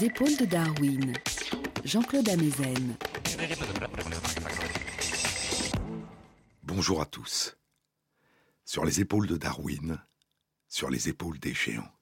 Épaules 0.00 0.36
de 0.36 0.44
Darwin, 0.44 1.12
Jean-Claude 1.84 2.28
Amezen. 2.28 2.96
Bonjour 6.62 7.00
à 7.00 7.06
tous. 7.06 7.56
Sur 8.64 8.84
les 8.84 9.00
épaules 9.00 9.26
de 9.26 9.36
Darwin, 9.36 10.00
sur 10.68 10.88
les 10.88 11.08
épaules 11.08 11.40
des 11.40 11.52
géants. 11.52 11.92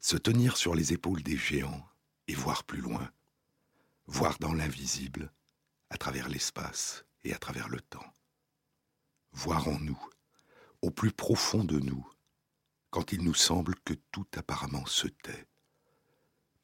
Se 0.00 0.16
tenir 0.16 0.56
sur 0.56 0.74
les 0.74 0.92
épaules 0.92 1.22
des 1.22 1.36
géants 1.36 1.86
et 2.26 2.34
voir 2.34 2.64
plus 2.64 2.80
loin, 2.80 3.12
voir 4.06 4.36
dans 4.40 4.52
l'invisible, 4.52 5.32
à 5.90 5.98
travers 5.98 6.28
l'espace 6.28 7.04
et 7.22 7.32
à 7.32 7.38
travers 7.38 7.68
le 7.68 7.80
temps. 7.80 8.12
Voir 9.30 9.68
en 9.68 9.78
nous, 9.78 10.00
au 10.82 10.90
plus 10.90 11.12
profond 11.12 11.62
de 11.62 11.78
nous, 11.78 12.04
quand 12.90 13.12
il 13.12 13.22
nous 13.22 13.34
semble 13.34 13.76
que 13.84 13.94
tout 14.10 14.26
apparemment 14.36 14.86
se 14.86 15.06
tait, 15.06 15.46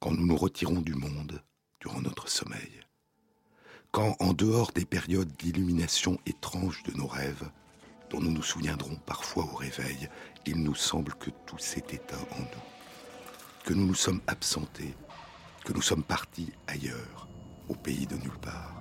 quand 0.03 0.11
nous 0.11 0.25
nous 0.25 0.35
retirons 0.35 0.81
du 0.81 0.95
monde 0.95 1.41
durant 1.79 2.01
notre 2.01 2.27
sommeil, 2.27 2.81
quand 3.91 4.17
en 4.19 4.33
dehors 4.33 4.73
des 4.73 4.83
périodes 4.83 5.31
d'illumination 5.37 6.19
étrange 6.25 6.83
de 6.83 6.91
nos 6.91 7.07
rêves, 7.07 7.49
dont 8.09 8.19
nous 8.19 8.31
nous 8.31 8.43
souviendrons 8.43 8.97
parfois 9.05 9.45
au 9.45 9.55
réveil, 9.55 10.09
il 10.45 10.61
nous 10.61 10.75
semble 10.75 11.13
que 11.13 11.29
tout 11.45 11.57
s'est 11.57 11.85
éteint 11.89 12.19
en 12.31 12.39
nous, 12.39 13.63
que 13.63 13.73
nous 13.73 13.87
nous 13.87 13.95
sommes 13.95 14.19
absentés, 14.27 14.93
que 15.63 15.71
nous 15.71 15.81
sommes 15.81 16.03
partis 16.03 16.51
ailleurs, 16.67 17.29
au 17.69 17.73
pays 17.73 18.05
de 18.05 18.17
nulle 18.17 18.39
part. 18.41 18.75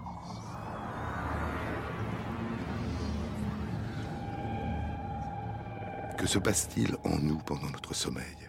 Que 6.18 6.26
se 6.26 6.40
passe-t-il 6.40 6.96
en 7.04 7.16
nous 7.16 7.38
pendant 7.38 7.70
notre 7.70 7.94
sommeil? 7.94 8.41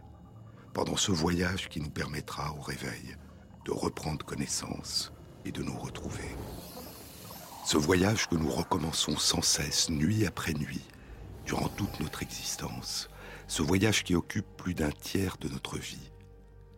Pendant 0.74 0.98
ce 0.98 1.12
voyage 1.12 1.70
qui 1.70 1.80
nous 1.80 1.90
permettra 1.90 2.54
au 2.54 2.62
réveil 2.62 3.16
de 3.66 3.72
reprendre 3.72 4.26
connaissance 4.26 5.14
et 5.46 5.52
de 5.52 5.62
nous 5.62 5.78
retrouver 5.78 6.36
Ce 7.66 7.78
voyage 7.78 8.28
que 8.28 8.36
nous 8.36 8.50
recommençons 8.50 9.18
sans 9.18 9.42
cesse, 9.42 9.90
nuit 9.90 10.26
après 10.26 10.54
nuit, 10.54 10.86
durant 11.46 11.70
toute 11.70 12.00
notre 12.00 12.24
existence. 12.24 13.10
Ce 13.48 13.62
voyage 13.62 14.04
qui 14.04 14.16
occupe 14.16 14.48
plus 14.58 14.74
d'un 14.74 14.92
tiers 14.92 15.38
de 15.38 15.50
notre 15.50 15.78
vie, 15.78 16.12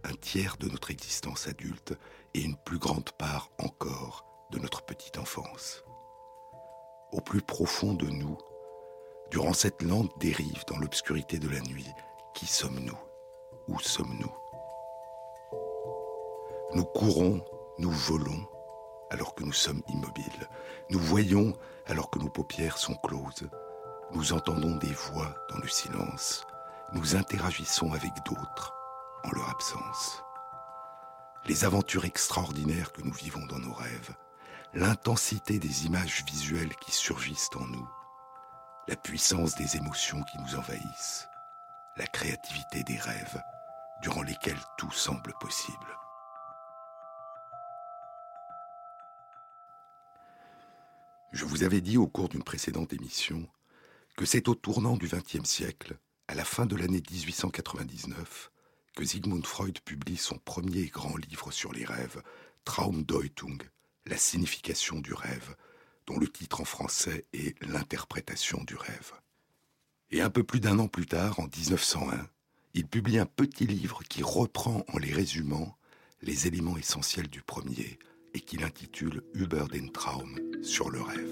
un 0.04 0.14
tiers 0.14 0.58
de 0.58 0.68
notre 0.68 0.92
existence 0.92 1.48
adulte 1.48 1.94
et 2.34 2.42
une 2.42 2.58
plus 2.58 2.80
grande 2.80 3.12
part 3.18 3.50
encore 3.60 4.26
de 4.52 4.60
notre 4.60 4.84
petite 4.84 5.18
enfance. 5.18 5.84
Au 7.12 7.22
plus 7.22 7.42
profond 7.42 7.94
de 7.94 8.08
nous, 8.08 8.38
Durant 9.32 9.54
cette 9.54 9.82
lente 9.82 10.12
dérive 10.20 10.64
dans 10.68 10.78
l'obscurité 10.78 11.40
de 11.40 11.50
la 11.50 11.60
nuit, 11.62 11.90
qui 12.36 12.46
sommes-nous? 12.46 13.15
Où 13.68 13.80
sommes-nous? 13.80 14.32
Nous 16.76 16.86
courons, 16.86 17.44
nous 17.80 17.90
volons, 17.90 18.48
alors 19.10 19.34
que 19.34 19.44
nous 19.44 19.54
sommes 19.54 19.82
immobiles. 19.90 20.50
Nous 20.92 21.00
voyons 21.00 21.54
alors 21.88 22.12
que 22.12 22.20
nos 22.20 22.30
paupières 22.30 22.78
sont 22.78 22.96
closes. 22.96 23.50
Nous 24.12 24.34
entendons 24.34 24.76
des 24.76 24.94
voix 24.94 25.34
dans 25.50 25.58
le 25.58 25.68
silence. 25.68 26.46
Nous 26.94 27.16
interagissons 27.16 27.92
avec 27.94 28.12
d'autres 28.26 28.76
en 29.24 29.32
leur 29.32 29.50
absence. 29.50 30.24
Les 31.48 31.66
aventures 31.66 32.06
extraordinaires 32.06 32.92
que 32.92 33.02
nous 33.02 33.14
vivons 33.14 33.46
dans 33.48 33.60
nos 33.60 33.74
rêves, 33.74 34.14
l'intensité 34.76 35.58
des 35.58 35.88
images 35.88 36.24
visuelles 36.26 36.76
qui 36.76 36.92
surgissent 36.92 37.50
en 37.56 37.66
nous, 37.66 37.90
la 38.88 38.96
puissance 38.96 39.56
des 39.56 39.76
émotions 39.78 40.22
qui 40.24 40.38
nous 40.38 40.56
envahissent, 40.56 41.28
la 41.98 42.06
créativité 42.06 42.84
des 42.84 42.98
rêves 42.98 43.42
durant 44.02 44.24
lesquels 44.24 44.60
tout 44.78 44.92
semble 44.92 45.34
possible. 45.40 45.98
Je 51.32 51.44
vous 51.44 51.64
avais 51.64 51.82
dit 51.82 51.98
au 51.98 52.08
cours 52.08 52.30
d'une 52.30 52.44
précédente 52.44 52.94
émission 52.94 53.48
que 54.16 54.26
c'est 54.26 54.48
au 54.48 54.56
tournant 54.56 54.96
du 54.96 55.08
XXe 55.08 55.44
siècle, 55.44 55.98
à 56.28 56.36
la 56.36 56.46
fin 56.46 56.66
de 56.66 56.76
l'année 56.76 57.04
1899, 57.12 58.52
que 58.96 59.04
Sigmund 59.04 59.46
Freud 59.46 59.80
publie 59.82 60.18
son 60.18 60.38
premier 60.38 60.86
grand 60.86 61.18
livre 61.18 61.52
sur 61.52 61.74
les 61.74 61.84
rêves, 61.84 62.22
Traumdeutung, 62.64 63.62
la 64.06 64.18
signification 64.18 65.00
du 65.00 65.14
rêve, 65.14 65.56
dont 66.08 66.18
le 66.18 66.28
titre 66.28 66.62
en 66.62 66.66
français 66.66 67.26
est 67.34 67.62
L'interprétation 67.62 68.64
du 68.64 68.76
rêve. 68.76 69.12
Et 70.12 70.22
un 70.22 70.30
peu 70.30 70.44
plus 70.44 70.60
d'un 70.60 70.80
an 70.80 70.88
plus 70.88 71.06
tard, 71.06 71.40
en 71.40 71.48
1901, 71.48 72.30
il 72.76 72.86
publie 72.88 73.18
un 73.20 73.26
petit 73.26 73.66
livre 73.66 74.02
qui 74.04 74.22
reprend 74.22 74.84
en 74.94 74.98
les 74.98 75.14
résumant 75.14 75.78
les 76.22 76.46
éléments 76.46 76.78
essentiels 76.78 77.30
du 77.30 77.42
premier 77.42 77.98
et 78.34 78.42
qu'il 78.42 78.66
intitule 78.66 79.24
Über 79.34 79.64
den 79.72 79.90
Traum 79.92 80.38
sur 80.62 80.90
le 80.90 81.02
rêve. 81.02 81.32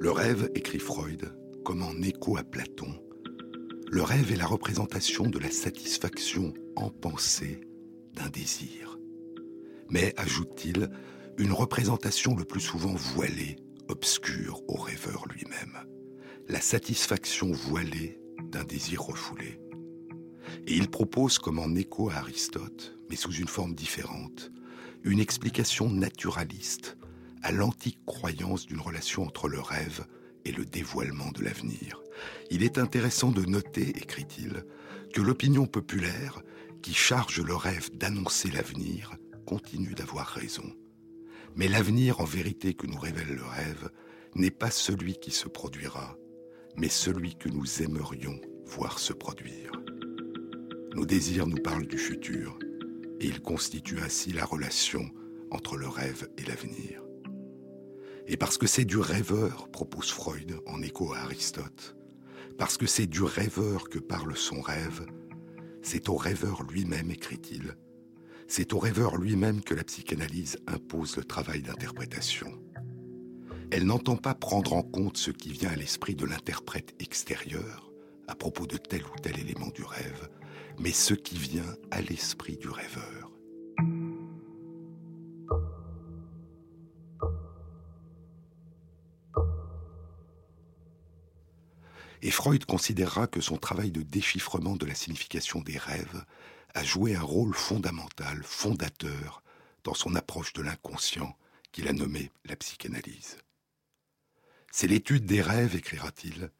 Le 0.00 0.10
rêve, 0.10 0.50
écrit 0.56 0.80
Freud, 0.80 1.32
comme 1.64 1.84
en 1.84 2.02
écho 2.02 2.36
à 2.36 2.42
Platon, 2.42 3.00
le 3.90 4.02
rêve 4.02 4.32
est 4.32 4.36
la 4.36 4.46
représentation 4.46 5.28
de 5.28 5.38
la 5.38 5.50
satisfaction 5.52 6.52
en 6.74 6.90
pensée 6.90 7.60
d'un 8.14 8.28
désir. 8.30 8.98
Mais, 9.90 10.12
ajoute-t-il, 10.16 10.90
une 11.38 11.52
représentation 11.52 12.34
le 12.36 12.44
plus 12.44 12.60
souvent 12.60 12.94
voilée, 12.94 13.56
obscure 13.88 14.62
au 14.68 14.76
rêveur 14.76 15.26
lui-même. 15.28 15.78
La 16.48 16.60
satisfaction 16.60 17.52
voilée 17.52 18.20
d'un 18.44 18.64
désir 18.64 19.02
refoulé. 19.02 19.60
Et 20.66 20.74
il 20.74 20.88
propose, 20.88 21.38
comme 21.38 21.58
en 21.58 21.74
écho 21.74 22.10
à 22.10 22.16
Aristote, 22.16 22.96
mais 23.10 23.16
sous 23.16 23.32
une 23.32 23.48
forme 23.48 23.74
différente, 23.74 24.50
une 25.02 25.20
explication 25.20 25.90
naturaliste 25.90 26.96
à 27.42 27.52
l'antique 27.52 28.00
croyance 28.06 28.66
d'une 28.66 28.80
relation 28.80 29.24
entre 29.24 29.48
le 29.48 29.60
rêve 29.60 30.06
et 30.44 30.52
le 30.52 30.64
dévoilement 30.64 31.30
de 31.32 31.44
l'avenir. 31.44 32.02
Il 32.50 32.62
est 32.62 32.78
intéressant 32.78 33.30
de 33.30 33.44
noter, 33.44 33.90
écrit-il, 33.90 34.64
que 35.12 35.20
l'opinion 35.20 35.66
populaire 35.66 36.40
qui 36.82 36.94
charge 36.94 37.40
le 37.40 37.54
rêve 37.54 37.90
d'annoncer 37.96 38.50
l'avenir 38.50 39.16
continue 39.46 39.94
d'avoir 39.94 40.26
raison. 40.26 40.74
Mais 41.58 41.66
l'avenir 41.66 42.20
en 42.20 42.24
vérité 42.24 42.72
que 42.72 42.86
nous 42.86 43.00
révèle 43.00 43.34
le 43.34 43.44
rêve 43.44 43.90
n'est 44.36 44.52
pas 44.52 44.70
celui 44.70 45.18
qui 45.18 45.32
se 45.32 45.48
produira, 45.48 46.16
mais 46.76 46.88
celui 46.88 47.34
que 47.34 47.48
nous 47.48 47.82
aimerions 47.82 48.40
voir 48.64 49.00
se 49.00 49.12
produire. 49.12 49.72
Nos 50.94 51.04
désirs 51.04 51.48
nous 51.48 51.60
parlent 51.60 51.88
du 51.88 51.98
futur, 51.98 52.60
et 53.18 53.26
ils 53.26 53.42
constituent 53.42 53.98
ainsi 53.98 54.32
la 54.32 54.44
relation 54.44 55.10
entre 55.50 55.76
le 55.76 55.88
rêve 55.88 56.28
et 56.38 56.44
l'avenir. 56.44 57.02
Et 58.28 58.36
parce 58.36 58.56
que 58.56 58.68
c'est 58.68 58.84
du 58.84 58.98
rêveur, 58.98 59.68
propose 59.72 60.12
Freud 60.12 60.60
en 60.64 60.80
écho 60.80 61.12
à 61.12 61.18
Aristote, 61.22 61.96
parce 62.56 62.76
que 62.76 62.86
c'est 62.86 63.08
du 63.08 63.24
rêveur 63.24 63.88
que 63.88 63.98
parle 63.98 64.36
son 64.36 64.60
rêve, 64.60 65.06
c'est 65.82 66.08
au 66.08 66.14
rêveur 66.14 66.62
lui-même, 66.62 67.10
écrit-il, 67.10 67.74
c'est 68.48 68.72
au 68.72 68.78
rêveur 68.78 69.16
lui-même 69.16 69.62
que 69.62 69.74
la 69.74 69.84
psychanalyse 69.84 70.58
impose 70.66 71.16
le 71.16 71.24
travail 71.24 71.62
d'interprétation. 71.62 72.50
Elle 73.70 73.84
n'entend 73.84 74.16
pas 74.16 74.34
prendre 74.34 74.72
en 74.72 74.82
compte 74.82 75.18
ce 75.18 75.30
qui 75.30 75.52
vient 75.52 75.70
à 75.70 75.76
l'esprit 75.76 76.14
de 76.14 76.24
l'interprète 76.24 76.94
extérieur 76.98 77.92
à 78.26 78.34
propos 78.34 78.66
de 78.66 78.78
tel 78.78 79.04
ou 79.04 79.18
tel 79.22 79.38
élément 79.38 79.68
du 79.68 79.84
rêve, 79.84 80.28
mais 80.78 80.92
ce 80.92 81.14
qui 81.14 81.36
vient 81.36 81.76
à 81.90 82.00
l'esprit 82.00 82.56
du 82.56 82.68
rêveur. 82.68 83.30
Et 92.20 92.30
Freud 92.30 92.64
considérera 92.64 93.26
que 93.26 93.40
son 93.40 93.56
travail 93.56 93.90
de 93.90 94.02
déchiffrement 94.02 94.76
de 94.76 94.86
la 94.86 94.94
signification 94.94 95.60
des 95.60 95.78
rêves 95.78 96.24
a 96.74 96.84
joué 96.84 97.14
un 97.14 97.22
rôle 97.22 97.54
fondamental, 97.54 98.42
fondateur, 98.42 99.42
dans 99.84 99.94
son 99.94 100.14
approche 100.14 100.52
de 100.52 100.62
l'inconscient 100.62 101.36
qu'il 101.72 101.88
a 101.88 101.92
nommé 101.92 102.30
la 102.44 102.56
psychanalyse. 102.56 103.38
C'est 104.70 104.86
l'étude 104.86 105.26
des 105.26 105.40
rêves, 105.40 105.76
écrira-t-il, 105.76 106.50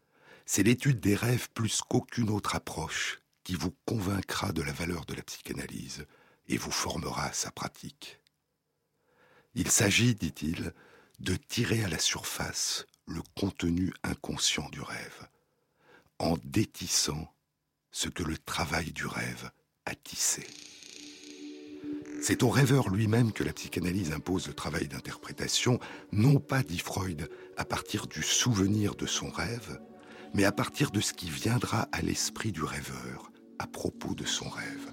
c'est 0.46 0.62
l'étude 0.62 1.00
des 1.00 1.14
rêves 1.14 1.50
plus 1.50 1.82
qu'aucune 1.82 2.31
autre 2.31 2.55
approche 2.55 3.20
qui 3.44 3.55
vous 3.55 3.75
convaincra 3.84 4.52
de 4.52 4.62
la 4.62 4.72
valeur 4.72 5.05
de 5.05 5.14
la 5.14 5.22
psychanalyse 5.22 6.06
et 6.49 6.56
vous 6.56 6.70
formera 6.70 7.32
sa 7.32 7.50
pratique. 7.50 8.20
Il 9.55 9.70
s'agit, 9.70 10.14
dit-il, 10.14 10.72
de 11.20 11.37
tirer 11.37 11.84
à 11.84 11.88
la 11.88 11.99
surface 11.99 12.87
le 13.06 13.20
contenu 13.38 13.93
inconscient 14.02 14.69
du 14.70 14.81
rêve, 14.81 15.28
en 16.19 16.37
détissant 16.44 17.34
ce 17.90 18.08
que 18.08 18.22
le 18.22 18.38
travail 18.38 18.93
du 18.93 19.06
rêve 19.06 19.50
tissé. 19.94 20.46
C'est 22.20 22.43
au 22.43 22.49
rêveur 22.49 22.88
lui-même 22.88 23.32
que 23.32 23.44
la 23.44 23.52
psychanalyse 23.52 24.12
impose 24.12 24.49
le 24.49 24.55
travail 24.55 24.88
d'interprétation, 24.88 25.79
non 26.11 26.40
pas, 26.40 26.62
dit 26.62 26.81
Freud, 26.81 27.31
à 27.56 27.64
partir 27.64 28.06
du 28.06 28.23
souvenir 28.23 28.96
de 28.96 29.06
son 29.06 29.31
rêve, 29.31 29.81
mais 30.35 30.44
à 30.44 30.52
partir 30.52 30.90
de 30.90 31.00
ce 31.00 31.12
qui 31.12 31.31
viendra 31.31 31.88
à 31.93 32.02
l'esprit 32.02 32.52
du 32.52 32.64
rêveur 32.64 33.31
à 33.58 33.67
propos 33.67 34.14
de 34.14 34.25
son 34.25 34.49
rêve, 34.49 34.93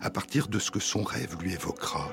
à 0.00 0.10
partir 0.10 0.48
de 0.48 0.58
ce 0.58 0.70
que 0.70 0.80
son 0.80 1.02
rêve 1.02 1.36
lui 1.40 1.52
évoquera, 1.52 2.10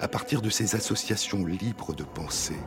à 0.00 0.08
partir 0.08 0.42
de 0.42 0.50
ses 0.50 0.74
associations 0.74 1.44
libres 1.44 1.94
de 1.94 2.04
pensée, 2.04 2.60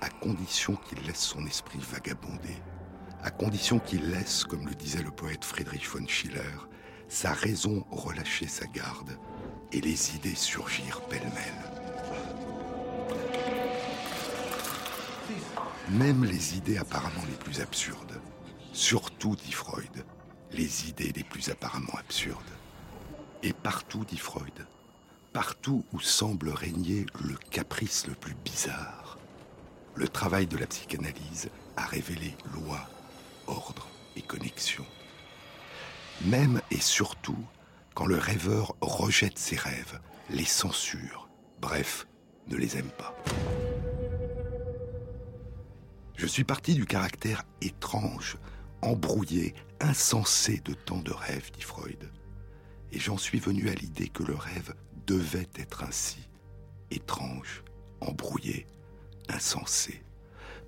à 0.00 0.08
condition 0.08 0.76
qu'il 0.76 1.06
laisse 1.06 1.20
son 1.20 1.46
esprit 1.46 1.80
vagabonder, 1.80 2.56
à 3.22 3.30
condition 3.30 3.78
qu'il 3.78 4.10
laisse, 4.10 4.44
comme 4.44 4.66
le 4.66 4.74
disait 4.74 5.02
le 5.02 5.10
poète 5.10 5.44
Friedrich 5.44 5.88
von 5.88 6.06
Schiller, 6.06 6.42
sa 7.08 7.32
raison 7.32 7.84
relâcher 7.90 8.46
sa 8.46 8.66
garde 8.66 9.18
et 9.72 9.80
les 9.80 10.16
idées 10.16 10.34
surgir 10.34 11.00
pêle-mêle. 11.02 11.66
Même 15.90 16.24
les 16.24 16.56
idées 16.56 16.78
apparemment 16.78 17.24
les 17.28 17.36
plus 17.36 17.60
absurdes, 17.60 18.20
surtout, 18.72 19.36
dit 19.36 19.52
Freud, 19.52 20.04
les 20.52 20.88
idées 20.88 21.12
les 21.14 21.24
plus 21.24 21.48
apparemment 21.48 21.94
absurdes. 21.98 22.42
Et 23.42 23.52
partout, 23.52 24.04
dit 24.04 24.18
Freud, 24.18 24.66
partout 25.32 25.84
où 25.92 26.00
semble 26.00 26.48
régner 26.48 27.06
le 27.22 27.36
caprice 27.50 28.06
le 28.08 28.14
plus 28.14 28.34
bizarre, 28.44 29.18
le 29.94 30.08
travail 30.08 30.46
de 30.46 30.56
la 30.56 30.66
psychanalyse 30.66 31.50
a 31.76 31.86
révélé 31.86 32.34
loi, 32.52 32.80
ordre 33.46 33.86
et 34.16 34.22
connexion. 34.22 34.84
Même 36.24 36.60
et 36.70 36.80
surtout 36.80 37.44
quand 37.94 38.06
le 38.06 38.16
rêveur 38.16 38.74
rejette 38.80 39.38
ses 39.38 39.56
rêves, 39.56 40.00
les 40.30 40.44
censure, 40.44 41.28
bref, 41.60 42.06
ne 42.48 42.56
les 42.56 42.76
aime 42.76 42.90
pas. 42.90 43.14
Je 46.16 46.26
suis 46.26 46.44
parti 46.44 46.74
du 46.74 46.86
caractère 46.86 47.44
étrange, 47.60 48.38
embrouillé, 48.80 49.54
insensé 49.80 50.62
de 50.64 50.72
tant 50.72 50.98
de 50.98 51.12
rêves, 51.12 51.50
dit 51.52 51.62
Freud. 51.62 52.10
Et 52.92 52.98
j'en 52.98 53.18
suis 53.18 53.38
venu 53.38 53.68
à 53.68 53.74
l'idée 53.74 54.08
que 54.08 54.22
le 54.22 54.34
rêve 54.34 54.74
devait 55.06 55.48
être 55.56 55.84
ainsi, 55.84 56.28
étrange, 56.90 57.62
embrouillé, 58.00 58.66
insensé. 59.28 60.02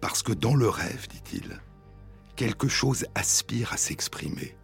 Parce 0.00 0.22
que 0.22 0.32
dans 0.32 0.54
le 0.54 0.68
rêve, 0.68 1.08
dit-il, 1.08 1.60
quelque 2.36 2.68
chose 2.68 3.06
aspire 3.14 3.72
à 3.72 3.78
s'exprimer, 3.78 4.57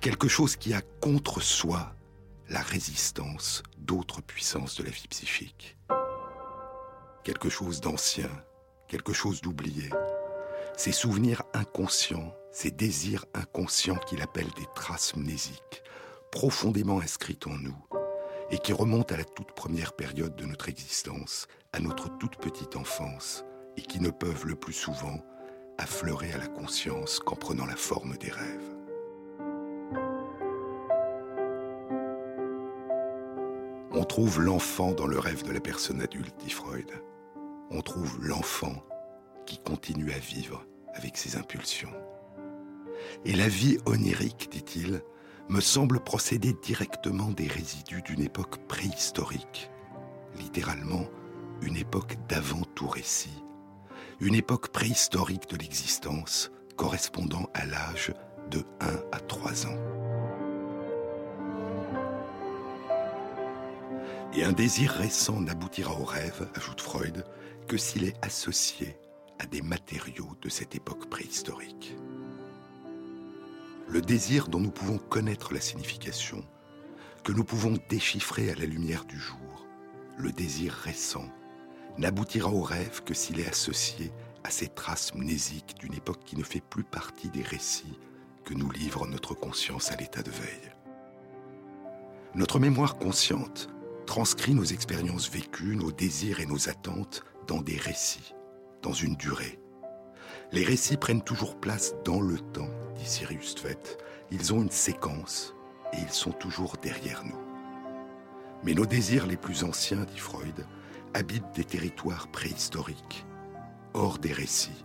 quelque 0.00 0.28
chose 0.28 0.56
qui 0.56 0.74
a 0.74 0.82
contre 1.00 1.40
soi 1.40 1.94
la 2.48 2.60
résistance 2.60 3.62
d'autres 3.78 4.20
puissances 4.20 4.76
de 4.76 4.84
la 4.84 4.90
vie 4.90 5.08
psychique. 5.08 5.76
Quelque 7.22 7.48
chose 7.48 7.80
d'ancien, 7.80 8.30
quelque 8.88 9.12
chose 9.12 9.40
d'oublié, 9.40 9.90
ces 10.76 10.92
souvenirs 10.92 11.42
inconscients, 11.54 12.34
ces 12.52 12.70
désirs 12.70 13.24
inconscients 13.34 13.96
qu'il 13.96 14.20
appelle 14.20 14.50
des 14.56 14.66
traces 14.74 15.16
mnésiques, 15.16 15.82
profondément 16.30 17.00
inscrites 17.00 17.46
en 17.46 17.56
nous, 17.56 17.76
et 18.50 18.58
qui 18.58 18.72
remontent 18.72 19.14
à 19.14 19.18
la 19.18 19.24
toute 19.24 19.52
première 19.52 19.94
période 19.94 20.36
de 20.36 20.44
notre 20.44 20.68
existence, 20.68 21.46
à 21.72 21.80
notre 21.80 22.16
toute 22.18 22.36
petite 22.36 22.76
enfance, 22.76 23.44
et 23.76 23.82
qui 23.82 24.00
ne 24.00 24.10
peuvent 24.10 24.46
le 24.46 24.54
plus 24.54 24.72
souvent 24.72 25.24
affleurer 25.78 26.32
à 26.32 26.38
la 26.38 26.46
conscience 26.46 27.18
qu'en 27.18 27.36
prenant 27.36 27.66
la 27.66 27.76
forme 27.76 28.16
des 28.18 28.30
rêves. 28.30 28.73
On 33.96 34.02
trouve 34.02 34.40
l'enfant 34.40 34.90
dans 34.90 35.06
le 35.06 35.20
rêve 35.20 35.44
de 35.44 35.52
la 35.52 35.60
personne 35.60 36.02
adulte, 36.02 36.34
dit 36.40 36.50
Freud. 36.50 36.90
On 37.70 37.80
trouve 37.80 38.18
l'enfant 38.20 38.82
qui 39.46 39.58
continue 39.58 40.10
à 40.12 40.18
vivre 40.18 40.66
avec 40.94 41.16
ses 41.16 41.36
impulsions. 41.36 41.92
Et 43.24 43.34
la 43.34 43.46
vie 43.46 43.78
onirique, 43.86 44.48
dit-il, 44.50 45.00
me 45.48 45.60
semble 45.60 46.00
procéder 46.00 46.54
directement 46.60 47.30
des 47.30 47.46
résidus 47.46 48.02
d'une 48.02 48.22
époque 48.22 48.66
préhistorique, 48.66 49.70
littéralement 50.40 51.06
une 51.62 51.76
époque 51.76 52.16
d'avant 52.28 52.62
tout 52.74 52.88
récit, 52.88 53.44
une 54.18 54.34
époque 54.34 54.68
préhistorique 54.72 55.48
de 55.48 55.56
l'existence 55.56 56.50
correspondant 56.76 57.48
à 57.54 57.64
l'âge 57.64 58.12
de 58.50 58.64
1 58.80 58.86
à 59.12 59.20
3 59.20 59.66
ans. 59.66 60.13
Et 64.36 64.42
un 64.42 64.50
désir 64.50 64.90
récent 64.90 65.40
n'aboutira 65.40 65.92
au 65.92 66.04
rêve, 66.04 66.48
ajoute 66.56 66.80
Freud, 66.80 67.24
que 67.68 67.76
s'il 67.76 68.02
est 68.02 68.16
associé 68.20 68.96
à 69.38 69.46
des 69.46 69.62
matériaux 69.62 70.36
de 70.42 70.48
cette 70.48 70.74
époque 70.74 71.08
préhistorique. 71.08 71.94
Le 73.86 74.00
désir 74.00 74.48
dont 74.48 74.58
nous 74.58 74.72
pouvons 74.72 74.98
connaître 74.98 75.54
la 75.54 75.60
signification, 75.60 76.44
que 77.22 77.30
nous 77.30 77.44
pouvons 77.44 77.78
déchiffrer 77.88 78.50
à 78.50 78.56
la 78.56 78.66
lumière 78.66 79.04
du 79.04 79.20
jour, 79.20 79.66
le 80.18 80.32
désir 80.32 80.72
récent, 80.72 81.28
n'aboutira 81.96 82.50
au 82.50 82.62
rêve 82.62 83.04
que 83.04 83.14
s'il 83.14 83.38
est 83.38 83.48
associé 83.48 84.10
à 84.42 84.50
ces 84.50 84.66
traces 84.66 85.14
mnésiques 85.14 85.76
d'une 85.78 85.94
époque 85.94 86.24
qui 86.24 86.36
ne 86.36 86.42
fait 86.42 86.60
plus 86.60 86.82
partie 86.82 87.28
des 87.28 87.42
récits 87.42 87.98
que 88.44 88.54
nous 88.54 88.70
livre 88.72 89.06
notre 89.06 89.34
conscience 89.34 89.92
à 89.92 89.96
l'état 89.96 90.24
de 90.24 90.30
veille. 90.32 90.72
Notre 92.34 92.58
mémoire 92.58 92.96
consciente 92.96 93.68
transcrit 94.04 94.54
nos 94.54 94.64
expériences 94.64 95.30
vécues, 95.30 95.76
nos 95.76 95.92
désirs 95.92 96.40
et 96.40 96.46
nos 96.46 96.68
attentes 96.68 97.24
dans 97.46 97.60
des 97.60 97.76
récits, 97.76 98.34
dans 98.82 98.92
une 98.92 99.16
durée. 99.16 99.58
Les 100.52 100.64
récits 100.64 100.96
prennent 100.96 101.22
toujours 101.22 101.56
place 101.60 101.94
dans 102.04 102.20
le 102.20 102.38
temps, 102.38 102.68
dit 102.96 103.06
Sirius 103.06 103.54
Tvet. 103.56 103.98
Ils 104.30 104.52
ont 104.52 104.62
une 104.62 104.70
séquence 104.70 105.54
et 105.92 105.98
ils 106.00 106.12
sont 106.12 106.32
toujours 106.32 106.76
derrière 106.82 107.24
nous. 107.24 107.40
Mais 108.62 108.74
nos 108.74 108.86
désirs 108.86 109.26
les 109.26 109.36
plus 109.36 109.64
anciens, 109.64 110.04
dit 110.04 110.18
Freud, 110.18 110.66
habitent 111.12 111.54
des 111.54 111.64
territoires 111.64 112.28
préhistoriques, 112.28 113.26
hors 113.92 114.18
des 114.18 114.32
récits, 114.32 114.84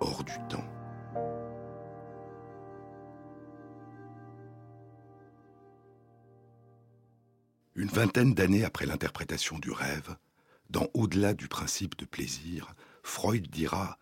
hors 0.00 0.24
du 0.24 0.34
temps. 0.48 0.64
Une 7.78 7.90
vingtaine 7.90 8.34
d'années 8.34 8.64
après 8.64 8.86
l'interprétation 8.86 9.60
du 9.60 9.70
rêve, 9.70 10.16
dans 10.68 10.88
Au-delà 10.94 11.32
du 11.32 11.46
principe 11.46 11.96
de 11.96 12.06
plaisir, 12.06 12.74
Freud 13.04 13.46
dira 13.46 14.00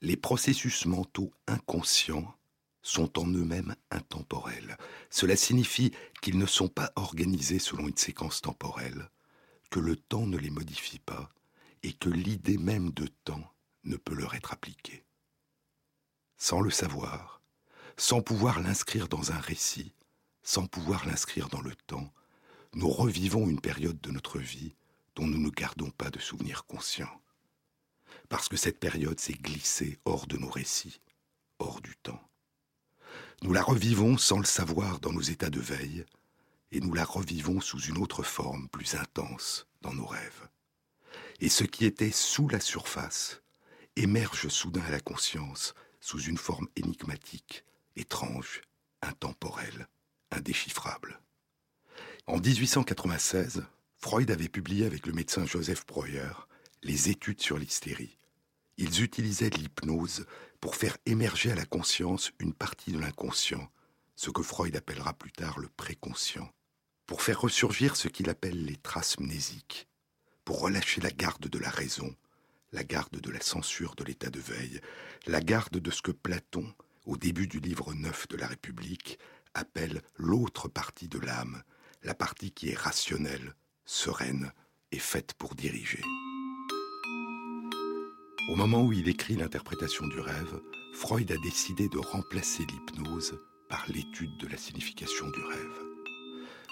Les 0.00 0.16
processus 0.16 0.86
mentaux 0.86 1.30
inconscients 1.46 2.34
sont 2.80 3.18
en 3.18 3.26
eux-mêmes 3.26 3.76
intemporels. 3.90 4.78
Cela 5.10 5.36
signifie 5.36 5.92
qu'ils 6.22 6.38
ne 6.38 6.46
sont 6.46 6.68
pas 6.68 6.90
organisés 6.96 7.58
selon 7.58 7.86
une 7.86 7.98
séquence 7.98 8.40
temporelle, 8.40 9.10
que 9.70 9.78
le 9.78 9.96
temps 9.96 10.26
ne 10.26 10.38
les 10.38 10.48
modifie 10.48 10.98
pas 10.98 11.28
et 11.82 11.92
que 11.92 12.08
l'idée 12.08 12.56
même 12.56 12.92
de 12.92 13.08
temps 13.24 13.52
ne 13.84 13.98
peut 13.98 14.14
leur 14.14 14.36
être 14.36 14.54
appliquée. 14.54 15.04
Sans 16.38 16.62
le 16.62 16.70
savoir, 16.70 17.42
sans 17.98 18.22
pouvoir 18.22 18.60
l'inscrire 18.60 19.06
dans 19.06 19.32
un 19.32 19.38
récit, 19.38 19.92
sans 20.42 20.66
pouvoir 20.66 21.04
l'inscrire 21.04 21.50
dans 21.50 21.60
le 21.60 21.74
temps, 21.74 22.10
nous 22.78 22.90
revivons 22.90 23.48
une 23.48 23.60
période 23.60 24.00
de 24.00 24.12
notre 24.12 24.38
vie 24.38 24.76
dont 25.16 25.26
nous 25.26 25.40
ne 25.40 25.50
gardons 25.50 25.90
pas 25.90 26.10
de 26.10 26.20
souvenirs 26.20 26.64
conscients 26.64 27.20
parce 28.28 28.48
que 28.48 28.56
cette 28.56 28.78
période 28.78 29.18
s'est 29.18 29.32
glissée 29.32 29.98
hors 30.04 30.28
de 30.28 30.36
nos 30.36 30.48
récits, 30.48 31.00
hors 31.58 31.80
du 31.80 31.96
temps. 31.96 32.22
Nous 33.42 33.52
la 33.52 33.64
revivons 33.64 34.16
sans 34.16 34.38
le 34.38 34.44
savoir 34.44 35.00
dans 35.00 35.12
nos 35.12 35.20
états 35.20 35.50
de 35.50 35.58
veille, 35.58 36.04
et 36.70 36.78
nous 36.78 36.94
la 36.94 37.04
revivons 37.04 37.60
sous 37.60 37.80
une 37.80 37.98
autre 37.98 38.22
forme 38.22 38.68
plus 38.68 38.94
intense 38.94 39.66
dans 39.80 39.94
nos 39.94 40.06
rêves. 40.06 40.48
Et 41.40 41.48
ce 41.48 41.64
qui 41.64 41.84
était 41.84 42.12
sous 42.12 42.46
la 42.46 42.60
surface 42.60 43.42
émerge 43.96 44.46
soudain 44.46 44.82
à 44.82 44.90
la 44.90 45.00
conscience 45.00 45.74
sous 45.98 46.20
une 46.20 46.38
forme 46.38 46.68
énigmatique, 46.76 47.64
étrange, 47.96 48.60
intemporelle, 49.02 49.88
indéchiffrable. 50.30 51.20
En 52.28 52.40
1896, 52.40 53.64
Freud 53.96 54.30
avait 54.30 54.50
publié 54.50 54.84
avec 54.84 55.06
le 55.06 55.14
médecin 55.14 55.46
Joseph 55.46 55.86
Breuer 55.86 56.46
les 56.82 57.08
études 57.08 57.40
sur 57.40 57.56
l'hystérie. 57.56 58.18
Ils 58.76 59.02
utilisaient 59.02 59.48
l'hypnose 59.48 60.26
pour 60.60 60.76
faire 60.76 60.98
émerger 61.06 61.52
à 61.52 61.54
la 61.54 61.64
conscience 61.64 62.32
une 62.38 62.52
partie 62.52 62.92
de 62.92 62.98
l'inconscient, 62.98 63.70
ce 64.14 64.28
que 64.28 64.42
Freud 64.42 64.76
appellera 64.76 65.14
plus 65.14 65.32
tard 65.32 65.58
le 65.58 65.68
préconscient, 65.68 66.52
pour 67.06 67.22
faire 67.22 67.40
ressurgir 67.40 67.96
ce 67.96 68.08
qu'il 68.08 68.28
appelle 68.28 68.62
les 68.62 68.76
traces 68.76 69.18
mnésiques, 69.18 69.88
pour 70.44 70.60
relâcher 70.60 71.00
la 71.00 71.10
garde 71.10 71.48
de 71.48 71.58
la 71.58 71.70
raison, 71.70 72.14
la 72.72 72.84
garde 72.84 73.22
de 73.22 73.30
la 73.30 73.40
censure 73.40 73.94
de 73.94 74.04
l'état 74.04 74.28
de 74.28 74.40
veille, 74.40 74.82
la 75.26 75.40
garde 75.40 75.78
de 75.78 75.90
ce 75.90 76.02
que 76.02 76.12
Platon, 76.12 76.74
au 77.06 77.16
début 77.16 77.46
du 77.46 77.58
livre 77.58 77.94
9 77.94 78.28
de 78.28 78.36
la 78.36 78.48
République, 78.48 79.18
appelle 79.54 80.02
l'autre 80.16 80.68
partie 80.68 81.08
de 81.08 81.18
l'âme, 81.18 81.62
la 82.02 82.14
partie 82.14 82.52
qui 82.52 82.70
est 82.70 82.78
rationnelle, 82.78 83.54
sereine 83.84 84.52
et 84.92 84.98
faite 84.98 85.34
pour 85.34 85.54
diriger. 85.54 86.02
Au 88.50 88.56
moment 88.56 88.82
où 88.82 88.92
il 88.92 89.08
écrit 89.08 89.36
l'interprétation 89.36 90.06
du 90.06 90.20
rêve, 90.20 90.60
Freud 90.94 91.30
a 91.30 91.36
décidé 91.38 91.88
de 91.88 91.98
remplacer 91.98 92.64
l'hypnose 92.64 93.38
par 93.68 93.84
l'étude 93.88 94.36
de 94.38 94.48
la 94.48 94.56
signification 94.56 95.28
du 95.28 95.40
rêve. 95.40 95.84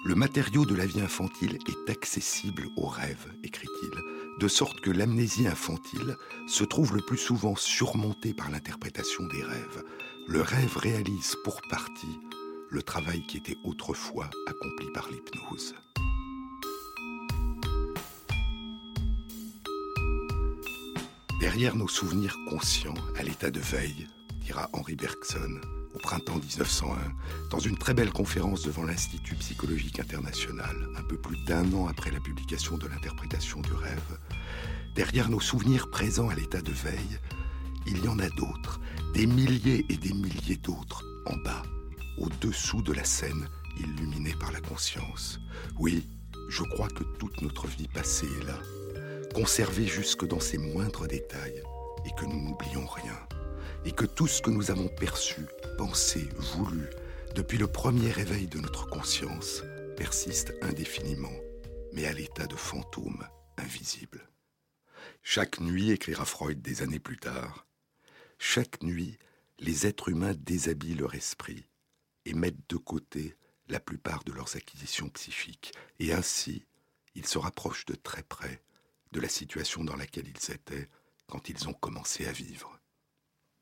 Le 0.05 0.15
matériau 0.15 0.65
de 0.65 0.75
la 0.75 0.87
vie 0.87 1.01
infantile 1.01 1.59
est 1.69 1.91
accessible 1.91 2.69
au 2.77 2.87
rêve, 2.87 3.33
écrit-il, 3.43 3.91
de 4.39 4.49
sorte 4.49 4.81
que 4.81 4.91
l'amnésie 4.91 5.49
infantile 5.49 6.17
se 6.47 6.65
trouve 6.65 6.95
le 6.95 7.03
plus 7.03 7.19
souvent 7.19 7.57
surmontée 7.57 8.33
par 8.33 8.51
l'interprétation 8.51 9.27
des 9.27 9.43
rêves. 9.43 9.85
Le 10.29 10.41
rêve 10.41 10.77
réalise 10.77 11.37
pour 11.45 11.61
partie 11.69 12.21
le 12.71 12.83
travail 12.83 13.23
qui 13.27 13.37
était 13.37 13.57
autrefois 13.65 14.29
accompli 14.47 14.91
par 14.93 15.09
l'hypnose. 15.09 15.75
Derrière 21.41 21.77
nos 21.77 21.89
souvenirs 21.89 22.37
conscients 22.49 22.95
à 23.19 23.23
l'état 23.23 23.51
de 23.51 23.61
veille, 23.61 24.09
dira 24.41 24.69
Henri 24.73 24.97
Bergson 24.97 25.61
au 25.95 25.99
printemps 25.99 26.37
1901, 26.37 26.97
dans 27.51 27.59
une 27.59 27.79
très 27.79 27.95
belle 27.95 28.13
conférence 28.13 28.63
devant 28.63 28.83
l'Institut 28.83 29.35
psychologique 29.37 29.99
international, 29.99 30.77
un 30.97 31.03
peu 31.03 31.17
plus 31.17 31.39
d'un 31.45 31.73
an 31.73 31.87
après 31.87 32.11
la 32.11 32.21
publication 32.21 32.77
de 32.77 32.87
l'interprétation 32.87 33.61
du 33.61 33.73
rêve, 33.73 34.19
derrière 34.95 35.31
nos 35.31 35.41
souvenirs 35.41 35.91
présents 35.91 36.29
à 36.29 36.35
l'état 36.35 36.61
de 36.61 36.73
veille, 36.73 37.19
il 37.87 38.05
y 38.05 38.09
en 38.09 38.19
a 38.19 38.29
d'autres, 38.31 38.81
des 39.15 39.27
milliers 39.27 39.87
et 39.89 39.97
des 39.97 40.13
milliers 40.13 40.57
d'autres, 40.57 41.03
en 41.25 41.37
bas, 41.37 41.63
au-dessous 42.19 42.83
de 42.83 42.93
la 42.93 43.05
scène 43.05 43.49
illuminée 43.79 44.35
par 44.39 44.53
la 44.53 44.61
conscience. 44.61 45.39
Oui, 45.79 46.05
je 46.49 46.63
crois 46.63 46.89
que 46.89 47.05
toute 47.19 47.43
notre 47.43 47.67
vie 47.67 47.89
passée 47.89 48.29
est 48.41 48.45
là, 48.45 48.59
conservée 49.35 49.87
jusque 49.87 50.27
dans 50.27 50.41
ses 50.41 50.59
moindres 50.59 51.07
détails, 51.07 51.63
et 52.05 52.11
que 52.19 52.25
nous 52.25 52.41
n'oublions 52.41 52.87
rien, 52.87 53.19
et 53.85 53.93
que 53.93 54.05
tout 54.05 54.27
ce 54.27 54.41
que 54.41 54.51
nous 54.51 54.71
avons 54.71 54.89
perçu, 54.89 55.43
pensé, 55.77 56.29
voulu, 56.37 56.89
depuis 57.35 57.59
le 57.59 57.67
premier 57.67 58.11
réveil 58.11 58.47
de 58.47 58.59
notre 58.59 58.87
conscience, 58.87 59.63
persiste 59.97 60.55
indéfiniment, 60.63 61.37
mais 61.93 62.07
à 62.07 62.13
l'état 62.13 62.47
de 62.47 62.57
fantôme 62.57 63.27
invisible. 63.59 64.29
Chaque 65.23 65.61
nuit, 65.61 65.91
écrira 65.91 66.25
Freud 66.25 66.63
des 66.63 66.83
années 66.83 67.01
plus 67.01 67.19
tard, 67.19 67.67
chaque 68.39 68.83
nuit, 68.83 69.19
les 69.59 69.87
êtres 69.87 70.11
humains 70.11 70.35
déshabillent 70.35 70.95
leur 70.95 71.15
esprit 71.15 71.67
et 72.27 72.35
mettent 72.35 72.69
de 72.69 72.77
côté 72.77 73.37
la 73.69 73.81
plupart 73.81 74.25
de 74.25 74.33
leurs 74.33 74.57
acquisitions 74.57 75.09
psychiques, 75.09 75.73
et 75.99 76.13
ainsi 76.13 76.67
ils 77.15 77.27
se 77.27 77.39
rapprochent 77.39 77.87
de 77.87 77.95
très 77.95 78.23
près 78.23 78.63
de 79.13 79.21
la 79.21 79.29
situation 79.29 79.83
dans 79.83 79.97
laquelle 79.97 80.29
ils 80.29 80.53
étaient 80.53 80.89
quand 81.27 81.49
ils 81.49 81.69
ont 81.69 81.73
commencé 81.73 82.27
à 82.27 82.33
vivre. 82.33 82.79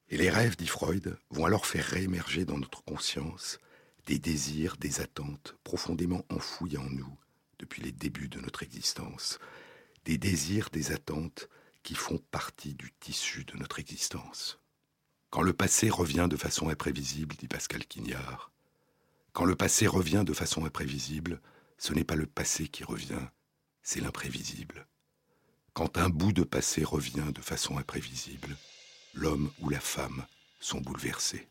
Et 0.09 0.16
les 0.16 0.30
rêves, 0.30 0.56
dit 0.56 0.66
Freud, 0.66 1.16
vont 1.30 1.47
alors 1.47 1.66
faire 1.66 1.85
réémerger 1.85 2.44
dans 2.44 2.59
notre 2.59 2.83
conscience 2.85 3.59
des 4.06 4.18
désirs, 4.18 4.76
des 4.76 5.00
attentes 5.00 5.56
profondément 5.64 6.25
enfouis 6.28 6.76
en 6.76 6.90
nous 6.90 7.18
depuis 7.59 7.83
les 7.83 7.92
débuts 7.92 8.28
de 8.28 8.40
notre 8.40 8.62
existence, 8.62 9.38
des 10.04 10.18
désirs, 10.18 10.68
des 10.71 10.92
attentes 10.92 11.49
qui 11.83 11.94
font 11.94 12.18
partie 12.30 12.75
du 12.75 12.92
tissu 13.00 13.44
de 13.44 13.56
notre 13.56 13.78
existence. 13.78 14.59
Quand 15.30 15.42
le 15.42 15.52
passé 15.52 15.88
revient 15.88 16.26
de 16.28 16.37
façon 16.37 16.68
imprévisible, 16.68 17.37
dit 17.37 17.49
Pascal 17.49 17.87
Quignard, 17.87 18.50
quand 19.34 19.44
le 19.44 19.56
passé 19.56 19.86
revient 19.88 20.22
de 20.24 20.32
façon 20.32 20.64
imprévisible, 20.64 21.40
ce 21.76 21.92
n'est 21.92 22.04
pas 22.04 22.14
le 22.14 22.26
passé 22.26 22.68
qui 22.68 22.84
revient, 22.84 23.26
c'est 23.82 24.00
l'imprévisible. 24.00 24.86
Quand 25.74 25.98
un 25.98 26.08
bout 26.08 26.32
de 26.32 26.44
passé 26.44 26.84
revient 26.84 27.32
de 27.34 27.40
façon 27.40 27.76
imprévisible, 27.76 28.56
l'homme 29.12 29.50
ou 29.60 29.68
la 29.68 29.80
femme 29.80 30.24
sont 30.60 30.80
bouleversés. 30.80 31.48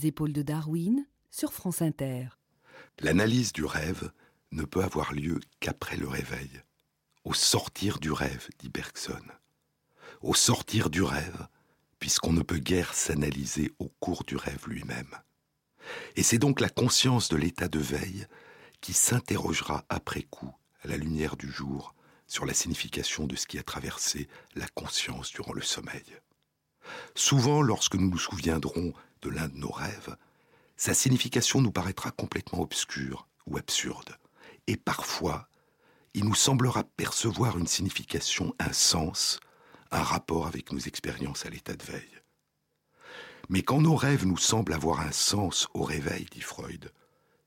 Les 0.00 0.06
épaules 0.06 0.32
de 0.32 0.42
Darwin, 0.42 1.06
sur 1.30 1.52
France 1.52 1.82
Inter. 1.82 2.28
L'analyse 3.00 3.52
du 3.52 3.64
rêve 3.64 4.10
ne 4.50 4.64
peut 4.64 4.82
avoir 4.82 5.12
lieu 5.12 5.40
qu'après 5.60 5.96
le 5.96 6.08
réveil. 6.08 6.62
Au 7.24 7.34
sortir 7.34 7.98
du 7.98 8.10
rêve, 8.10 8.48
dit 8.58 8.70
Bergson. 8.70 9.22
Au 10.22 10.32
sortir 10.32 10.88
du 10.88 11.02
rêve, 11.02 11.46
puisqu'on 11.98 12.32
ne 12.32 12.42
peut 12.42 12.58
guère 12.58 12.94
s'analyser 12.94 13.72
au 13.78 13.88
cours 14.00 14.24
du 14.24 14.36
rêve 14.36 14.66
lui-même. 14.68 15.14
Et 16.16 16.22
c'est 16.22 16.38
donc 16.38 16.60
la 16.60 16.70
conscience 16.70 17.28
de 17.28 17.36
l'état 17.36 17.68
de 17.68 17.78
veille 17.78 18.26
qui 18.80 18.94
s'interrogera 18.94 19.84
après 19.90 20.22
coup, 20.22 20.54
à 20.82 20.88
la 20.88 20.96
lumière 20.96 21.36
du 21.36 21.50
jour, 21.50 21.94
sur 22.26 22.46
la 22.46 22.54
signification 22.54 23.26
de 23.26 23.36
ce 23.36 23.46
qui 23.46 23.58
a 23.58 23.62
traversé 23.62 24.28
la 24.54 24.68
conscience 24.68 25.30
durant 25.32 25.52
le 25.52 25.62
sommeil. 25.62 26.16
Souvent, 27.14 27.60
lorsque 27.60 27.96
nous 27.96 28.08
nous 28.08 28.18
souviendrons 28.18 28.94
de 29.22 29.30
l'un 29.30 29.48
de 29.48 29.56
nos 29.56 29.70
rêves, 29.70 30.16
sa 30.76 30.94
signification 30.94 31.60
nous 31.60 31.72
paraîtra 31.72 32.10
complètement 32.10 32.60
obscure 32.60 33.26
ou 33.46 33.58
absurde. 33.58 34.16
Et 34.66 34.76
parfois, 34.76 35.48
il 36.14 36.24
nous 36.24 36.34
semblera 36.34 36.84
percevoir 36.84 37.58
une 37.58 37.66
signification, 37.66 38.54
un 38.58 38.72
sens, 38.72 39.40
un 39.90 40.02
rapport 40.02 40.46
avec 40.46 40.72
nos 40.72 40.78
expériences 40.78 41.46
à 41.46 41.50
l'état 41.50 41.74
de 41.74 41.84
veille. 41.84 42.20
Mais 43.48 43.62
quand 43.62 43.80
nos 43.80 43.96
rêves 43.96 44.26
nous 44.26 44.36
semblent 44.36 44.72
avoir 44.72 45.00
un 45.00 45.12
sens 45.12 45.68
au 45.74 45.82
réveil, 45.82 46.26
dit 46.30 46.40
Freud, 46.40 46.92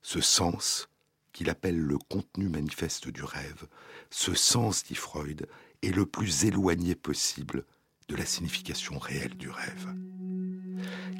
ce 0.02 0.22
sens, 0.22 0.90
qu'il 1.32 1.50
appelle 1.50 1.80
le 1.80 1.98
contenu 1.98 2.50
manifeste 2.50 3.08
du 3.08 3.24
rêve, 3.24 3.68
ce 4.10 4.34
sens, 4.34 4.84
dit 4.84 4.96
Freud, 4.96 5.48
est 5.82 5.92
le 5.92 6.06
plus 6.06 6.46
éloigné 6.46 6.96
possible 6.96 7.66
de 8.08 8.16
la 8.16 8.26
signification 8.26 8.98
réelle 8.98 9.36
du 9.38 9.50
rêve. 9.50 9.88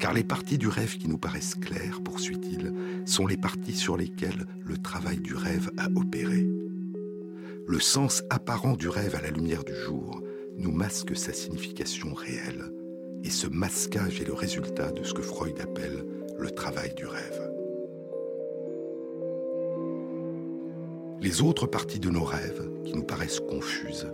Car 0.00 0.12
les 0.12 0.24
parties 0.24 0.58
du 0.58 0.68
rêve 0.68 0.96
qui 0.96 1.08
nous 1.08 1.18
paraissent 1.18 1.54
claires, 1.54 2.02
poursuit-il, 2.02 2.72
sont 3.06 3.26
les 3.26 3.36
parties 3.36 3.76
sur 3.76 3.96
lesquelles 3.96 4.46
le 4.60 4.78
travail 4.78 5.18
du 5.18 5.34
rêve 5.34 5.70
a 5.78 5.88
opéré. 5.94 6.46
Le 7.66 7.80
sens 7.80 8.22
apparent 8.30 8.76
du 8.76 8.88
rêve 8.88 9.14
à 9.14 9.22
la 9.22 9.30
lumière 9.30 9.64
du 9.64 9.74
jour 9.74 10.22
nous 10.58 10.72
masque 10.72 11.16
sa 11.16 11.32
signification 11.32 12.12
réelle, 12.14 12.72
et 13.22 13.30
ce 13.30 13.46
masquage 13.46 14.20
est 14.20 14.26
le 14.26 14.34
résultat 14.34 14.92
de 14.92 15.02
ce 15.02 15.14
que 15.14 15.22
Freud 15.22 15.58
appelle 15.60 16.04
le 16.38 16.50
travail 16.50 16.94
du 16.94 17.06
rêve. 17.06 17.50
Les 21.20 21.40
autres 21.40 21.66
parties 21.66 22.00
de 22.00 22.10
nos 22.10 22.24
rêves, 22.24 22.68
qui 22.84 22.92
nous 22.92 23.04
paraissent 23.04 23.40
confuses, 23.40 24.06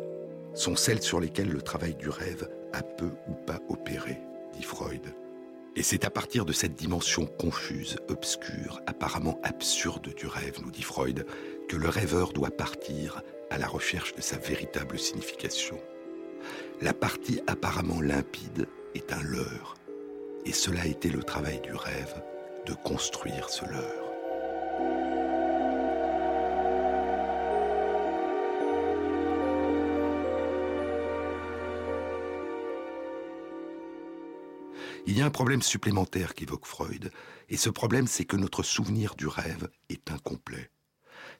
sont 0.54 0.76
celles 0.76 1.02
sur 1.02 1.20
lesquelles 1.20 1.50
le 1.50 1.62
travail 1.62 1.94
du 1.94 2.08
rêve 2.08 2.48
a 2.72 2.82
peu 2.82 3.10
ou 3.28 3.34
pas 3.46 3.60
opéré, 3.68 4.18
dit 4.52 4.62
Freud. 4.62 5.14
Et 5.76 5.82
c'est 5.82 6.04
à 6.04 6.10
partir 6.10 6.44
de 6.44 6.52
cette 6.52 6.74
dimension 6.74 7.26
confuse, 7.26 7.96
obscure, 8.08 8.80
apparemment 8.86 9.40
absurde 9.42 10.12
du 10.14 10.26
rêve, 10.26 10.58
nous 10.62 10.70
dit 10.70 10.82
Freud, 10.82 11.26
que 11.68 11.76
le 11.76 11.88
rêveur 11.88 12.32
doit 12.32 12.50
partir 12.50 13.22
à 13.50 13.58
la 13.58 13.68
recherche 13.68 14.14
de 14.14 14.20
sa 14.20 14.36
véritable 14.36 14.98
signification. 14.98 15.78
La 16.80 16.92
partie 16.92 17.40
apparemment 17.46 18.00
limpide 18.00 18.66
est 18.94 19.12
un 19.12 19.22
leurre, 19.22 19.74
et 20.44 20.52
cela 20.52 20.82
a 20.82 20.86
été 20.86 21.08
le 21.08 21.22
travail 21.22 21.60
du 21.60 21.74
rêve 21.74 22.22
de 22.66 22.74
construire 22.74 23.48
ce 23.48 23.64
leurre. 23.64 25.09
Il 35.10 35.18
y 35.18 35.22
a 35.22 35.26
un 35.26 35.30
problème 35.30 35.60
supplémentaire 35.60 36.34
qu'évoque 36.34 36.66
Freud, 36.66 37.10
et 37.48 37.56
ce 37.56 37.68
problème 37.68 38.06
c'est 38.06 38.24
que 38.24 38.36
notre 38.36 38.62
souvenir 38.62 39.16
du 39.16 39.26
rêve 39.26 39.68
est 39.88 40.08
incomplet. 40.08 40.70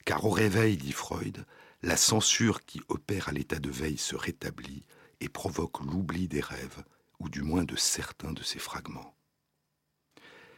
Car 0.04 0.24
au 0.24 0.30
réveil, 0.30 0.76
dit 0.76 0.90
Freud, 0.90 1.46
la 1.80 1.96
censure 1.96 2.64
qui 2.64 2.82
opère 2.88 3.28
à 3.28 3.32
l'état 3.32 3.60
de 3.60 3.70
veille 3.70 3.96
se 3.96 4.16
rétablit 4.16 4.84
et 5.20 5.28
provoque 5.28 5.84
l'oubli 5.84 6.26
des 6.26 6.40
rêves, 6.40 6.82
ou 7.20 7.28
du 7.28 7.42
moins 7.42 7.62
de 7.62 7.76
certains 7.76 8.32
de 8.32 8.42
ces 8.42 8.58
fragments. 8.58 9.14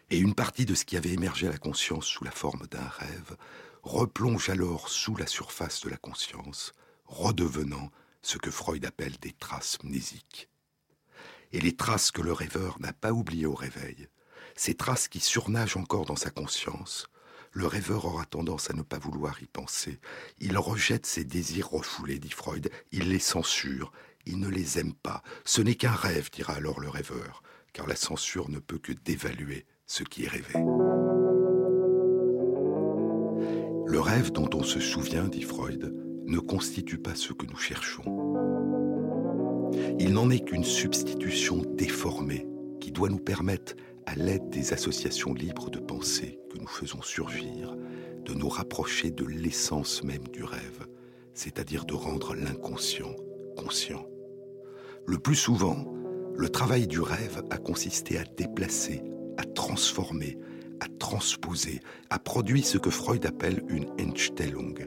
Et 0.09 0.17
une 0.17 0.35
partie 0.35 0.65
de 0.65 0.75
ce 0.75 0.87
qui 0.87 0.97
avait 0.97 1.13
émergé 1.13 1.49
à 1.49 1.53
la 1.53 1.59
conscience 1.59 2.07
sous 2.07 2.25
la 2.25 2.31
forme 2.31 2.67
d'un 2.69 2.89
rêve 2.89 3.37
replonge 3.83 4.49
alors 4.49 4.89
sous 4.89 5.17
la 5.17 5.27
surface 5.27 5.83
de 5.83 5.91
la 5.91 5.99
conscience, 5.99 6.73
redevenant 7.05 7.91
ce 8.23 8.39
que 8.39 8.51
Freud 8.51 8.87
appelle 8.87 9.19
des 9.21 9.33
traces 9.33 9.77
mnésiques. 9.83 10.49
Et 11.53 11.61
les 11.61 11.77
traces 11.77 12.11
que 12.11 12.23
le 12.23 12.33
rêveur 12.33 12.79
n'a 12.81 12.93
pas 12.93 13.13
oubliées 13.13 13.47
au 13.47 13.55
réveil, 13.55 14.09
ces 14.55 14.75
traces 14.75 15.09
qui 15.09 15.21
surnagent 15.21 15.77
encore 15.77 16.05
dans 16.05 16.17
sa 16.17 16.31
conscience, 16.31 17.09
le 17.53 17.67
rêveur 17.67 18.07
aura 18.07 18.25
tendance 18.25 18.71
à 18.71 18.75
ne 18.75 18.83
pas 18.83 18.99
vouloir 18.99 19.43
y 19.43 19.47
penser. 19.47 20.01
Il 20.41 20.57
rejette 20.57 21.07
ses 21.07 21.25
désirs 21.25 21.69
refoulés, 21.71 22.19
dit 22.19 22.31
Freud, 22.31 22.71
il 22.93 23.11
les 23.11 23.19
censure, 23.19 23.93
il 24.25 24.39
ne 24.41 24.49
les 24.49 24.79
aime 24.79 24.95
pas. 24.95 25.23
Ce 25.45 25.61
n'est 25.61 25.75
qu'un 25.75 25.93
rêve, 25.93 26.31
dira 26.31 26.55
alors 26.55 26.81
le 26.81 26.89
rêveur, 26.89 27.43
car 27.73 27.87
la 27.87 27.97
censure 27.97 28.49
ne 28.49 28.59
peut 28.59 28.79
que 28.79 28.93
dévaluer 28.93 29.67
ce 29.87 30.03
qui 30.03 30.25
est 30.25 30.29
rêvé. 30.29 30.55
Le 33.87 34.01
rêve 34.01 34.33
dont 34.33 34.49
on 34.55 34.63
se 34.63 34.81
souvient, 34.81 35.29
dit 35.29 35.43
Freud, 35.43 35.95
ne 36.25 36.39
constitue 36.39 36.99
pas 36.99 37.15
ce 37.15 37.35
que 37.35 37.45
nous 37.45 37.59
cherchons. 37.59 38.05
Il 39.99 40.13
n'en 40.13 40.31
est 40.31 40.45
qu'une 40.45 40.65
substitution 40.65 41.63
déformée 41.77 42.47
qui 42.81 42.93
doit 42.93 43.09
nous 43.09 43.19
permettre, 43.19 43.75
à 44.07 44.17
l'aide 44.17 44.51
des 44.51 44.73
associations 44.73 45.33
libres 45.33 45.71
de 45.71 45.79
pensée 45.79 46.41
que 46.51 46.59
nous 46.59 46.67
faisons 46.67 47.03
surgir, 47.03 47.77
de 48.25 48.35
nous 48.35 48.49
rapprocher 48.49 49.11
de 49.11 49.25
l'essence 49.25 50.03
même 50.03 50.27
du 50.33 50.43
rêve, 50.43 50.87
c'est-à-dire 51.35 51.85
de 51.85 51.95
rendre 51.95 52.35
l'inconscient 52.35 53.15
conscient. 53.57 54.07
Le 55.07 55.19
plus 55.19 55.35
souvent, 55.35 55.93
le 56.35 56.49
travail 56.49 56.87
du 56.87 57.01
rêve 57.01 57.43
a 57.51 57.59
consisté 57.59 58.19
à 58.19 58.25
déplacer, 58.25 59.03
à 59.37 59.45
transformer, 59.45 60.39
à 60.81 60.87
transposer, 60.99 61.81
à 62.11 62.19
produire 62.19 62.65
ce 62.65 62.79
que 62.79 62.91
Freud 62.91 63.25
appelle 63.27 63.63
une 63.69 63.89
Entstellung, 64.01 64.87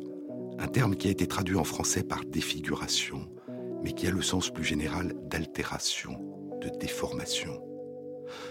un 0.59 0.67
terme 0.67 0.95
qui 0.95 1.07
a 1.07 1.11
été 1.11 1.27
traduit 1.27 1.57
en 1.57 1.63
français 1.63 2.03
par 2.03 2.25
défiguration, 2.25 3.29
mais 3.83 3.93
qui 3.93 4.07
a 4.07 4.11
le 4.11 4.21
sens 4.21 4.51
plus 4.51 4.63
général 4.63 5.13
d'altération, 5.27 6.13
de 6.61 6.69
déformation. 6.69 7.61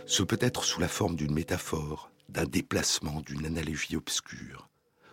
Ce 0.06 0.22
peut 0.22 0.38
être 0.40 0.64
sous 0.64 0.80
la 0.80 0.88
forme 0.88 1.16
d'une 1.16 1.34
métaphore, 1.34 2.10
d'un 2.28 2.44
déplacement, 2.44 3.20
d'une 3.20 3.46
analogie 3.46 3.96
obscure, 3.96 4.68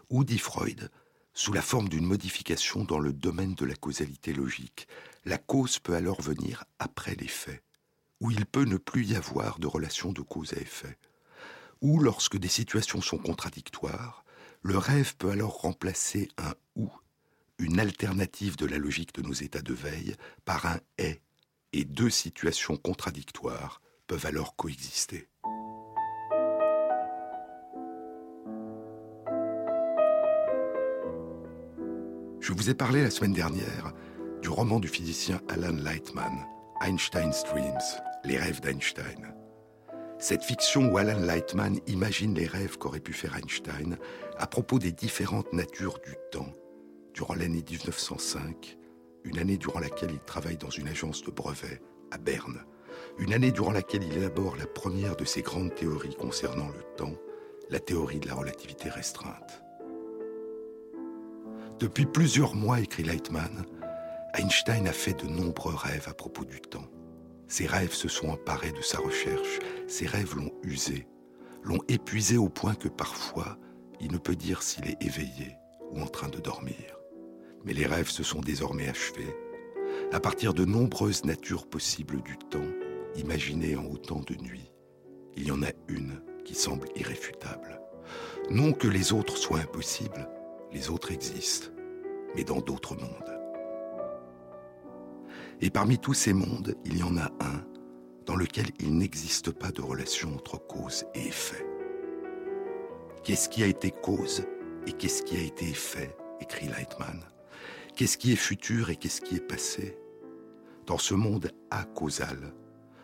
ou, 0.10 0.24
dit 0.24 0.39
Freud, 0.39 0.89
sous 1.34 1.54
la 1.54 1.62
forme 1.62 1.89
d'une 1.89 2.06
modification 2.06 2.84
dans 2.84 3.00
le 3.00 3.13
domaine 3.13 3.56
de 3.56 3.65
la 3.65 3.76
causalité 3.76 4.34
logique, 4.34 4.88
la 5.26 5.38
cause 5.38 5.80
peut 5.80 5.95
alors 5.95 6.21
venir 6.21 6.65
après 6.80 7.15
les 7.15 7.28
faits, 7.28 7.63
il 8.32 8.45
peut 8.45 8.65
ne 8.65 8.78
plus 8.78 9.06
y 9.06 9.15
avoir 9.15 9.60
de 9.60 9.67
relation 9.67 10.12
de 10.12 10.21
cause 10.21 10.54
à 10.54 10.58
effet, 10.58 10.97
ou 11.82 12.00
lorsque 12.00 12.38
des 12.38 12.47
situations 12.47 13.02
sont 13.02 13.17
contradictoires, 13.17 14.24
le 14.62 14.78
rêve 14.78 15.15
peut 15.17 15.32
alors 15.32 15.62
remplacer 15.62 16.30
un 16.38 16.54
ou, 16.76 16.89
une 17.62 17.80
alternative 17.80 18.58
de 18.58 18.65
la 18.65 18.78
logique 18.78 19.13
de 19.13 19.21
nos 19.21 19.34
états 19.34 19.62
de 19.62 19.74
veille, 19.74 20.15
par 20.45 20.65
un 20.65 20.80
est, 20.97 21.21
et 21.74 21.86
deux 21.86 22.10
situations 22.10 22.76
contradictoires 22.76 23.82
peuvent 24.08 24.26
alors 24.26 24.56
coexister. 24.56 25.30
Je 32.39 32.54
vous 32.54 32.69
ai 32.71 32.74
parlé 32.74 33.04
la 33.04 33.12
semaine 33.12 33.34
dernière 33.34 33.93
du 34.41 34.50
roman 34.50 34.80
du 34.80 34.88
physicien 34.88 35.39
Alan 35.47 35.71
Lightman, 35.71 36.45
Einstein's 36.82 37.43
Dreams, 37.43 37.78
les 38.26 38.39
rêves 38.39 38.60
d'Einstein. 38.60 39.36
Cette 40.17 40.43
fiction 40.43 40.91
où 40.91 40.97
Alan 40.97 41.19
Lightman 41.19 41.80
imagine 41.86 42.34
les 42.34 42.47
rêves 42.47 42.80
qu'aurait 42.80 43.00
pu 43.00 43.13
faire 43.13 43.36
Einstein 43.38 43.97
à 44.38 44.47
propos 44.47 44.80
des 44.80 44.91
différentes 44.91 45.54
natures 45.54 46.00
du 46.00 46.15
temps, 46.32 46.52
durant 47.13 47.34
l'année 47.34 47.63
1905, 47.67 48.78
une 49.24 49.39
année 49.39 49.58
durant 49.58 49.80
laquelle 49.80 50.12
il 50.12 50.19
travaille 50.19 50.58
dans 50.58 50.69
une 50.69 50.88
agence 50.88 51.21
de 51.24 51.32
brevets 51.32 51.82
à 52.12 52.17
Berne, 52.17 52.63
une 53.19 53.34
année 53.34 53.52
durant 53.52 53.71
laquelle 53.71 54.04
il 54.04 54.17
élabore 54.17 54.56
la 54.56 54.65
première 54.65 55.15
de 55.15 55.26
ses 55.26 55.41
grandes 55.41 55.74
théories 55.76 56.15
concernant 56.15 56.69
le 56.69 56.84
temps, 56.97 57.15
la 57.69 57.80
théorie 57.80 58.19
de 58.19 58.28
la 58.28 58.36
relativité 58.36 58.89
restreinte. 58.89 59.63
Depuis 61.80 62.06
plusieurs 62.06 62.56
mois, 62.56 62.80
écrit 62.80 63.04
Lightman, 63.04 63.65
Einstein 64.36 64.88
a 64.88 64.93
fait 64.93 65.24
de 65.24 65.28
nombreux 65.28 65.76
rêves 65.76 66.08
à 66.08 66.13
propos 66.13 66.45
du 66.45 66.62
temps. 66.62 66.88
Ces 67.47 67.65
rêves 67.65 67.93
se 67.93 68.08
sont 68.08 68.30
emparés 68.30 68.71
de 68.71 68.82
sa 68.82 69.00
recherche, 69.00 69.60
ces 69.88 70.06
rêves 70.06 70.36
l'ont 70.36 70.54
usé, 70.63 71.08
l'ont 71.63 71.82
épuisé 71.89 72.38
au 72.38 72.50
point 72.50 72.76
que 72.76 72.88
parfois, 72.88 73.58
il 74.00 74.12
ne 74.12 74.17
peut 74.17 74.36
dire 74.36 74.63
s'il 74.63 74.88
est 74.88 75.02
éveillé 75.04 75.56
ou 75.91 76.02
en 76.02 76.08
train 76.08 76.30
de 76.30 76.39
dormir. 76.39 77.01
Mais 77.65 77.74
les 77.74 77.86
rêves 77.86 78.10
se 78.10 78.24
sont 78.24 78.41
désormais 78.41 78.88
achevés, 78.88 79.36
à 80.12 80.19
partir 80.19 80.54
de 80.54 80.65
nombreuses 80.65 81.26
natures 81.26 81.67
possibles 81.67 82.21
du 82.24 82.38
temps, 82.38 82.60
imaginées 83.15 83.76
en 83.76 83.86
autant 83.86 84.19
de 84.19 84.36
nuits. 84.36 84.71
Il 85.36 85.47
y 85.47 85.52
en 85.52 85.63
a 85.63 85.71
une 85.88 86.21
qui 86.43 86.56
semble 86.56 86.88
irréfutable. 86.95 87.82
Non 88.50 88.74
que 88.74 88.88
les 88.88 89.13
autres 89.13 89.38
soient 89.38 89.60
impossibles, 89.60 90.28
les 90.71 90.89
autres 90.89 91.12
existent, 91.12 91.69
mais 92.36 92.43
dans 92.43 92.60
d'autres 92.60 92.95
mondes. 92.95 93.39
Et 95.62 95.69
parmi 95.69 96.00
tous 96.00 96.15
ces 96.15 96.34
mondes, 96.34 96.76
il 96.86 96.97
y 96.97 97.04
en 97.04 97.17
a 97.17 97.32
un 97.39 97.65
dans 98.26 98.36
lequel 98.36 98.67
il 98.80 98.97
n'existe 98.97 99.52
pas 99.52 99.71
de 99.71 99.82
relation 99.82 100.34
entre 100.34 100.58
cause 100.58 101.06
et 101.13 101.28
effet. 101.28 101.65
Qu'est-ce 103.24 103.50
qui 103.50 103.63
a 103.63 103.67
été 103.67 103.91
cause 103.91 104.45
et 104.88 104.93
qu'est-ce 104.93 105.21
qui 105.21 105.38
a 105.38 105.41
été 105.41 105.69
effet 105.69 106.15
écrit 106.39 106.67
Lightman. 106.67 107.31
Qu'est-ce 107.95 108.17
qui 108.17 108.32
est 108.32 108.38
futur 108.38 108.89
et 108.89 108.95
qu'est-ce 108.95 109.21
qui 109.21 109.36
est 109.36 109.47
passé 109.47 109.97
Dans 110.88 110.97
ce 110.97 111.13
monde 111.13 111.51
acausal, 111.69 112.54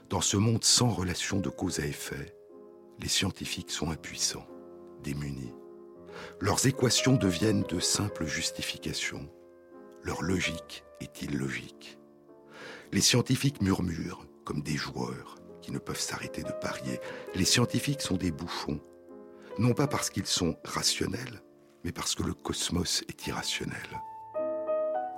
dans 0.10 0.21
ce 0.21 0.38
monde 0.38 0.63
sans 0.63 0.89
relation 0.89 1.39
de 1.39 1.50
cause 1.50 1.80
à 1.80 1.86
effet, 1.86 2.34
les 3.00 3.10
scientifiques 3.10 3.69
sont 3.69 3.91
impuissants, 3.91 4.47
démunis. 5.04 5.54
Leurs 6.39 6.65
équations 6.65 7.15
deviennent 7.15 7.63
de 7.63 7.80
simples 7.80 8.26
justifications. 8.26 9.30
Leur 10.04 10.23
logique 10.23 10.84
est 11.02 11.21
illogique. 11.21 12.00
Les 12.91 13.02
scientifiques 13.02 13.62
murmurent 13.62 14.26
comme 14.45 14.63
des 14.63 14.78
joueurs 14.78 15.36
qui 15.62 15.71
ne 15.71 15.80
peuvent 15.80 16.00
s'arrêter 16.00 16.43
de 16.43 16.54
parier. 16.62 17.00
Les 17.36 17.45
scientifiques 17.45 18.02
sont 18.02 18.15
des 18.15 18.32
bouffons, 18.32 18.80
non 19.60 19.73
pas 19.73 19.88
parce 19.88 20.10
qu'ils 20.10 20.26
sont 20.26 20.58
rationnels, 20.63 21.43
mais 21.84 21.91
parce 21.91 22.15
que 22.15 22.23
le 22.23 22.34
cosmos 22.34 23.04
est 23.10 23.28
irrationnel. 23.28 24.02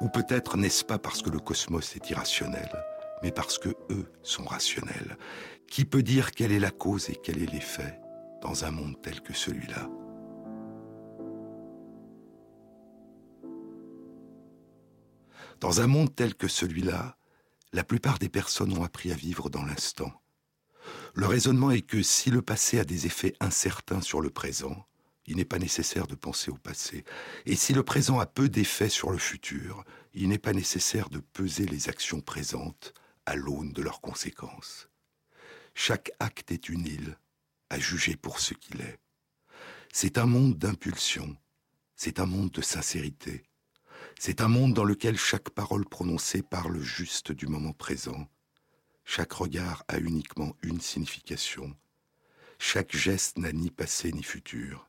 Ou 0.02 0.08
peut-être 0.08 0.56
n'est-ce 0.56 0.86
pas 0.86 0.98
parce 0.98 1.22
que 1.22 1.30
le 1.30 1.40
cosmos 1.40 1.96
est 1.96 2.10
irrationnel, 2.10 2.70
mais 3.22 3.32
parce 3.32 3.58
que 3.58 3.70
eux 3.90 4.12
sont 4.24 4.46
rationnels. 4.46 5.18
Qui 5.68 5.86
peut 5.86 6.04
dire 6.04 6.32
quelle 6.32 6.52
est 6.52 6.60
la 6.60 6.72
cause 6.72 7.10
et 7.10 7.18
quel 7.22 7.42
est 7.42 7.52
l'effet 7.52 8.00
dans 8.42 8.64
un 8.64 8.72
monde 8.72 9.02
tel 9.02 9.22
que 9.22 9.34
celui-là? 9.34 9.90
Dans 15.60 15.82
un 15.82 15.88
monde 15.88 16.16
tel 16.16 16.36
que 16.36 16.48
celui-là, 16.48 17.18
la 17.74 17.84
plupart 17.84 18.18
des 18.18 18.30
personnes 18.30 18.78
ont 18.78 18.84
appris 18.84 19.12
à 19.12 19.16
vivre 19.16 19.50
dans 19.50 19.64
l'instant. 19.64 20.12
Le 21.14 21.28
raisonnement 21.28 21.72
est 21.72 21.82
que 21.82 22.02
si 22.02 22.32
le 22.32 22.42
passé 22.42 22.80
a 22.80 22.86
des 22.86 23.06
effets 23.06 23.36
incertains 23.42 24.02
sur 24.02 24.22
le 24.22 24.30
présent, 24.30 24.86
il 25.30 25.38
n'est 25.38 25.46
pas 25.46 25.60
nécessaire 25.60 26.08
de 26.08 26.16
penser 26.16 26.50
au 26.50 26.58
passé. 26.58 27.06
Et 27.46 27.56
si 27.56 27.74
le 27.74 27.84
présent 27.84 28.20
a 28.20 28.26
peu 28.26 28.50
d'effets 28.50 28.90
sur 28.90 29.12
le 29.12 29.20
futur, 29.20 29.86
il 30.14 30.28
n'est 30.28 30.40
pas 30.40 30.54
nécessaire 30.54 31.10
de 31.10 31.20
peser 31.20 31.66
les 31.66 31.88
actions 31.88 32.20
présentes 32.20 32.94
à 33.28 33.36
l'aune 33.36 33.72
de 33.72 33.84
leurs 33.84 34.02
conséquences. 34.02 34.90
Chaque 35.76 36.12
acte 36.20 36.52
est 36.52 36.68
une 36.68 36.86
île, 36.86 37.18
à 37.70 37.78
juger 37.78 38.16
pour 38.16 38.40
ce 38.40 38.56
qu'il 38.56 38.82
est. 38.82 38.98
C'est 39.94 40.18
un 40.18 40.26
monde 40.26 40.58
d'impulsion, 40.58 41.38
c'est 41.96 42.20
un 42.20 42.26
monde 42.26 42.50
de 42.50 42.62
sincérité, 42.62 43.44
c'est 44.20 44.42
un 44.42 44.48
monde 44.48 44.74
dans 44.74 44.84
lequel 44.84 45.16
chaque 45.16 45.52
parole 45.52 45.88
prononcée 45.88 46.42
parle 46.42 46.80
juste 46.80 47.32
du 47.32 47.46
moment 47.46 47.74
présent, 47.74 48.28
chaque 49.06 49.34
regard 49.34 49.84
a 49.88 50.00
uniquement 50.00 50.56
une 50.64 50.82
signification, 50.82 51.76
chaque 52.58 52.96
geste 52.96 53.38
n'a 53.38 53.52
ni 53.52 53.70
passé 53.70 54.12
ni 54.12 54.24
futur, 54.24 54.89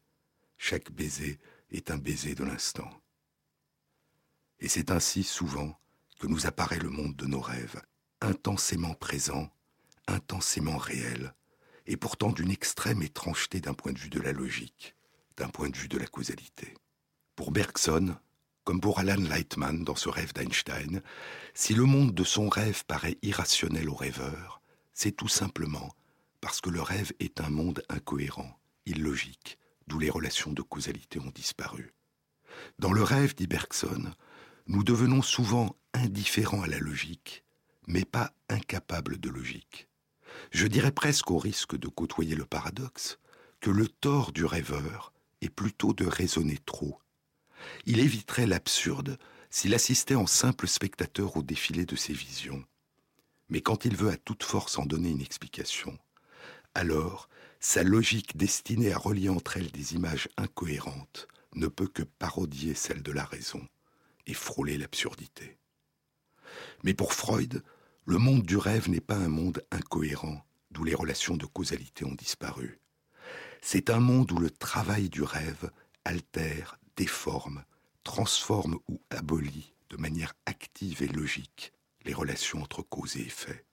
chaque 0.62 0.92
baiser 0.92 1.40
est 1.70 1.90
un 1.90 1.96
baiser 1.96 2.34
de 2.34 2.44
l'instant. 2.44 2.90
Et 4.58 4.68
c'est 4.68 4.90
ainsi 4.90 5.22
souvent 5.22 5.74
que 6.20 6.26
nous 6.26 6.46
apparaît 6.46 6.78
le 6.78 6.90
monde 6.90 7.16
de 7.16 7.24
nos 7.24 7.40
rêves, 7.40 7.80
intensément 8.20 8.92
présent, 8.92 9.50
intensément 10.06 10.76
réel, 10.76 11.34
et 11.86 11.96
pourtant 11.96 12.30
d'une 12.30 12.50
extrême 12.50 13.02
étrangeté 13.02 13.62
d'un 13.62 13.72
point 13.72 13.92
de 13.92 13.98
vue 13.98 14.10
de 14.10 14.20
la 14.20 14.32
logique, 14.32 14.94
d'un 15.38 15.48
point 15.48 15.70
de 15.70 15.76
vue 15.78 15.88
de 15.88 15.96
la 15.96 16.06
causalité. 16.06 16.74
Pour 17.36 17.52
Bergson, 17.52 18.14
comme 18.64 18.82
pour 18.82 18.98
Alan 18.98 19.16
Lightman 19.16 19.82
dans 19.82 19.96
ce 19.96 20.10
rêve 20.10 20.34
d'Einstein, 20.34 21.00
si 21.54 21.72
le 21.72 21.84
monde 21.84 22.14
de 22.14 22.22
son 22.22 22.50
rêve 22.50 22.84
paraît 22.84 23.16
irrationnel 23.22 23.88
au 23.88 23.94
rêveur, 23.94 24.60
c'est 24.92 25.16
tout 25.16 25.26
simplement 25.26 25.96
parce 26.42 26.60
que 26.60 26.68
le 26.68 26.82
rêve 26.82 27.14
est 27.18 27.40
un 27.40 27.48
monde 27.48 27.82
incohérent, 27.88 28.60
illogique, 28.84 29.58
d'où 29.86 29.98
les 29.98 30.10
relations 30.10 30.52
de 30.52 30.62
causalité 30.62 31.18
ont 31.18 31.32
disparu. 31.34 31.94
Dans 32.78 32.92
le 32.92 33.02
rêve, 33.02 33.34
dit 33.34 33.46
Bergson, 33.46 34.12
nous 34.66 34.84
devenons 34.84 35.22
souvent 35.22 35.76
indifférents 35.94 36.62
à 36.62 36.66
la 36.66 36.78
logique, 36.78 37.44
mais 37.86 38.04
pas 38.04 38.32
incapables 38.48 39.18
de 39.18 39.28
logique. 39.30 39.88
Je 40.52 40.66
dirais 40.66 40.92
presque 40.92 41.30
au 41.30 41.38
risque 41.38 41.76
de 41.76 41.88
côtoyer 41.88 42.36
le 42.36 42.44
paradoxe 42.44 43.18
que 43.60 43.70
le 43.70 43.88
tort 43.88 44.32
du 44.32 44.44
rêveur 44.44 45.12
est 45.40 45.50
plutôt 45.50 45.92
de 45.92 46.06
raisonner 46.06 46.58
trop. 46.64 46.98
Il 47.86 48.00
éviterait 48.00 48.46
l'absurde 48.46 49.18
s'il 49.50 49.74
assistait 49.74 50.14
en 50.14 50.26
simple 50.26 50.68
spectateur 50.68 51.36
au 51.36 51.42
défilé 51.42 51.84
de 51.84 51.96
ses 51.96 52.12
visions. 52.12 52.64
Mais 53.48 53.60
quand 53.60 53.84
il 53.84 53.96
veut 53.96 54.10
à 54.10 54.16
toute 54.16 54.44
force 54.44 54.78
en 54.78 54.86
donner 54.86 55.10
une 55.10 55.20
explication, 55.20 55.98
alors 56.74 57.28
sa 57.60 57.82
logique 57.82 58.36
destinée 58.36 58.92
à 58.92 58.98
relier 58.98 59.28
entre 59.28 59.58
elles 59.58 59.70
des 59.70 59.94
images 59.94 60.28
incohérentes 60.38 61.28
ne 61.54 61.66
peut 61.66 61.88
que 61.88 62.02
parodier 62.02 62.74
celle 62.74 63.02
de 63.02 63.12
la 63.12 63.24
raison 63.24 63.66
et 64.26 64.34
frôler 64.34 64.78
l'absurdité. 64.78 65.58
Mais 66.82 66.94
pour 66.94 67.12
Freud, 67.12 67.62
le 68.06 68.18
monde 68.18 68.42
du 68.42 68.56
rêve 68.56 68.88
n'est 68.88 69.00
pas 69.00 69.16
un 69.16 69.28
monde 69.28 69.62
incohérent, 69.70 70.44
d'où 70.70 70.84
les 70.84 70.94
relations 70.94 71.36
de 71.36 71.46
causalité 71.46 72.04
ont 72.04 72.14
disparu. 72.14 72.80
C'est 73.60 73.90
un 73.90 74.00
monde 74.00 74.32
où 74.32 74.38
le 74.38 74.50
travail 74.50 75.10
du 75.10 75.22
rêve 75.22 75.70
altère, 76.04 76.78
déforme, 76.96 77.64
transforme 78.04 78.78
ou 78.88 79.00
abolit 79.10 79.74
de 79.90 79.98
manière 79.98 80.34
active 80.46 81.02
et 81.02 81.08
logique 81.08 81.72
les 82.04 82.14
relations 82.14 82.62
entre 82.62 82.82
cause 82.82 83.16
et 83.16 83.26
effet. 83.26 83.66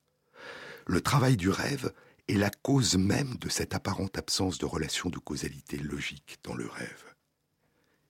Le 0.85 0.99
travail 0.99 1.37
du 1.37 1.49
rêve 1.49 1.93
est 2.27 2.35
la 2.35 2.49
cause 2.49 2.97
même 2.97 3.35
de 3.37 3.47
cette 3.47 3.73
apparente 3.73 4.17
absence 4.17 4.57
de 4.57 4.65
relation 4.65 5.09
de 5.09 5.17
causalité 5.17 5.77
logique 5.77 6.39
dans 6.43 6.55
le 6.55 6.67
rêve. 6.67 7.05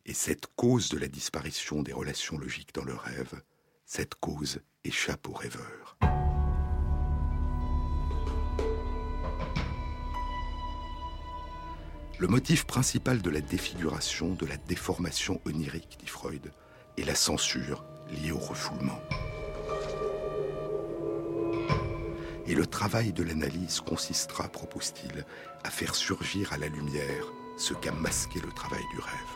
Et 0.06 0.14
cette 0.14 0.48
cause 0.56 0.90
de 0.90 0.98
la 0.98 1.08
disparition 1.08 1.84
des 1.84 1.94
relations 1.94 2.38
logiques 2.38 2.74
dans 2.74 2.84
le 2.84 2.96
rêve, 2.96 3.42
cette 3.86 4.16
cause 4.16 4.62
échappe 4.84 5.28
au 5.28 5.34
rêveur. 5.34 5.98
Le 12.20 12.28
motif 12.28 12.66
principal 12.66 13.22
de 13.22 13.30
la 13.30 13.42
défiguration, 13.42 14.34
de 14.34 14.48
la 14.48 14.58
déformation 14.58 15.40
onirique, 15.46 15.98
dit 16.00 16.08
Freud, 16.08 16.52
est 16.98 17.04
la 17.04 17.14
censure 17.14 17.86
liée 18.10 18.32
au 18.32 18.40
refoulement. 18.40 19.00
Et 22.48 22.56
le 22.56 22.66
travail 22.66 23.12
de 23.12 23.24
l'analyse 23.24 23.82
consistera, 23.82 24.48
propose-t-il, 24.48 25.26
à 25.64 25.70
faire 25.70 25.96
surgir 25.96 26.54
à 26.54 26.58
la 26.58 26.68
lumière 26.68 27.26
ce 27.58 27.74
qu'a 27.74 27.92
masqué 27.92 28.40
le 28.40 28.52
travail 28.52 28.84
du 28.94 29.00
rêve. 29.00 29.36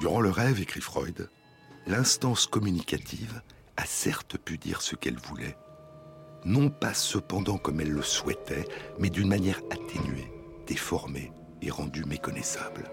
Durant 0.00 0.20
le 0.20 0.30
rêve, 0.30 0.60
écrit 0.60 0.80
Freud, 0.80 1.28
l'instance 1.86 2.46
communicative 2.46 3.42
a 3.76 3.84
certes 3.84 4.38
pu 4.38 4.56
dire 4.56 4.80
ce 4.80 4.96
qu'elle 4.96 5.18
voulait, 5.18 5.56
non 6.44 6.70
pas 6.70 6.94
cependant 6.94 7.58
comme 7.58 7.80
elle 7.80 7.92
le 7.92 8.02
souhaitait, 8.02 8.66
mais 8.98 9.10
d'une 9.10 9.28
manière 9.28 9.60
atténuée, 9.70 10.32
déformée 10.66 11.32
et 11.60 11.70
rendue 11.70 12.04
méconnaissable. 12.04 12.90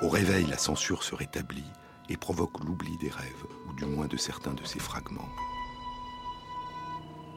Au 0.00 0.08
réveil, 0.08 0.46
la 0.46 0.58
censure 0.58 1.02
se 1.02 1.14
rétablit 1.14 1.70
et 2.08 2.16
provoque 2.16 2.64
l'oubli 2.64 2.96
des 2.98 3.10
rêves, 3.10 3.44
ou 3.68 3.74
du 3.74 3.84
moins 3.84 4.06
de 4.06 4.16
certains 4.16 4.54
de 4.54 4.64
ses 4.64 4.78
fragments 4.78 5.28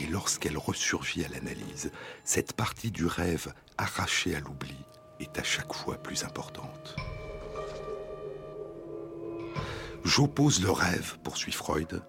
et 0.01 0.07
lorsqu'elle 0.07 0.57
ressurgit 0.57 1.23
à 1.23 1.27
l'analyse, 1.27 1.91
cette 2.23 2.53
partie 2.53 2.91
du 2.91 3.05
rêve 3.05 3.53
arrachée 3.77 4.35
à 4.35 4.39
l'oubli 4.39 4.77
est 5.19 5.37
à 5.37 5.43
chaque 5.43 5.73
fois 5.73 5.97
plus 5.97 6.23
importante. 6.23 6.95
J'oppose 10.03 10.61
le 10.63 10.71
rêve, 10.71 11.19
poursuit 11.23 11.51
Freud, 11.51 12.03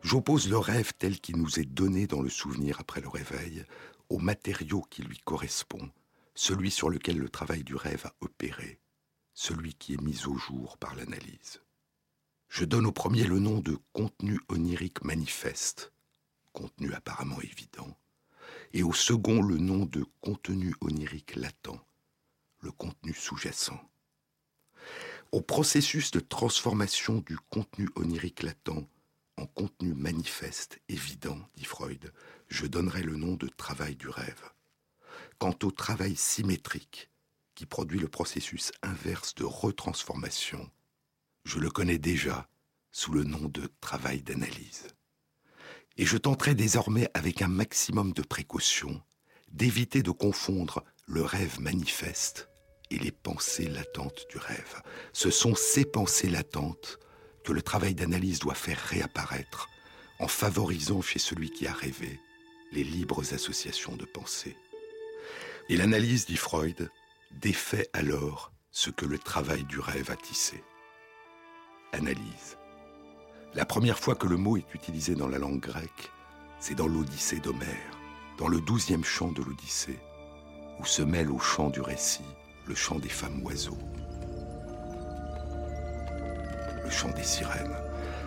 j'oppose 0.00 0.48
le 0.48 0.56
rêve 0.56 0.92
tel 0.98 1.20
qu'il 1.20 1.36
nous 1.36 1.60
est 1.60 1.66
donné 1.66 2.06
dans 2.06 2.22
le 2.22 2.30
souvenir 2.30 2.80
après 2.80 3.02
le 3.02 3.08
réveil 3.08 3.64
au 4.08 4.18
matériau 4.18 4.80
qui 4.88 5.02
lui 5.02 5.18
correspond, 5.18 5.90
celui 6.34 6.70
sur 6.70 6.88
lequel 6.88 7.18
le 7.18 7.28
travail 7.28 7.62
du 7.62 7.74
rêve 7.74 8.06
a 8.06 8.14
opéré, 8.22 8.80
celui 9.34 9.74
qui 9.74 9.92
est 9.94 10.00
mis 10.00 10.26
au 10.26 10.36
jour 10.38 10.78
par 10.78 10.94
l'analyse. 10.94 11.60
Je 12.48 12.64
donne 12.64 12.86
au 12.86 12.92
premier 12.92 13.24
le 13.24 13.38
nom 13.38 13.58
de 13.58 13.76
contenu 13.92 14.40
onirique 14.48 15.04
manifeste, 15.04 15.92
contenu 16.58 16.92
apparemment 16.92 17.40
évident, 17.40 17.96
et 18.72 18.82
au 18.82 18.92
second 18.92 19.42
le 19.42 19.58
nom 19.58 19.86
de 19.86 20.04
contenu 20.20 20.74
onirique 20.80 21.36
latent, 21.36 21.80
le 22.60 22.72
contenu 22.72 23.14
sous-jacent. 23.14 23.80
Au 25.30 25.40
processus 25.40 26.10
de 26.10 26.18
transformation 26.18 27.18
du 27.20 27.36
contenu 27.50 27.88
onirique 27.94 28.42
latent 28.42 28.88
en 29.36 29.46
contenu 29.46 29.94
manifeste, 29.94 30.80
évident, 30.88 31.38
dit 31.54 31.64
Freud, 31.64 32.12
je 32.48 32.66
donnerai 32.66 33.02
le 33.02 33.14
nom 33.14 33.34
de 33.34 33.46
travail 33.46 33.94
du 33.94 34.08
rêve. 34.08 34.42
Quant 35.38 35.56
au 35.62 35.70
travail 35.70 36.16
symétrique, 36.16 37.08
qui 37.54 37.66
produit 37.66 38.00
le 38.00 38.08
processus 38.08 38.72
inverse 38.82 39.36
de 39.36 39.44
retransformation, 39.44 40.68
je 41.44 41.60
le 41.60 41.70
connais 41.70 41.98
déjà 41.98 42.48
sous 42.90 43.12
le 43.12 43.22
nom 43.22 43.48
de 43.48 43.70
travail 43.80 44.22
d'analyse 44.22 44.88
et 45.98 46.06
je 46.06 46.16
tenterai 46.16 46.54
désormais 46.54 47.10
avec 47.12 47.42
un 47.42 47.48
maximum 47.48 48.12
de 48.12 48.22
précaution 48.22 49.02
d'éviter 49.50 50.02
de 50.02 50.10
confondre 50.10 50.84
le 51.06 51.22
rêve 51.22 51.60
manifeste 51.60 52.48
et 52.90 52.98
les 52.98 53.10
pensées 53.10 53.68
latentes 53.68 54.26
du 54.30 54.38
rêve. 54.38 54.82
Ce 55.12 55.30
sont 55.30 55.54
ces 55.54 55.84
pensées 55.84 56.28
latentes 56.30 56.98
que 57.44 57.52
le 57.52 57.62
travail 57.62 57.94
d'analyse 57.94 58.38
doit 58.38 58.54
faire 58.54 58.78
réapparaître 58.78 59.68
en 60.20 60.28
favorisant 60.28 61.00
chez 61.00 61.18
celui 61.18 61.50
qui 61.50 61.66
a 61.66 61.72
rêvé 61.72 62.20
les 62.72 62.84
libres 62.84 63.32
associations 63.32 63.96
de 63.96 64.04
pensées. 64.04 64.56
Et 65.68 65.76
l'analyse, 65.76 66.26
dit 66.26 66.36
Freud, 66.36 66.90
défait 67.30 67.88
alors 67.92 68.52
ce 68.70 68.90
que 68.90 69.06
le 69.06 69.18
travail 69.18 69.64
du 69.64 69.78
rêve 69.80 70.10
a 70.10 70.16
tissé. 70.16 70.62
Analyse. 71.92 72.57
La 73.54 73.64
première 73.64 73.98
fois 73.98 74.14
que 74.14 74.26
le 74.26 74.36
mot 74.36 74.58
est 74.58 74.74
utilisé 74.74 75.14
dans 75.14 75.26
la 75.26 75.38
langue 75.38 75.60
grecque, 75.60 76.12
c'est 76.60 76.74
dans 76.74 76.86
l'Odyssée 76.86 77.40
d'Homère, 77.40 77.98
dans 78.36 78.46
le 78.46 78.60
douzième 78.60 79.04
chant 79.04 79.32
de 79.32 79.42
l'Odyssée, 79.42 79.98
où 80.78 80.84
se 80.84 81.00
mêle 81.00 81.30
au 81.30 81.38
chant 81.38 81.70
du 81.70 81.80
récit 81.80 82.24
le 82.66 82.74
chant 82.74 82.98
des 82.98 83.08
femmes 83.08 83.42
oiseaux, 83.44 83.78
le 86.84 86.90
chant 86.90 87.10
des 87.12 87.22
sirènes, 87.22 87.74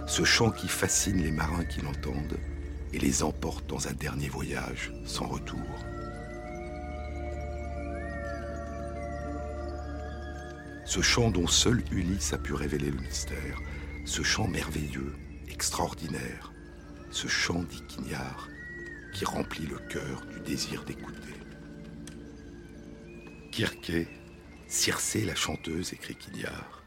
ce 0.08 0.24
chant 0.24 0.50
qui 0.50 0.68
fascine 0.68 1.22
les 1.22 1.32
marins 1.32 1.66
qui 1.66 1.82
l'entendent 1.82 2.40
et 2.92 2.98
les 2.98 3.22
emporte 3.22 3.68
dans 3.68 3.88
un 3.88 3.94
dernier 3.94 4.28
voyage 4.28 4.92
sans 5.06 5.28
retour. 5.28 5.60
Ce 10.84 11.02
chant 11.02 11.30
dont 11.30 11.48
seul 11.48 11.84
Ulysse 11.92 12.34
a 12.34 12.40
pu 12.40 12.54
révéler 12.54 12.90
le 12.90 13.00
mystère, 13.00 13.60
ce 14.06 14.24
chant 14.24 14.48
merveilleux, 14.48 15.14
extraordinaire, 15.48 16.52
ce 17.12 17.28
chant 17.28 17.64
d'Iquignard 17.64 18.48
qui 19.14 19.26
remplit 19.26 19.68
le 19.68 19.78
cœur 19.78 20.22
du 20.34 20.40
désir 20.40 20.84
d'écouter. 20.86 21.36
Kirké, 23.52 24.08
Circé 24.72 25.26
la 25.26 25.36
chanteuse, 25.36 25.92
écrit 25.92 26.16
Quignard. 26.16 26.82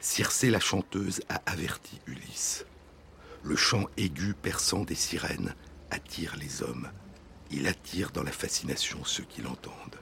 Circé 0.00 0.50
la 0.50 0.58
chanteuse 0.58 1.20
a 1.28 1.40
averti 1.46 2.00
Ulysse. 2.08 2.66
Le 3.44 3.54
chant 3.54 3.86
aigu 3.96 4.34
perçant 4.34 4.82
des 4.82 4.96
sirènes 4.96 5.54
attire 5.92 6.34
les 6.36 6.64
hommes. 6.64 6.90
Il 7.52 7.68
attire 7.68 8.10
dans 8.10 8.24
la 8.24 8.32
fascination 8.32 9.04
ceux 9.04 9.22
qui 9.22 9.40
l'entendent. 9.40 10.00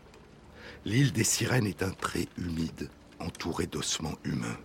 L'île 0.86 1.12
des 1.12 1.24
sirènes 1.24 1.66
est 1.66 1.82
un 1.82 1.90
pré 1.90 2.26
humide 2.38 2.88
entouré 3.18 3.66
d'ossements 3.66 4.18
humains. 4.24 4.58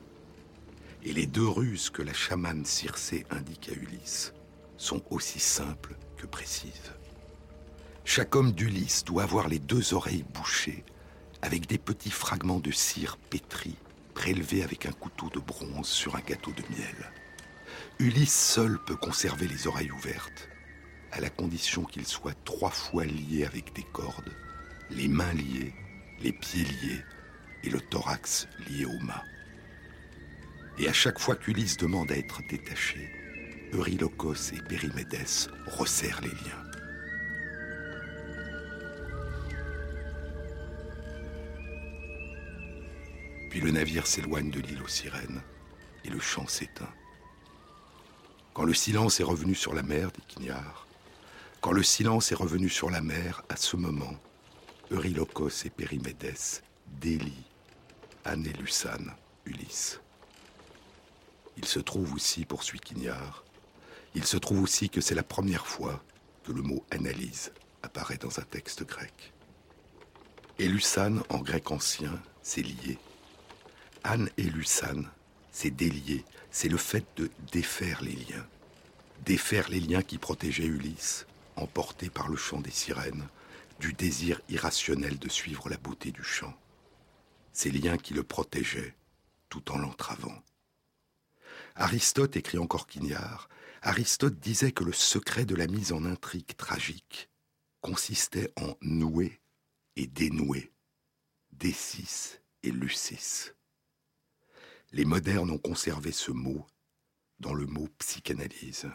Et 1.04 1.14
les 1.14 1.26
deux 1.26 1.48
ruses 1.48 1.90
que 1.90 2.02
la 2.02 2.14
chamane 2.14 2.66
Circé 2.66 3.26
indique 3.30 3.70
à 3.70 3.74
Ulysse 3.74 4.34
sont 4.78 5.02
aussi 5.10 5.40
simples 5.40 5.96
que 6.18 6.26
précises. 6.26 6.94
Chaque 8.04 8.36
homme 8.36 8.52
d'Ulysse 8.52 9.06
doit 9.06 9.24
avoir 9.24 9.48
les 9.48 9.60
deux 9.60 9.94
oreilles 9.94 10.26
bouchées 10.34 10.84
avec 11.42 11.68
des 11.68 11.78
petits 11.78 12.12
fragments 12.12 12.60
de 12.60 12.72
cire 12.72 13.18
pétris 13.30 13.78
prélevés 14.14 14.64
avec 14.64 14.86
un 14.86 14.92
couteau 14.92 15.30
de 15.30 15.40
bronze 15.40 15.88
sur 15.88 16.18
un 16.18 16.22
gâteau 16.22 16.52
de 16.52 16.64
miel. 16.76 17.12
Ulysse 18.00 18.34
seul 18.34 18.78
peut 18.86 18.98
conserver 18.98 19.48
les 19.48 19.68
oreilles 19.68 19.92
ouvertes, 19.92 20.50
à 21.14 21.22
la 21.22 21.30
condition 21.30 21.84
qu'il 21.86 22.06
soit 22.06 22.36
trois 22.44 22.70
fois 22.70 23.06
lié 23.06 23.46
avec 23.46 23.74
des 23.74 23.86
cordes, 23.94 24.36
les 24.90 25.08
mains 25.08 25.34
liées, 25.34 25.74
les 26.22 26.34
pieds 26.34 26.66
liés 26.66 27.04
et 27.64 27.70
le 27.70 27.80
thorax 27.80 28.48
lié 28.68 28.86
au 28.86 29.00
mât. 29.00 29.24
Et 30.80 30.88
à 30.88 30.94
chaque 30.94 31.20
fois 31.20 31.36
qu'Ulysse 31.36 31.76
demande 31.76 32.10
à 32.10 32.18
être 32.18 32.42
détaché, 32.50 33.10
Eurylocos 33.74 34.54
et 34.54 34.62
Périmédès 34.62 35.50
resserrent 35.68 36.22
les 36.22 36.30
liens. 36.30 36.64
Puis 43.50 43.60
le 43.60 43.72
navire 43.72 44.08
s'éloigne 44.08 44.52
de 44.52 44.62
l'île 44.62 44.82
aux 44.82 44.88
sirènes 44.88 45.42
et 46.06 46.10
le 46.10 46.20
chant 46.20 46.48
s'éteint. 46.48 46.94
Quand 48.54 48.64
le 48.64 48.74
silence 48.74 49.20
est 49.20 49.24
revenu 49.24 49.56
sur 49.56 49.74
la 49.74 49.84
mer, 49.84 50.12
dit 50.12 50.24
Quignard, 50.28 50.88
quand 51.60 51.74
le 51.74 51.84
silence 51.84 52.32
est 52.32 52.36
revenu 52.36 52.70
sur 52.70 52.90
la 52.90 53.02
mer, 53.02 53.44
à 53.50 53.58
ce 53.58 53.76
moment, 53.76 54.16
Eurylocos 54.92 55.66
et 55.66 55.70
Périmédès 55.70 56.62
délient 57.02 57.46
Anne 58.24 58.48
Ulysse. 59.46 60.00
Il 61.62 61.66
se 61.66 61.80
trouve 61.80 62.14
aussi, 62.14 62.46
poursuit 62.46 62.80
Quignard, 62.80 63.44
il 64.16 64.24
se 64.24 64.38
trouve 64.38 64.62
aussi 64.62 64.90
que 64.90 65.02
c'est 65.02 65.14
la 65.14 65.24
première 65.24 65.68
fois 65.68 66.02
que 66.46 66.54
le 66.54 66.62
mot 66.62 66.86
analyse 66.90 67.52
apparaît 67.84 68.18
dans 68.18 68.40
un 68.40 68.44
texte 68.44 68.86
grec. 68.86 69.34
Et 70.58 70.70
Lucane, 70.70 71.22
en 71.28 71.40
grec 71.40 71.70
ancien, 71.70 72.18
c'est 72.44 72.62
lié. 72.62 72.98
Anne 74.06 74.30
et 74.38 74.44
Lucane, 74.44 75.10
c'est 75.52 75.70
délier, 75.70 76.24
c'est 76.50 76.70
le 76.70 76.78
fait 76.78 77.06
de 77.18 77.30
défaire 77.52 78.02
les 78.04 78.16
liens. 78.16 78.48
Défaire 79.26 79.68
les 79.68 79.82
liens 79.82 80.02
qui 80.02 80.18
protégeaient 80.18 80.64
Ulysse, 80.64 81.26
emporté 81.58 82.10
par 82.10 82.30
le 82.30 82.38
chant 82.38 82.62
des 82.62 82.72
sirènes, 82.72 83.28
du 83.82 83.92
désir 83.92 84.40
irrationnel 84.48 85.20
de 85.20 85.28
suivre 85.28 85.68
la 85.68 85.78
beauté 85.78 86.12
du 86.12 86.24
chant. 86.24 86.54
Ces 87.52 87.70
liens 87.70 87.98
qui 87.98 88.14
le 88.14 88.24
protégeaient 88.24 88.96
tout 89.50 89.74
en 89.74 89.78
l'entravant. 89.78 90.42
Aristote, 91.80 92.36
écrit 92.36 92.58
encore 92.58 92.88
Quignard, 92.88 93.48
Aristote 93.82 94.38
disait 94.38 94.74
que 94.74 94.84
le 94.84 94.92
secret 94.92 95.46
de 95.46 95.56
la 95.56 95.66
mise 95.66 95.94
en 95.94 96.04
intrigue 96.04 96.58
tragique 96.58 97.30
consistait 97.80 98.52
en 98.58 98.76
nouer 98.82 99.40
et 99.96 100.06
dénouer, 100.06 100.74
décis 101.54 102.40
et 102.64 102.72
lucis. 102.72 103.52
Les 104.92 105.06
modernes 105.06 105.52
ont 105.52 105.58
conservé 105.58 106.12
ce 106.12 106.32
mot 106.32 106.68
dans 107.40 107.54
le 107.54 107.66
mot 107.66 107.88
psychanalyse. 108.00 108.90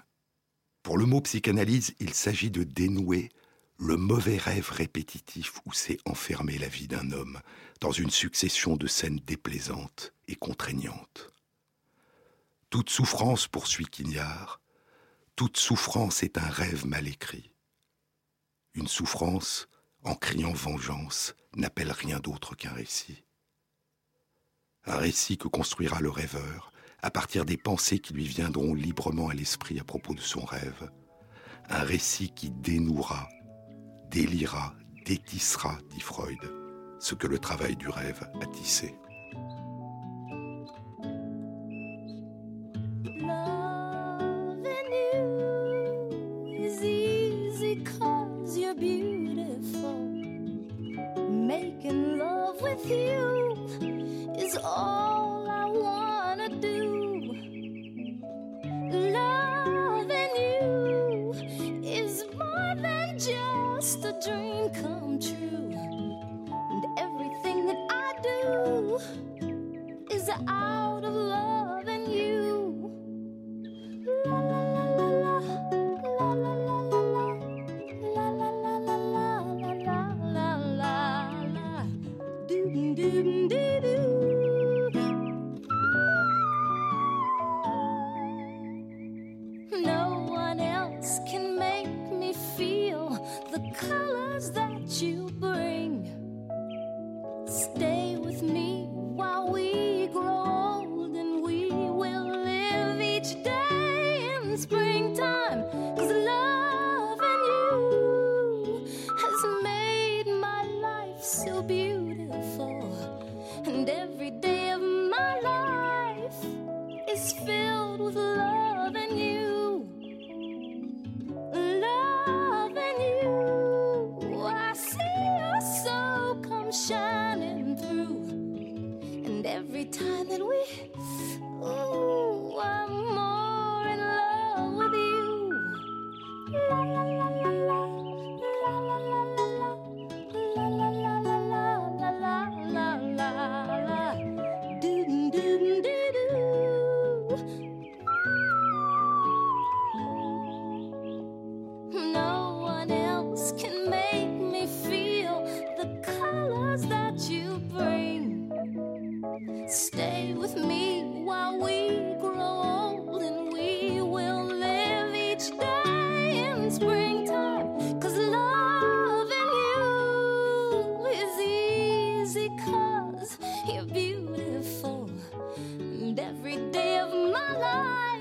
Pour 0.83 0.99
le 0.99 1.07
mot 1.07 1.23
psychanalyse, 1.23 1.95
il 2.01 2.13
s'agit 2.13 2.51
de 2.51 2.65
dénouer 2.65 3.31
le 3.79 3.97
mauvais 3.97 4.37
rêve 4.37 4.69
répétitif 4.71 5.55
où 5.65 5.73
s'est 5.73 6.01
enfermée 6.05 6.59
la 6.59 6.69
vie 6.69 6.87
d'un 6.87 7.13
homme 7.13 7.41
dans 7.81 7.93
une 7.93 8.11
succession 8.11 8.77
de 8.77 8.87
scènes 8.87 9.21
déplaisantes 9.25 10.13
et 10.29 10.37
contraignantes. 10.37 11.34
Toute 12.75 12.91
souffrance, 12.91 13.47
poursuit 13.47 13.87
Quignard, 13.87 14.61
toute 15.37 15.59
souffrance 15.59 16.25
est 16.25 16.39
un 16.39 16.49
rêve 16.49 16.89
mal 16.89 17.07
écrit. 17.07 17.53
Une 18.75 18.89
souffrance, 18.89 19.69
en 20.03 20.17
criant 20.17 20.53
vengeance, 20.53 21.37
n'appelle 21.55 21.93
rien 21.93 22.19
d'autre 22.19 22.57
qu'un 22.57 22.73
récit. 22.73 23.23
Un 24.87 24.97
récit 24.97 25.39
que 25.39 25.47
construira 25.47 26.01
le 26.01 26.11
rêveur 26.11 26.73
à 27.01 27.13
partir 27.13 27.45
des 27.45 27.57
pensées 27.57 28.01
qui 28.01 28.13
lui 28.13 28.27
viendront 28.27 28.75
librement 28.75 29.29
à 29.29 29.35
l'esprit 29.35 29.79
à 29.79 29.85
propos 29.85 30.15
de 30.15 30.21
son 30.21 30.45
rêve. 30.45 30.91
Un 31.69 31.85
récit 31.85 32.35
qui 32.35 32.51
dénouera, 32.51 33.29
délira, 34.11 34.75
détissera, 35.05 35.79
dit 35.91 36.01
Freud, 36.01 36.41
ce 36.99 37.15
que 37.15 37.29
le 37.29 37.39
travail 37.39 37.77
du 37.77 37.89
rêve 37.89 38.29
a 38.43 38.47
tissé. 38.47 38.97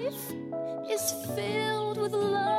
life 0.04 0.32
is 0.90 1.12
filled 1.36 1.98
with 1.98 2.14
love. 2.14 2.53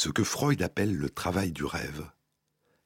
Ce 0.00 0.10
que 0.10 0.22
Freud 0.22 0.62
appelle 0.62 0.94
le 0.94 1.10
travail 1.10 1.50
du 1.50 1.64
rêve, 1.64 2.08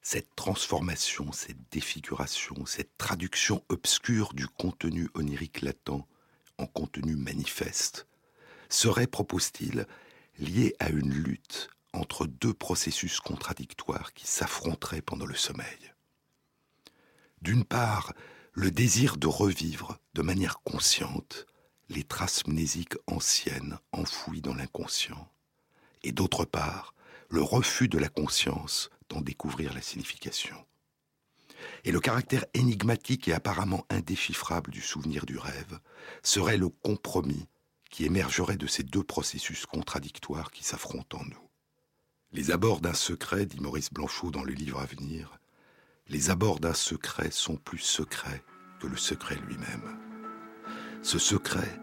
cette 0.01 0.35
transformation, 0.35 1.31
cette 1.31 1.69
défiguration, 1.69 2.65
cette 2.65 2.97
traduction 2.97 3.63
obscure 3.69 4.33
du 4.33 4.47
contenu 4.47 5.07
onirique 5.13 5.61
latent 5.61 6.07
en 6.57 6.65
contenu 6.65 7.15
manifeste, 7.15 8.07
serait, 8.67 9.05
propose-t-il, 9.05 9.85
lié 10.39 10.75
à 10.79 10.89
une 10.89 11.13
lutte 11.13 11.69
entre 11.93 12.25
deux 12.25 12.55
processus 12.55 13.19
contradictoires 13.19 14.13
qui 14.13 14.25
s'affronteraient 14.25 15.03
pendant 15.03 15.27
le 15.27 15.35
sommeil. 15.35 15.93
D'une 17.43 17.63
part, 17.63 18.13
le 18.53 18.71
désir 18.71 19.17
de 19.17 19.27
revivre 19.27 19.99
de 20.15 20.23
manière 20.23 20.61
consciente 20.63 21.45
les 21.89 22.05
traces 22.05 22.47
mnésiques 22.47 22.97
anciennes 23.05 23.77
enfouies 23.91 24.41
dans 24.41 24.55
l'inconscient, 24.55 25.31
et 26.01 26.11
d'autre 26.11 26.45
part, 26.45 26.95
le 27.33 27.41
refus 27.41 27.87
de 27.87 27.97
la 27.97 28.09
conscience 28.09 28.91
d'en 29.09 29.19
découvrir 29.19 29.73
la 29.73 29.81
signification. 29.81 30.55
Et 31.83 31.91
le 31.91 31.99
caractère 31.99 32.45
énigmatique 32.53 33.27
et 33.27 33.33
apparemment 33.33 33.87
indéchiffrable 33.89 34.69
du 34.69 34.81
souvenir 34.81 35.25
du 35.25 35.39
rêve 35.39 35.79
serait 36.21 36.57
le 36.57 36.69
compromis 36.69 37.47
qui 37.89 38.05
émergerait 38.05 38.57
de 38.57 38.67
ces 38.67 38.83
deux 38.83 39.03
processus 39.03 39.65
contradictoires 39.65 40.51
qui 40.51 40.63
s'affrontent 40.63 41.17
en 41.17 41.25
nous. 41.25 41.49
Les 42.33 42.51
abords 42.51 42.81
d'un 42.81 42.93
secret, 42.93 43.47
dit 43.47 43.59
Maurice 43.59 43.91
Blanchot 43.91 44.29
dans 44.29 44.43
le 44.43 44.53
livre 44.53 44.79
à 44.79 44.85
venir, 44.85 45.39
les 46.09 46.29
abords 46.29 46.59
d'un 46.59 46.75
secret 46.75 47.31
sont 47.31 47.55
plus 47.55 47.79
secrets 47.79 48.43
que 48.79 48.85
le 48.85 48.97
secret 48.97 49.37
lui-même. 49.47 49.97
Ce 51.01 51.17
secret, 51.17 51.79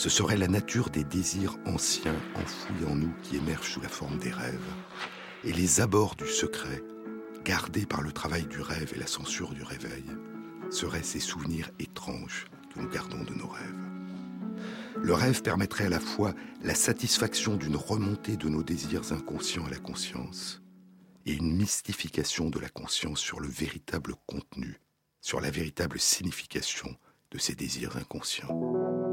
ce 0.00 0.08
serait 0.08 0.38
la 0.38 0.48
nature 0.48 0.88
des 0.88 1.04
désirs 1.04 1.58
anciens 1.66 2.16
enfouis 2.34 2.86
en 2.88 2.94
nous 2.94 3.12
qui 3.22 3.36
émergent 3.36 3.74
sous 3.74 3.82
la 3.82 3.90
forme 3.90 4.16
des 4.16 4.30
rêves, 4.30 4.72
et 5.44 5.52
les 5.52 5.82
abords 5.82 6.16
du 6.16 6.26
secret, 6.26 6.82
gardés 7.44 7.84
par 7.84 8.00
le 8.00 8.10
travail 8.10 8.44
du 8.44 8.62
rêve 8.62 8.94
et 8.96 8.98
la 8.98 9.06
censure 9.06 9.52
du 9.52 9.62
réveil, 9.62 10.06
seraient 10.70 11.02
ces 11.02 11.20
souvenirs 11.20 11.70
étranges 11.78 12.46
que 12.74 12.80
nous 12.80 12.88
gardons 12.88 13.24
de 13.24 13.34
nos 13.34 13.46
rêves. 13.46 13.74
Le 15.02 15.12
rêve 15.12 15.42
permettrait 15.42 15.84
à 15.84 15.90
la 15.90 16.00
fois 16.00 16.32
la 16.62 16.74
satisfaction 16.74 17.56
d'une 17.56 17.76
remontée 17.76 18.38
de 18.38 18.48
nos 18.48 18.62
désirs 18.62 19.12
inconscients 19.12 19.66
à 19.66 19.70
la 19.70 19.80
conscience 19.80 20.62
et 21.26 21.34
une 21.34 21.54
mystification 21.54 22.48
de 22.48 22.58
la 22.58 22.70
conscience 22.70 23.20
sur 23.20 23.38
le 23.38 23.48
véritable 23.48 24.14
contenu, 24.26 24.80
sur 25.20 25.42
la 25.42 25.50
véritable 25.50 26.00
signification 26.00 26.96
de 27.32 27.36
ces 27.36 27.54
désirs 27.54 27.98
inconscients. 27.98 29.09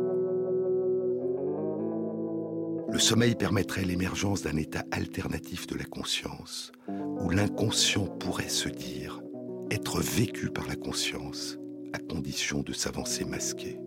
Le 2.97 3.01
sommeil 3.03 3.35
permettrait 3.35 3.85
l'émergence 3.85 4.41
d'un 4.41 4.57
état 4.57 4.83
alternatif 4.89 5.67
de 5.67 5.75
la 5.75 5.83
conscience, 5.83 6.71
où 6.87 7.29
l'inconscient 7.29 8.07
pourrait 8.07 8.49
se 8.49 8.69
dire 8.69 9.21
être 9.69 10.01
vécu 10.01 10.49
par 10.49 10.65
la 10.65 10.75
conscience, 10.75 11.59
à 11.93 11.99
condition 11.99 12.63
de 12.63 12.73
s'avancer 12.73 13.23
masqué. 13.23 13.79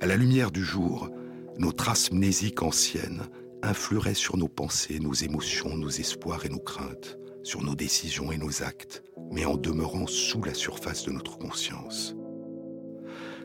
À 0.00 0.06
la 0.06 0.16
lumière 0.16 0.50
du 0.50 0.64
jour, 0.64 1.10
nos 1.58 1.72
traces 1.72 2.10
mnésiques 2.12 2.62
anciennes 2.62 3.24
influeraient 3.62 4.14
sur 4.14 4.38
nos 4.38 4.48
pensées, 4.48 4.98
nos 4.98 5.12
émotions, 5.12 5.76
nos 5.76 5.90
espoirs 5.90 6.46
et 6.46 6.48
nos 6.48 6.60
craintes, 6.60 7.18
sur 7.42 7.62
nos 7.62 7.74
décisions 7.74 8.32
et 8.32 8.38
nos 8.38 8.62
actes, 8.62 9.04
mais 9.30 9.44
en 9.44 9.58
demeurant 9.58 10.06
sous 10.06 10.42
la 10.42 10.54
surface 10.54 11.04
de 11.04 11.12
notre 11.12 11.36
conscience. 11.36 12.16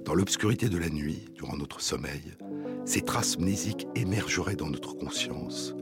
Dans 0.05 0.13
l'obscurité 0.13 0.69
de 0.69 0.77
la 0.77 0.89
nuit, 0.89 1.25
durant 1.33 1.57
notre 1.57 1.81
sommeil, 1.81 2.37
ces 2.85 3.01
traces 3.01 3.39
mnésiques 3.39 3.87
émergeraient 3.95 4.55
dans 4.55 4.69
notre 4.69 4.93
conscience, 4.93 5.73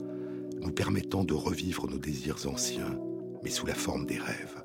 nous 0.62 0.72
permettant 0.72 1.26
de 1.26 1.34
revivre 1.34 1.90
nos 1.90 1.98
désirs 1.98 2.48
anciens, 2.48 2.98
mais 3.44 3.50
sous 3.50 3.66
la 3.66 3.76
forme 3.76 4.06
des 4.06 4.18
rêves. 4.18 4.64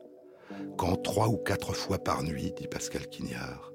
Quand 0.77 0.95
trois 1.03 1.27
ou 1.27 1.39
quatre 1.39 1.75
fois 1.75 1.99
par 1.99 2.23
nuit, 2.23 2.53
dit 2.57 2.69
Pascal 2.69 3.09
Quignard, 3.09 3.73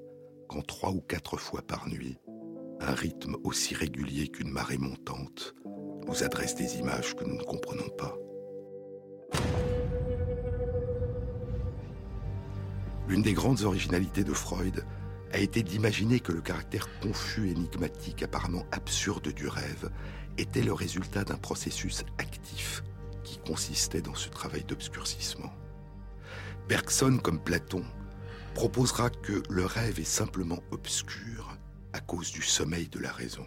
quand 0.48 0.66
trois 0.66 0.90
ou 0.90 1.02
quatre 1.02 1.36
fois 1.36 1.60
par 1.60 1.86
nuit, 1.86 2.16
un 2.80 2.94
rythme 2.94 3.36
aussi 3.44 3.74
régulier 3.74 4.28
qu'une 4.28 4.50
marée 4.50 4.78
montante 4.78 5.54
nous 6.06 6.24
adresse 6.24 6.54
des 6.54 6.78
images 6.78 7.14
que 7.14 7.24
nous 7.24 7.36
ne 7.36 7.42
comprenons 7.42 7.90
pas. 7.98 8.16
L'une 13.06 13.20
des 13.20 13.34
grandes 13.34 13.64
originalités 13.64 14.24
de 14.24 14.32
Freud 14.32 14.82
a 15.34 15.38
été 15.38 15.64
d'imaginer 15.64 16.20
que 16.20 16.30
le 16.30 16.40
caractère 16.40 16.88
confus, 17.00 17.50
énigmatique, 17.50 18.22
apparemment 18.22 18.64
absurde 18.70 19.32
du 19.32 19.48
rêve 19.48 19.90
était 20.38 20.62
le 20.62 20.72
résultat 20.72 21.24
d'un 21.24 21.34
processus 21.34 22.04
actif 22.18 22.84
qui 23.24 23.38
consistait 23.38 24.00
dans 24.00 24.14
ce 24.14 24.28
travail 24.28 24.62
d'obscurcissement. 24.62 25.52
Bergson, 26.68 27.18
comme 27.20 27.40
Platon, 27.40 27.82
proposera 28.54 29.10
que 29.10 29.42
le 29.50 29.66
rêve 29.66 29.98
est 29.98 30.04
simplement 30.04 30.60
obscur 30.70 31.58
à 31.92 31.98
cause 31.98 32.30
du 32.30 32.42
sommeil 32.42 32.86
de 32.86 33.00
la 33.00 33.10
raison. 33.10 33.44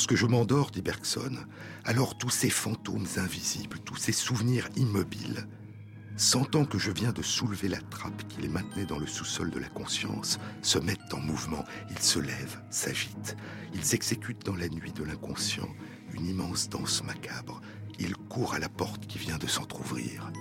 Lorsque 0.00 0.16
je 0.16 0.24
m'endors, 0.24 0.70
dit 0.70 0.80
Bergson, 0.80 1.36
alors 1.84 2.16
tous 2.16 2.30
ces 2.30 2.48
fantômes 2.48 3.06
invisibles, 3.18 3.78
tous 3.80 3.96
ces 3.96 4.12
souvenirs 4.12 4.66
immobiles, 4.76 5.46
sentant 6.16 6.64
que 6.64 6.78
je 6.78 6.90
viens 6.90 7.12
de 7.12 7.20
soulever 7.20 7.68
la 7.68 7.82
trappe 7.82 8.26
qui 8.26 8.40
les 8.40 8.48
maintenait 8.48 8.86
dans 8.86 8.98
le 8.98 9.06
sous-sol 9.06 9.50
de 9.50 9.58
la 9.58 9.68
conscience, 9.68 10.38
se 10.62 10.78
mettent 10.78 11.12
en 11.12 11.20
mouvement. 11.20 11.66
Ils 11.90 11.98
se 11.98 12.18
lèvent, 12.18 12.62
s'agitent. 12.70 13.36
Ils 13.74 13.94
exécutent 13.94 14.46
dans 14.46 14.56
la 14.56 14.70
nuit 14.70 14.92
de 14.92 15.04
l'inconscient 15.04 15.68
une 16.14 16.28
immense 16.28 16.70
danse 16.70 17.04
macabre. 17.04 17.60
Ils 17.98 18.16
courent 18.16 18.54
à 18.54 18.58
la 18.58 18.70
porte 18.70 19.06
qui 19.06 19.18
vient 19.18 19.36
de 19.36 19.46
s'entr'ouvrir. 19.46 20.32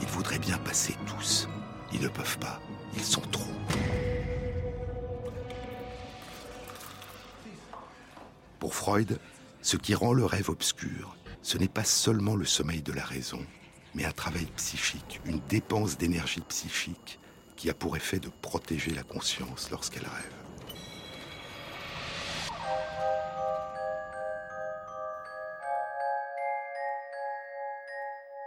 Ils 0.00 0.08
voudraient 0.08 0.40
bien 0.40 0.58
passer 0.58 0.96
tous. 1.06 1.48
Ils 1.92 2.02
ne 2.02 2.08
peuvent 2.08 2.38
pas. 2.40 2.60
Ils 2.96 3.04
sont 3.04 3.20
trop. 3.20 3.63
Pour 8.64 8.74
Freud, 8.74 9.18
ce 9.60 9.76
qui 9.76 9.94
rend 9.94 10.14
le 10.14 10.24
rêve 10.24 10.48
obscur, 10.48 11.18
ce 11.42 11.58
n'est 11.58 11.68
pas 11.68 11.84
seulement 11.84 12.34
le 12.34 12.46
sommeil 12.46 12.80
de 12.80 12.94
la 12.94 13.04
raison, 13.04 13.44
mais 13.94 14.06
un 14.06 14.10
travail 14.10 14.46
psychique, 14.56 15.20
une 15.26 15.40
dépense 15.50 15.98
d'énergie 15.98 16.40
psychique 16.48 17.20
qui 17.56 17.68
a 17.68 17.74
pour 17.74 17.94
effet 17.94 18.20
de 18.20 18.30
protéger 18.40 18.92
la 18.94 19.02
conscience 19.02 19.70
lorsqu'elle 19.70 20.06
rêve. 20.06 20.32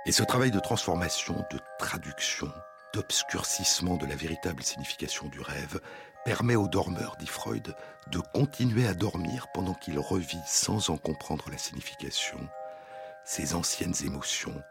Et 0.08 0.12
ce 0.12 0.24
travail 0.24 0.50
de 0.50 0.60
transformation, 0.60 1.46
de 1.52 1.60
traduction, 1.78 2.52
d'obscurcissement 2.92 3.98
de 3.98 4.08
la 4.08 4.16
véritable 4.16 4.64
signification 4.64 5.28
du 5.28 5.42
rêve 5.42 5.80
permet 6.28 6.58
au 6.58 6.68
dormeur, 6.68 7.16
dit 7.18 7.26
Freud, 7.26 7.74
de 8.12 8.20
continuer 8.20 8.86
à 8.86 8.94
dormir 8.94 9.48
pendant 9.54 9.74
qu'il 9.74 9.98
revit 9.98 10.42
sans 10.46 10.90
en 10.90 10.98
comprendre 10.98 11.50
la 11.50 11.58
signification 11.58 12.38
ses 13.24 13.56
anciennes 13.56 13.94
émotions, 14.04 14.62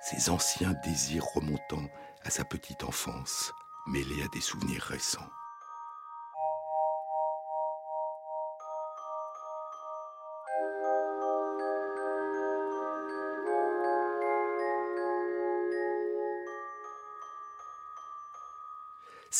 ses 0.00 0.30
anciens 0.30 0.72
désirs 0.84 1.24
remontant 1.34 1.82
à 2.22 2.30
sa 2.30 2.44
petite 2.44 2.84
enfance, 2.84 3.52
mêlés 3.88 4.22
à 4.22 4.28
des 4.32 4.40
souvenirs 4.40 4.82
récents. 4.82 5.28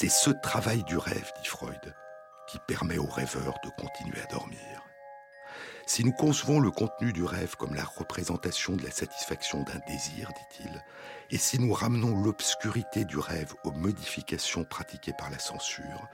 C'est 0.01 0.09
ce 0.09 0.31
travail 0.31 0.83
du 0.85 0.97
rêve, 0.97 1.31
dit 1.43 1.47
Freud, 1.47 1.95
qui 2.49 2.59
permet 2.67 2.97
au 2.97 3.05
rêveur 3.05 3.59
de 3.63 3.69
continuer 3.79 4.19
à 4.23 4.33
dormir. 4.33 4.83
Si 5.87 6.07
nous 6.07 6.13
concevons 6.13 6.59
le 6.59 6.71
contenu 6.71 7.13
du 7.13 7.23
rêve 7.23 7.55
comme 7.57 7.75
la 7.75 7.85
représentation 7.85 8.77
de 8.77 8.83
la 8.83 8.91
satisfaction 8.91 9.63
d'un 9.63 9.79
désir, 9.87 10.31
dit-il, 10.33 10.83
et 11.31 11.37
si 11.37 11.59
nous 11.59 11.75
ramenons 11.75 12.19
l'obscurité 12.23 13.05
du 13.05 13.19
rêve 13.19 13.53
aux 13.63 13.73
modifications 13.73 14.65
pratiquées 14.65 15.13
par 15.13 15.29
la 15.29 15.39
censure, 15.39 16.09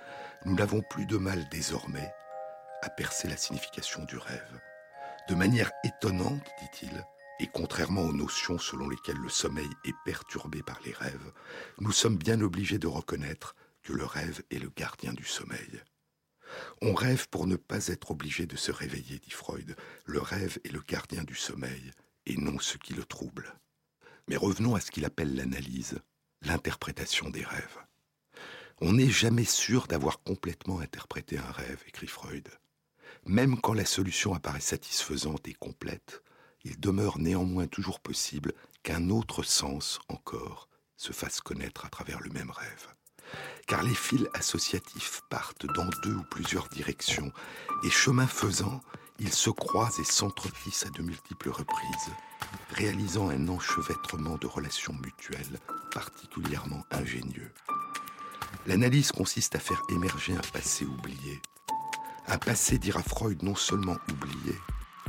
nous 0.45 0.57
n'avons 0.57 0.83
plus 0.83 1.07
de 1.07 1.17
mal 1.17 1.49
désormais 1.49 2.13
à 2.83 2.91
percer 2.91 3.29
la 3.29 3.37
signification 3.37 4.03
du 4.03 4.19
rêve. 4.19 4.61
De 5.29 5.37
manière 5.37 5.71
étonnante, 5.85 6.43
dit-il, 6.61 7.05
et 7.39 7.47
contrairement 7.47 8.03
aux 8.03 8.13
notions 8.13 8.59
selon 8.59 8.89
lesquelles 8.89 9.23
le 9.23 9.29
sommeil 9.29 9.71
est 9.85 9.95
perturbé 10.05 10.65
par 10.65 10.81
les 10.85 10.93
rêves, 10.93 11.33
nous 11.79 11.93
sommes 11.93 12.17
bien 12.17 12.41
obligés 12.41 12.79
de 12.79 12.89
reconnaître 12.89 13.55
le 13.93 14.05
rêve 14.05 14.43
est 14.51 14.59
le 14.59 14.71
gardien 14.71 15.13
du 15.13 15.25
sommeil. 15.25 15.83
On 16.81 16.95
rêve 16.95 17.29
pour 17.29 17.47
ne 17.47 17.57
pas 17.57 17.89
être 17.89 18.11
obligé 18.11 18.47
de 18.47 18.57
se 18.57 18.71
réveiller, 18.71 19.19
dit 19.19 19.31
Freud. 19.31 19.77
Le 20.05 20.21
rêve 20.21 20.59
est 20.65 20.73
le 20.73 20.81
gardien 20.81 21.25
du 21.25 21.35
sommeil 21.35 21.93
et 22.27 22.37
non 22.37 22.59
ce 22.59 22.77
qui 22.79 22.95
le 22.95 23.05
trouble. 23.05 23.55
Mais 24.29 24.37
revenons 24.37 24.75
à 24.75 24.81
ce 24.81 24.91
qu'il 24.91 25.05
appelle 25.05 25.35
l'analyse, 25.35 25.99
l'interprétation 26.43 27.31
des 27.31 27.45
rêves. 27.45 27.79
On 28.81 28.93
n'est 28.93 29.11
jamais 29.11 29.45
sûr 29.45 29.87
d'avoir 29.87 30.23
complètement 30.23 30.81
interprété 30.81 31.39
un 31.39 31.51
rêve, 31.51 31.83
écrit 31.87 32.07
Freud. 32.07 32.49
Même 33.25 33.61
quand 33.61 33.73
la 33.73 33.87
solution 33.87 34.35
apparaît 34.35 34.61
satisfaisante 34.61 35.49
et 35.49 35.55
complète, 35.55 36.23
il 36.65 36.79
demeure 36.79 37.19
néanmoins 37.19 37.67
toujours 37.67 38.01
possible 38.01 38.53
qu'un 38.83 39.11
autre 39.11 39.43
sens 39.43 39.99
encore 40.09 40.69
se 40.97 41.13
fasse 41.13 41.41
connaître 41.41 41.87
à 41.87 41.89
travers 41.89 42.21
le 42.21 42.31
même 42.31 42.51
rêve 42.51 42.96
car 43.67 43.83
les 43.83 43.95
fils 43.95 44.29
associatifs 44.35 45.23
partent 45.29 45.67
dans 45.67 45.89
deux 46.03 46.15
ou 46.15 46.23
plusieurs 46.31 46.69
directions, 46.69 47.33
et 47.83 47.91
chemin 47.91 48.27
faisant, 48.27 48.81
ils 49.19 49.33
se 49.33 49.51
croisent 49.51 49.99
et 49.99 50.05
s'entreplissent 50.05 50.87
à 50.87 50.91
de 50.91 51.03
multiples 51.03 51.51
reprises, 51.51 52.13
réalisant 52.71 53.29
un 53.29 53.49
enchevêtrement 53.49 54.37
de 54.37 54.47
relations 54.47 54.95
mutuelles 54.95 55.59
particulièrement 55.93 56.85
ingénieux. 56.91 57.53
L'analyse 58.67 59.13
consiste 59.13 59.57
à 59.57 59.61
faire 59.61 59.83
émerger 59.91 60.35
un 60.35 60.53
passé 60.53 60.85
oublié. 60.85 61.41
Un 62.29 62.39
passé, 62.39 62.79
dira 62.79 63.03
Freud, 63.03 63.43
non 63.43 63.55
seulement 63.55 63.97
oublié, 64.13 64.55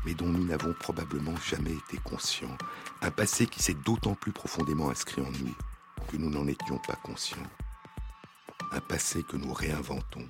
mais 0.05 0.14
dont 0.14 0.28
nous 0.28 0.45
n'avons 0.45 0.74
probablement 0.74 1.36
jamais 1.47 1.74
été 1.74 1.97
conscients. 2.03 2.58
Un 3.01 3.12
passé 3.12 3.47
qui 3.47 3.62
s'est 3.62 3.74
d'autant 3.74 4.16
plus 4.16 4.32
profondément 4.32 4.89
inscrit 4.89 5.22
en 5.22 5.32
nous 5.32 5.55
que 6.08 6.18
nous 6.18 6.30
n'en 6.30 6.47
étions 6.47 6.78
pas 6.78 6.95
conscients 7.03 7.38
un 8.72 8.80
passé 8.80 9.24
que 9.24 9.38
nous 9.38 9.53
réinventons, 9.53 10.28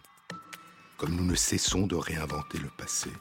comme 0.97 1.15
nous 1.15 1.25
ne 1.25 1.35
cessons 1.35 1.87
de 1.87 1.95
réinventer 1.95 2.57
le 2.57 2.69
passé. 2.69 3.11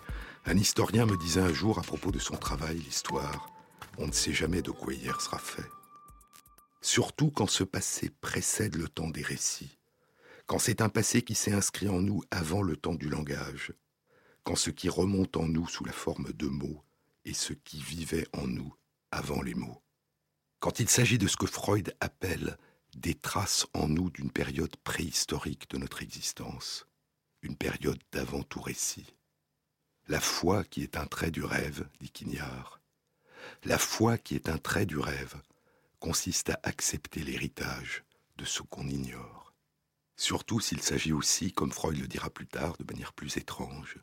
Un 0.45 0.57
historien 0.57 1.07
me 1.07 1.17
disait 1.17 1.41
un 1.41 1.53
jour 1.53 1.79
à 1.79 1.83
propos 1.83 2.13
de 2.13 2.19
son 2.19 2.37
travail, 2.37 2.79
l'histoire, 2.79 3.51
on 3.99 4.07
ne 4.07 4.13
sait 4.13 4.33
jamais 4.33 4.63
de 4.63 4.71
quoi 4.71 4.93
hier 4.93 5.21
sera 5.21 5.39
fait. 5.39 5.69
Surtout 6.81 7.31
quand 7.31 7.49
ce 7.49 7.65
passé 7.65 8.11
précède 8.21 8.77
le 8.77 8.89
temps 8.89 9.09
des 9.09 9.23
récits, 9.23 9.79
quand 10.47 10.59
c'est 10.59 10.81
un 10.81 10.89
passé 10.89 11.23
qui 11.23 11.35
s'est 11.35 11.53
inscrit 11.53 11.89
en 11.89 12.01
nous 12.01 12.23
avant 12.31 12.63
le 12.63 12.77
temps 12.77 12.95
du 12.95 13.09
langage, 13.09 13.73
quand 14.45 14.55
ce 14.55 14.71
qui 14.71 14.89
remonte 14.89 15.37
en 15.37 15.49
nous 15.49 15.67
sous 15.67 15.85
la 15.85 15.93
forme 15.93 16.33
de 16.33 16.47
mots 16.47 16.85
est 17.25 17.33
ce 17.33 17.53
qui 17.53 17.81
vivait 17.81 18.29
en 18.33 18.47
nous 18.47 18.73
avant 19.11 19.43
les 19.43 19.55
mots. 19.55 19.83
Quand 20.61 20.79
il 20.79 20.89
s'agit 20.89 21.19
de 21.19 21.27
ce 21.27 21.37
que 21.37 21.47
Freud 21.47 21.95
appelle 22.01 22.57
des 22.97 23.15
traces 23.15 23.67
en 23.75 23.89
nous 23.89 24.11
d'une 24.11 24.31
période 24.31 24.75
préhistorique 24.79 25.69
de 25.71 25.77
notre 25.77 26.03
existence, 26.03 26.87
une 27.43 27.57
période 27.57 28.03
d'avant 28.11 28.43
tout 28.43 28.61
récit. 28.61 29.15
La 30.09 30.21
foi 30.21 30.65
qui 30.65 30.83
est 30.83 30.97
un 30.97 31.07
trait 31.07 31.31
du 31.31 31.45
rêve, 31.45 31.87
dit 32.01 32.11
Quignard. 32.11 32.81
La 33.65 33.77
foi 33.77 34.17
qui 34.17 34.35
est 34.35 34.49
un 34.49 34.57
trait 34.57 34.87
du 34.87 34.99
rêve 34.99 35.35
consiste 36.01 36.51
à 36.51 36.61
accepter 36.63 37.23
l'héritage 37.23 38.03
de 38.39 38.47
ce 38.47 38.63
qu'on 38.63 38.89
ignore. 38.89 39.53
Surtout 40.17 40.61
s'il 40.61 40.81
s'agit 40.81 41.13
aussi, 41.13 41.53
comme 41.53 41.73
Freud 41.73 41.99
le 41.99 42.09
dira 42.09 42.31
plus 42.31 42.47
tard 42.47 42.79
de 42.79 42.85
manière 42.85 43.13
plus 43.13 43.37
étrange, 43.37 43.99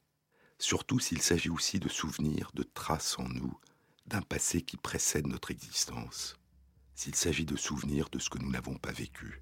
surtout 0.59 0.99
s'il 0.99 1.21
s'agit 1.21 1.49
aussi 1.49 1.79
de 1.79 1.89
souvenirs, 1.89 2.51
de 2.53 2.63
traces 2.63 3.17
en 3.17 3.27
nous 3.27 3.59
d'un 4.05 4.21
passé 4.21 4.61
qui 4.61 4.77
précède 4.77 5.25
notre 5.25 5.49
existence 5.49 6.35
s'il 6.95 7.15
s'agit 7.15 7.45
de 7.45 7.55
souvenirs 7.55 8.09
de 8.11 8.19
ce 8.19 8.29
que 8.29 8.39
nous 8.39 8.51
n'avons 8.51 8.75
pas 8.75 8.91
vécu. 8.91 9.41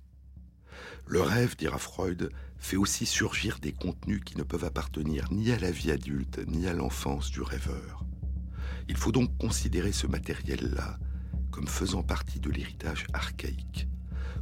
Le 1.06 1.22
rêve, 1.22 1.56
dira 1.56 1.78
Freud, 1.78 2.32
fait 2.58 2.78
aussi 2.78 3.06
surgir 3.06 3.60
des 3.60 3.74
contenus 3.74 4.22
qui 4.24 4.38
ne 4.38 4.44
peuvent 4.44 4.66
appartenir 4.66 5.32
ni 5.32 5.52
à 5.52 5.60
la 5.60 5.72
vie 5.72 5.92
adulte 5.92 6.40
ni 6.48 6.68
à 6.68 6.74
l'enfance 6.74 7.32
du 7.32 7.42
rêveur. 7.42 8.06
Il 8.88 8.98
faut 8.98 9.12
donc 9.12 9.36
considérer 9.38 9.92
ce 9.92 10.08
matériel-là 10.08 10.98
comme 11.52 11.68
faisant 11.68 12.04
partie 12.04 12.40
de 12.40 12.50
l'héritage 12.50 13.06
archaïque, 13.14 13.88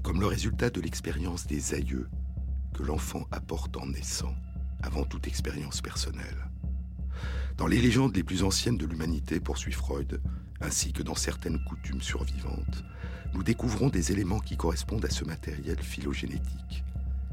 comme 0.03 0.19
le 0.19 0.27
résultat 0.27 0.69
de 0.69 0.79
l'expérience 0.79 1.47
des 1.47 1.73
aïeux 1.73 2.07
que 2.73 2.83
l'enfant 2.83 3.25
apporte 3.31 3.75
en 3.77 3.87
naissant, 3.87 4.35
avant 4.81 5.03
toute 5.03 5.27
expérience 5.27 5.81
personnelle. 5.81 6.48
Dans 7.59 7.67
les 7.67 7.81
légendes 7.81 8.15
les 8.15 8.23
plus 8.23 8.43
anciennes 8.43 8.77
de 8.77 8.85
l'humanité, 8.85 9.41
poursuit 9.41 9.73
Freud, 9.73 10.21
ainsi 10.61 10.93
que 10.93 11.03
dans 11.03 11.13
certaines 11.13 11.61
coutumes 11.65 12.01
survivantes, 12.01 12.85
nous 13.33 13.43
découvrons 13.43 13.89
des 13.89 14.13
éléments 14.13 14.39
qui 14.39 14.55
correspondent 14.55 15.03
à 15.03 15.09
ce 15.09 15.25
matériel 15.25 15.77
phylogénétique. 15.77 16.85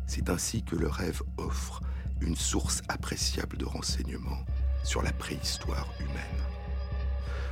C'est 0.09 0.29
ainsi 0.29 0.65
que 0.65 0.75
le 0.75 0.89
rêve 0.89 1.23
offre 1.37 1.81
une 2.21 2.35
source 2.35 2.83
appréciable 2.89 3.57
de 3.57 3.67
renseignements 3.67 4.45
sur 4.83 5.01
la 5.01 5.13
préhistoire 5.13 5.87
humaine. 6.01 6.43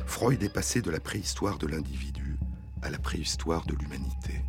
Freud 0.05 0.43
est 0.43 0.53
passé 0.53 0.83
de 0.83 0.91
la 0.91 0.99
préhistoire 0.99 1.59
de 1.59 1.69
l'individu 1.69 2.41
à 2.83 2.91
la 2.91 2.99
préhistoire 2.99 3.65
de 3.67 3.77
l'humanité. 3.77 4.43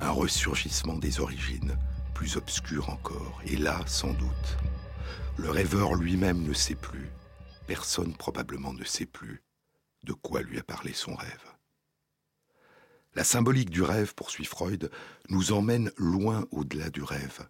Un 0.00 0.12
ressurgissement 0.12 0.96
des 0.96 1.20
origines, 1.20 1.76
plus 2.14 2.38
obscur 2.38 2.88
encore, 2.88 3.42
et 3.44 3.56
là, 3.56 3.82
sans 3.84 4.14
doute, 4.14 4.56
le 5.36 5.50
rêveur 5.50 5.96
lui-même 5.96 6.42
ne 6.42 6.54
sait 6.54 6.74
plus, 6.74 7.10
personne 7.68 8.16
probablement 8.16 8.72
ne 8.72 8.82
sait 8.82 9.06
plus, 9.06 9.42
de 10.02 10.14
quoi 10.14 10.40
lui 10.40 10.58
a 10.58 10.62
parlé 10.62 10.94
son 10.94 11.14
rêve. 11.14 11.44
La 13.14 13.24
symbolique 13.24 13.68
du 13.68 13.82
rêve, 13.82 14.14
poursuit 14.14 14.46
Freud, 14.46 14.90
nous 15.28 15.52
emmène 15.52 15.92
loin 15.98 16.46
au-delà 16.50 16.88
du 16.88 17.02
rêve. 17.02 17.46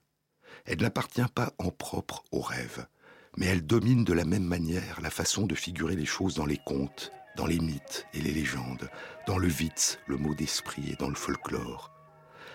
Elle 0.65 0.83
n'appartient 0.83 1.29
pas 1.35 1.53
en 1.59 1.71
propre 1.71 2.25
au 2.33 2.41
rêve, 2.41 2.89
mais 3.37 3.47
elle 3.47 3.65
domine 3.65 4.03
de 4.03 4.13
la 4.13 4.25
même 4.25 4.45
manière 4.45 5.01
la 5.01 5.11
façon 5.11 5.47
de 5.47 5.55
figurer 5.55 5.95
les 5.95 6.07
choses 6.07 6.35
dans 6.35 6.47
les 6.47 6.59
contes, 6.67 7.13
dans 7.37 7.47
les 7.47 7.61
mythes 7.61 8.05
et 8.13 8.21
les 8.21 8.33
légendes, 8.33 8.91
dans 9.29 9.39
le 9.39 9.47
Witz, 9.47 10.01
le 10.09 10.17
mot 10.17 10.35
d'esprit, 10.35 10.91
et 10.91 10.97
dans 10.97 11.09
le 11.09 11.15
folklore. 11.15 11.93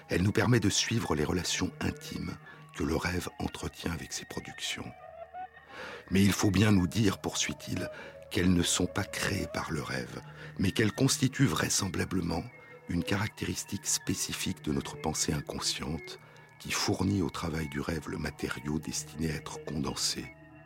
Elle 0.09 0.23
nous 0.23 0.33
permet 0.33 0.59
de 0.59 0.69
suivre 0.69 1.15
les 1.15 1.23
relations 1.23 1.71
intimes 1.79 2.35
que 2.75 2.83
le 2.83 2.97
rêve 2.97 3.29
entretient 3.39 3.93
avec 3.93 4.11
ses 4.11 4.25
productions. 4.25 4.91
Mais 6.11 6.23
il 6.23 6.33
faut 6.33 6.51
bien 6.51 6.71
nous 6.71 6.87
dire, 6.87 7.19
poursuit-il, 7.19 7.89
qu'elles 8.31 8.53
ne 8.53 8.63
sont 8.63 8.87
pas 8.87 9.03
créées 9.03 9.47
par 9.53 9.71
le 9.71 9.81
rêve, 9.81 10.21
mais 10.57 10.71
qu'elles 10.71 10.91
constituent 10.91 11.45
vraisemblablement 11.45 12.43
une 12.89 13.03
caractéristique 13.03 13.85
spécifique 13.85 14.63
de 14.63 14.73
notre 14.73 14.99
pensée 14.99 15.33
inconsciente 15.33 16.19
qui 16.59 16.71
fournit 16.71 17.21
au 17.21 17.29
travail 17.29 17.67
du 17.69 17.79
rêve 17.79 18.09
le 18.09 18.17
matériau 18.17 18.79
destiné 18.79 19.31
à 19.31 19.35
être 19.35 19.63
condensé, 19.65 20.25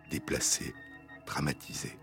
déplacé, 0.09 0.73
dramatisé. 1.25 1.97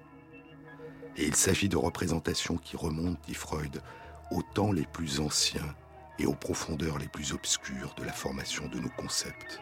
Et 1.17 1.27
il 1.27 1.35
s'agit 1.35 1.69
de 1.69 1.77
représentations 1.77 2.57
qui 2.57 2.77
remontent, 2.77 3.21
dit 3.27 3.35
Freud, 3.35 3.83
aux 4.31 4.43
temps 4.43 4.73
les 4.73 4.87
plus 4.87 5.21
anciens 5.21 5.75
et 6.19 6.27
aux 6.27 6.35
profondeurs 6.35 6.99
les 6.99 7.09
plus 7.09 7.33
obscures 7.33 7.95
de 7.97 8.05
la 8.05 8.13
formation 8.13 8.67
de 8.69 8.81
nos 8.81 8.91
concepts. 8.91 9.61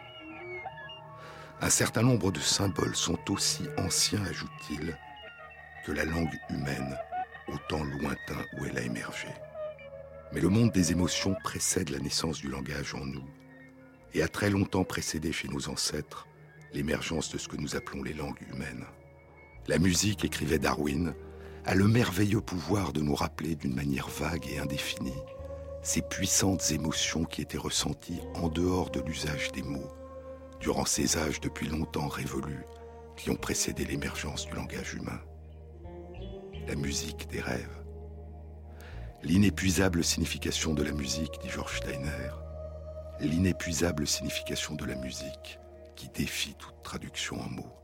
Un 1.63 1.69
certain 1.69 2.01
nombre 2.01 2.29
de 2.29 2.41
symboles 2.41 2.93
sont 2.93 3.31
aussi 3.31 3.63
anciens, 3.77 4.21
ajoute-t-il, 4.25 4.97
que 5.85 5.93
la 5.93 6.03
langue 6.03 6.37
humaine, 6.49 6.97
au 7.47 7.57
temps 7.69 7.85
lointain 7.85 8.43
où 8.57 8.65
elle 8.65 8.77
a 8.77 8.81
émergé. 8.81 9.29
Mais 10.33 10.41
le 10.41 10.49
monde 10.49 10.73
des 10.73 10.91
émotions 10.91 11.37
précède 11.41 11.89
la 11.89 11.99
naissance 11.99 12.39
du 12.39 12.49
langage 12.49 12.93
en 12.95 13.05
nous 13.05 13.23
et 14.13 14.21
a 14.21 14.27
très 14.27 14.49
longtemps 14.49 14.83
précédé 14.83 15.31
chez 15.31 15.47
nos 15.47 15.69
ancêtres 15.69 16.27
l'émergence 16.73 17.31
de 17.31 17.37
ce 17.37 17.47
que 17.47 17.55
nous 17.55 17.77
appelons 17.77 18.03
les 18.03 18.13
langues 18.13 18.45
humaines. 18.53 18.83
La 19.67 19.79
musique, 19.79 20.25
écrivait 20.25 20.59
Darwin, 20.59 21.15
a 21.63 21.75
le 21.75 21.87
merveilleux 21.87 22.41
pouvoir 22.41 22.91
de 22.91 22.99
nous 22.99 23.15
rappeler 23.15 23.55
d'une 23.55 23.73
manière 23.73 24.09
vague 24.09 24.49
et 24.49 24.59
indéfinie 24.59 25.13
ces 25.81 26.01
puissantes 26.01 26.71
émotions 26.71 27.23
qui 27.23 27.41
étaient 27.41 27.57
ressenties 27.57 28.19
en 28.35 28.49
dehors 28.49 28.89
de 28.89 28.99
l'usage 28.99 29.53
des 29.53 29.63
mots, 29.63 29.91
durant 30.63 30.85
ces 30.85 31.17
âges 31.17 31.41
depuis 31.41 31.67
longtemps 31.67 32.07
révolus 32.07 32.63
qui 33.17 33.29
ont 33.29 33.35
précédé 33.35 33.83
l'émergence 33.83 34.45
du 34.45 34.55
langage 34.55 34.93
humain. 34.93 35.19
La 36.67 36.75
musique 36.75 37.27
des 37.27 37.41
rêves. 37.41 37.83
L'inépuisable 39.23 40.05
signification 40.05 40.73
de 40.73 40.81
la 40.81 40.93
musique, 40.93 41.37
dit 41.41 41.49
George 41.49 41.77
Steiner, 41.77 42.31
l'inépuisable 43.19 44.07
signification 44.07 44.75
de 44.75 44.85
la 44.85 44.95
musique 44.95 45.59
qui 45.97 46.07
défie 46.07 46.55
toute 46.55 46.81
traduction 46.81 47.41
en 47.41 47.49
mots. 47.49 47.75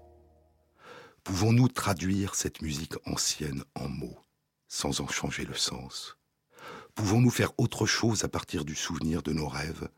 Pouvons-nous 1.25 1.67
traduire 1.67 2.33
cette 2.33 2.61
musique 2.61 2.95
ancienne 3.05 3.63
en 3.75 3.89
mots, 3.89 4.19
sans 4.69 5.01
en 5.01 5.07
changer 5.09 5.43
le 5.43 5.53
sens? 5.53 6.17
Pouvons-nous 6.95 7.29
faire 7.29 7.51
autre 7.57 7.85
chose 7.85 8.23
à 8.23 8.29
partir 8.29 8.63
du 8.63 8.73
souvenir 8.73 9.21
de 9.21 9.33
nos 9.33 9.49
rêves 9.49 9.89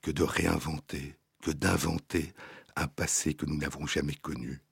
que 0.00 0.12
de 0.12 0.22
réinventer, 0.22 1.19
que 1.40 1.50
d'inventer 1.50 2.32
un 2.76 2.86
passé 2.86 3.34
que 3.34 3.46
nous 3.46 3.56
n'avons 3.56 3.86
jamais 3.86 4.14
connu, 4.14 4.62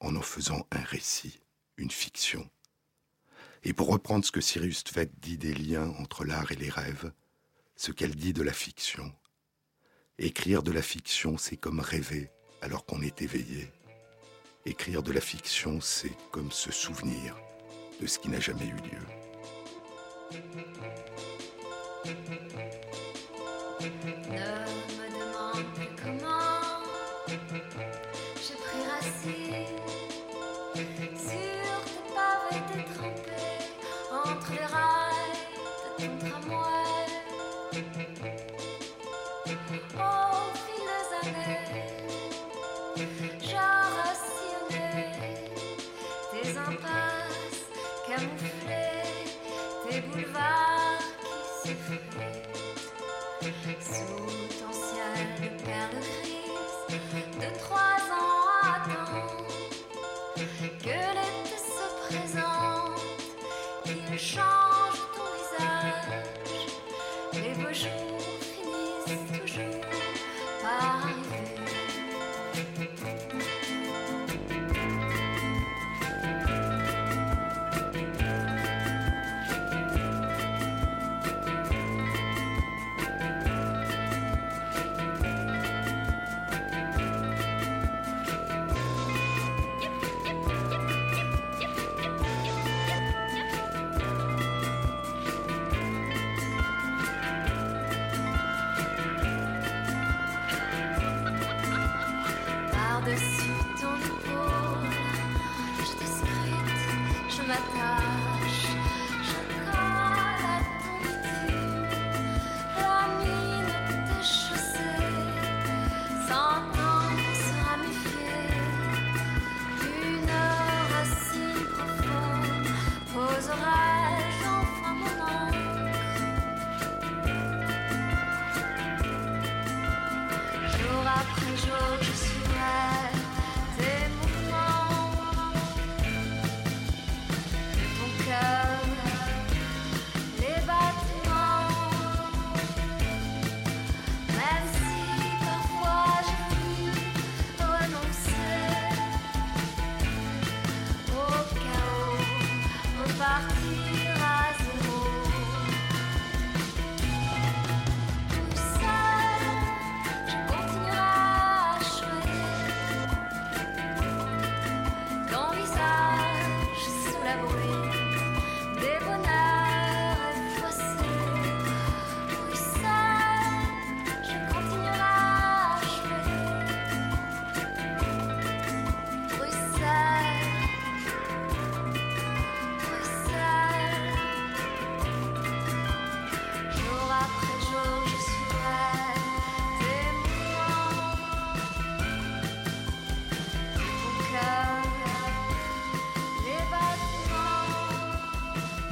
en 0.00 0.16
en 0.16 0.22
faisant 0.22 0.66
un 0.70 0.82
récit, 0.82 1.40
une 1.76 1.90
fiction 1.90 2.48
Et 3.62 3.72
pour 3.72 3.88
reprendre 3.88 4.24
ce 4.24 4.30
que 4.30 4.40
Cyrus 4.40 4.84
Tvet 4.84 5.10
dit 5.20 5.38
des 5.38 5.54
liens 5.54 5.88
entre 5.98 6.24
l'art 6.24 6.52
et 6.52 6.56
les 6.56 6.70
rêves, 6.70 7.12
ce 7.76 7.92
qu'elle 7.92 8.14
dit 8.14 8.32
de 8.32 8.42
la 8.42 8.52
fiction, 8.52 9.12
écrire 10.18 10.62
de 10.62 10.72
la 10.72 10.82
fiction, 10.82 11.38
c'est 11.38 11.56
comme 11.56 11.80
rêver 11.80 12.30
alors 12.60 12.86
qu'on 12.86 13.02
est 13.02 13.22
éveillé. 13.22 13.70
Écrire 14.66 15.02
de 15.02 15.12
la 15.12 15.20
fiction, 15.20 15.80
c'est 15.80 16.16
comme 16.30 16.50
se 16.50 16.72
souvenir 16.72 17.36
de 18.00 18.06
ce 18.06 18.18
qui 18.18 18.28
n'a 18.28 18.40
jamais 18.40 18.66
eu 18.66 18.76
lieu. 18.76 19.06
Ne 24.30 24.73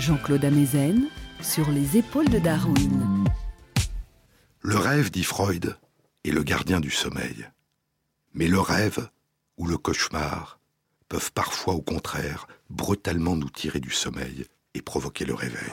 Jean-Claude 0.03 0.45
Amezen 0.45 1.07
sur 1.41 1.71
les 1.71 1.97
épaules 1.97 2.29
de 2.29 2.41
Darwin. 2.41 3.25
Le 4.61 4.77
rêve, 4.77 5.13
dit 5.13 5.23
Freud, 5.23 5.77
est 6.25 6.33
le 6.33 6.43
gardien 6.43 6.81
du 6.81 6.91
sommeil. 6.91 7.47
Mais 8.35 8.49
le 8.49 8.59
rêve 8.59 9.09
ou 9.59 9.69
le 9.69 9.79
cauchemar 9.79 10.59
peuvent 11.09 11.31
parfois, 11.31 11.75
au 11.75 11.83
contraire, 11.83 12.49
brutalement 12.69 13.37
nous 13.37 13.49
tirer 13.49 13.79
du 13.79 13.93
sommeil 13.93 14.45
et 14.75 14.83
provoquer 14.83 15.25
le 15.25 15.35
réveil. 15.35 15.73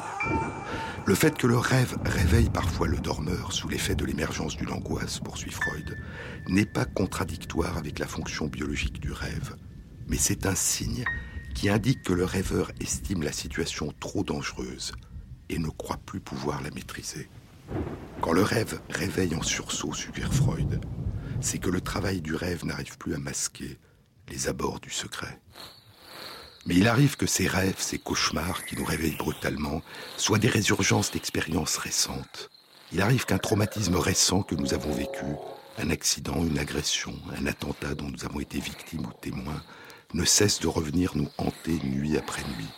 Le 1.08 1.16
fait 1.16 1.36
que 1.36 1.48
le 1.48 1.58
rêve 1.58 1.98
réveille 2.06 2.52
parfois 2.52 2.88
le 2.88 3.00
dormeur 3.00 3.52
sous 3.52 3.68
l'effet 3.68 3.96
de 3.96 4.06
l'émergence 4.06 4.56
d'une 4.56 4.72
angoisse, 4.72 5.18
poursuit 5.18 5.52
Freud, 5.52 5.98
n'est 6.48 6.68
pas 6.68 6.86
contradictoire 6.86 7.78
avec 7.80 7.98
la 7.98 8.06
fonction 8.06 8.46
biologique 8.46 9.00
du 9.00 9.12
rêve, 9.12 9.56
mais 10.08 10.18
c'est 10.18 10.46
un 10.46 10.54
signe 10.54 11.04
qui 11.60 11.68
indique 11.68 12.04
que 12.04 12.14
le 12.14 12.24
rêveur 12.24 12.72
estime 12.80 13.22
la 13.22 13.34
situation 13.34 13.94
trop 14.00 14.24
dangereuse 14.24 14.94
et 15.50 15.60
ne 15.60 15.68
croit 15.68 16.00
plus 16.06 16.22
pouvoir 16.22 16.62
la 16.62 16.72
maîtriser. 16.72 17.30
Quand 18.22 18.32
le 18.32 18.44
rêve 18.44 18.80
réveille 18.90 19.36
en 19.36 19.42
sursaut, 19.42 19.94
suggère 19.94 20.34
Freud, 20.34 20.80
c'est 21.42 21.58
que 21.58 21.70
le 21.70 21.82
travail 21.82 22.22
du 22.22 22.34
rêve 22.34 22.64
n'arrive 22.64 22.98
plus 22.98 23.14
à 23.14 23.18
masquer 23.18 23.78
les 24.30 24.48
abords 24.48 24.80
du 24.80 24.90
secret. 24.90 25.42
Mais 26.66 26.76
il 26.76 26.88
arrive 26.88 27.18
que 27.18 27.28
ces 27.28 27.48
rêves, 27.48 27.76
ces 27.80 28.00
cauchemars 28.00 28.64
qui 28.64 28.78
nous 28.78 28.86
réveillent 28.86 29.18
brutalement, 29.18 29.82
soient 30.16 30.40
des 30.40 30.48
résurgences 30.48 31.12
d'expériences 31.12 31.76
récentes. 31.76 32.50
Il 32.94 33.02
arrive 33.02 33.26
qu'un 33.26 33.38
traumatisme 33.38 33.98
récent 33.98 34.44
que 34.44 34.56
nous 34.56 34.74
avons 34.74 34.94
vécu, 34.94 35.26
un 35.78 35.90
accident, 35.90 36.42
une 36.42 36.58
agression, 36.58 37.14
un 37.38 37.48
attentat 37.48 37.96
dont 37.96 38.10
nous 38.10 38.24
avons 38.24 38.40
été 38.40 38.62
victimes 38.62 39.08
ou 39.08 39.14
témoins, 39.20 39.62
ne 40.14 40.26
cesse 40.26 40.60
de 40.60 40.68
revenir 40.68 41.16
nous 41.16 41.30
hanter 41.38 41.80
nuit 41.84 42.18
après 42.18 42.44
nuit. 42.44 42.70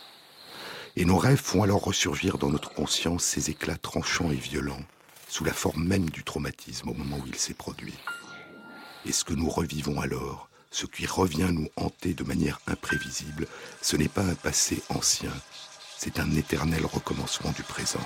Et 0.96 1.04
nos 1.04 1.16
rêves 1.16 1.40
font 1.40 1.62
alors 1.62 1.82
ressurgir 1.82 2.36
dans 2.38 2.50
notre 2.50 2.72
conscience 2.74 3.24
ces 3.24 3.50
éclats 3.50 3.78
tranchants 3.78 4.30
et 4.30 4.36
violents, 4.36 4.82
sous 5.28 5.44
la 5.44 5.54
forme 5.54 5.84
même 5.84 6.10
du 6.10 6.22
traumatisme 6.24 6.90
au 6.90 6.94
moment 6.94 7.16
où 7.16 7.26
il 7.26 7.36
s'est 7.36 7.54
produit. 7.54 7.94
Et 9.06 9.12
ce 9.12 9.24
que 9.24 9.34
nous 9.34 9.48
revivons 9.48 10.00
alors, 10.00 10.50
ce 10.70 10.86
qui 10.86 11.06
revient 11.06 11.48
nous 11.50 11.68
hanter 11.76 12.14
de 12.14 12.24
manière 12.24 12.60
imprévisible, 12.66 13.46
ce 13.80 13.96
n'est 13.96 14.08
pas 14.08 14.22
un 14.22 14.34
passé 14.34 14.82
ancien, 14.90 15.32
c'est 15.96 16.20
un 16.20 16.30
éternel 16.32 16.84
recommencement 16.84 17.52
du 17.52 17.62
présent. 17.62 18.00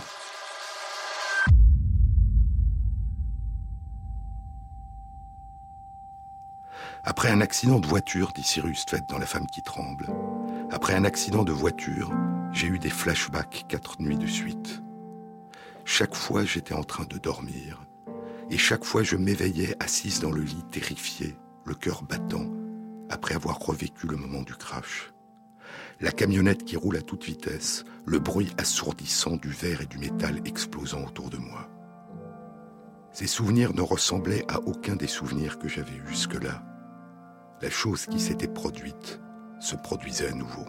Après 7.09 7.31
un 7.31 7.41
accident 7.41 7.79
de 7.79 7.87
voiture, 7.87 8.33
dit 8.35 8.43
Cyrus 8.43 8.85
Tvet 8.85 9.03
dans 9.07 9.19
La 9.19 9.27
femme 9.27 9.47
qui 9.47 9.63
tremble, 9.63 10.09
après 10.73 10.93
un 10.93 11.05
accident 11.05 11.45
de 11.45 11.53
voiture, 11.53 12.11
j'ai 12.53 12.67
eu 12.67 12.81
des 12.81 12.91
flashbacks 12.91 13.65
quatre 13.69 14.03
nuits 14.03 14.19
de 14.19 14.27
suite. 14.27 14.83
Chaque 15.85 16.17
fois, 16.17 16.45
j'étais 16.45 16.75
en 16.75 16.83
train 16.83 17.05
de 17.05 17.17
dormir, 17.19 17.87
et 18.51 18.59
chaque 18.59 18.85
fois, 18.85 19.05
je 19.05 19.15
m'éveillais 19.15 19.77
assise 19.79 20.19
dans 20.19 20.33
le 20.33 20.43
lit 20.43 20.65
terrifié, 20.73 21.37
le 21.65 21.77
cœur 21.77 22.03
battant, 22.03 22.51
après 23.09 23.37
avoir 23.37 23.61
revécu 23.61 24.09
le 24.09 24.17
moment 24.17 24.43
du 24.43 24.57
crash. 24.57 25.13
La 26.01 26.11
camionnette 26.11 26.65
qui 26.65 26.77
roule 26.77 26.97
à 26.97 27.03
toute 27.03 27.23
vitesse, 27.23 27.85
le 28.05 28.19
bruit 28.19 28.51
assourdissant 28.59 29.37
du 29.37 29.51
verre 29.51 29.81
et 29.81 29.87
du 29.87 29.99
métal 29.99 30.41
explosant 30.45 31.05
autour 31.05 31.31
de 31.31 31.37
moi. 31.37 31.69
Ces 33.13 33.29
souvenirs 33.29 33.75
ne 33.75 33.81
ressemblaient 33.81 34.45
à 34.49 34.59
aucun 34.63 34.97
des 34.97 35.07
souvenirs 35.07 35.61
que 35.61 35.69
j'avais 35.69 35.95
eus 35.95 36.09
jusque-là 36.09 36.65
la 37.63 37.71
chose 37.71 38.07
qui 38.07 38.21
s'était 38.21 38.49
produite 38.49 39.21
se 39.61 39.77
produisait 39.77 40.29
à 40.29 40.35
nouveau. 40.35 40.65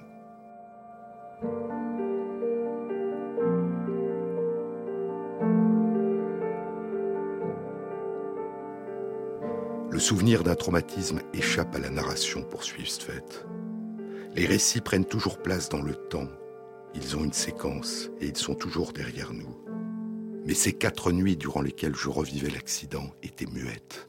Le 9.91 9.99
souvenir 9.99 10.43
d'un 10.43 10.55
traumatisme 10.55 11.21
échappe 11.33 11.75
à 11.75 11.79
la 11.79 11.89
narration, 11.89 12.43
poursuit 12.43 12.85
Stvet. 12.85 13.23
Les 14.35 14.45
récits 14.45 14.81
prennent 14.81 15.05
toujours 15.05 15.39
place 15.39 15.69
dans 15.69 15.81
le 15.81 15.95
temps, 15.95 16.27
ils 16.93 17.17
ont 17.17 17.23
une 17.23 17.33
séquence 17.33 18.09
et 18.21 18.27
ils 18.27 18.37
sont 18.37 18.55
toujours 18.55 18.93
derrière 18.93 19.33
nous. 19.33 19.57
Mais 20.45 20.53
ces 20.53 20.73
quatre 20.73 21.11
nuits 21.11 21.35
durant 21.35 21.61
lesquelles 21.61 21.95
je 21.95 22.09
revivais 22.09 22.49
l'accident 22.49 23.09
étaient 23.23 23.47
muettes. 23.47 24.07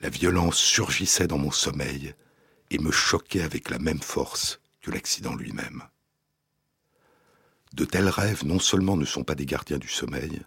La 0.00 0.10
violence 0.10 0.58
surgissait 0.58 1.26
dans 1.26 1.38
mon 1.38 1.50
sommeil 1.50 2.14
et 2.70 2.78
me 2.78 2.90
choquait 2.90 3.42
avec 3.42 3.70
la 3.70 3.78
même 3.78 4.02
force 4.02 4.60
que 4.82 4.90
l'accident 4.90 5.34
lui-même. 5.34 5.84
De 7.72 7.84
tels 7.84 8.08
rêves 8.08 8.44
non 8.44 8.58
seulement 8.58 8.96
ne 8.96 9.04
sont 9.04 9.24
pas 9.24 9.34
des 9.34 9.46
gardiens 9.46 9.78
du 9.78 9.88
sommeil, 9.88 10.42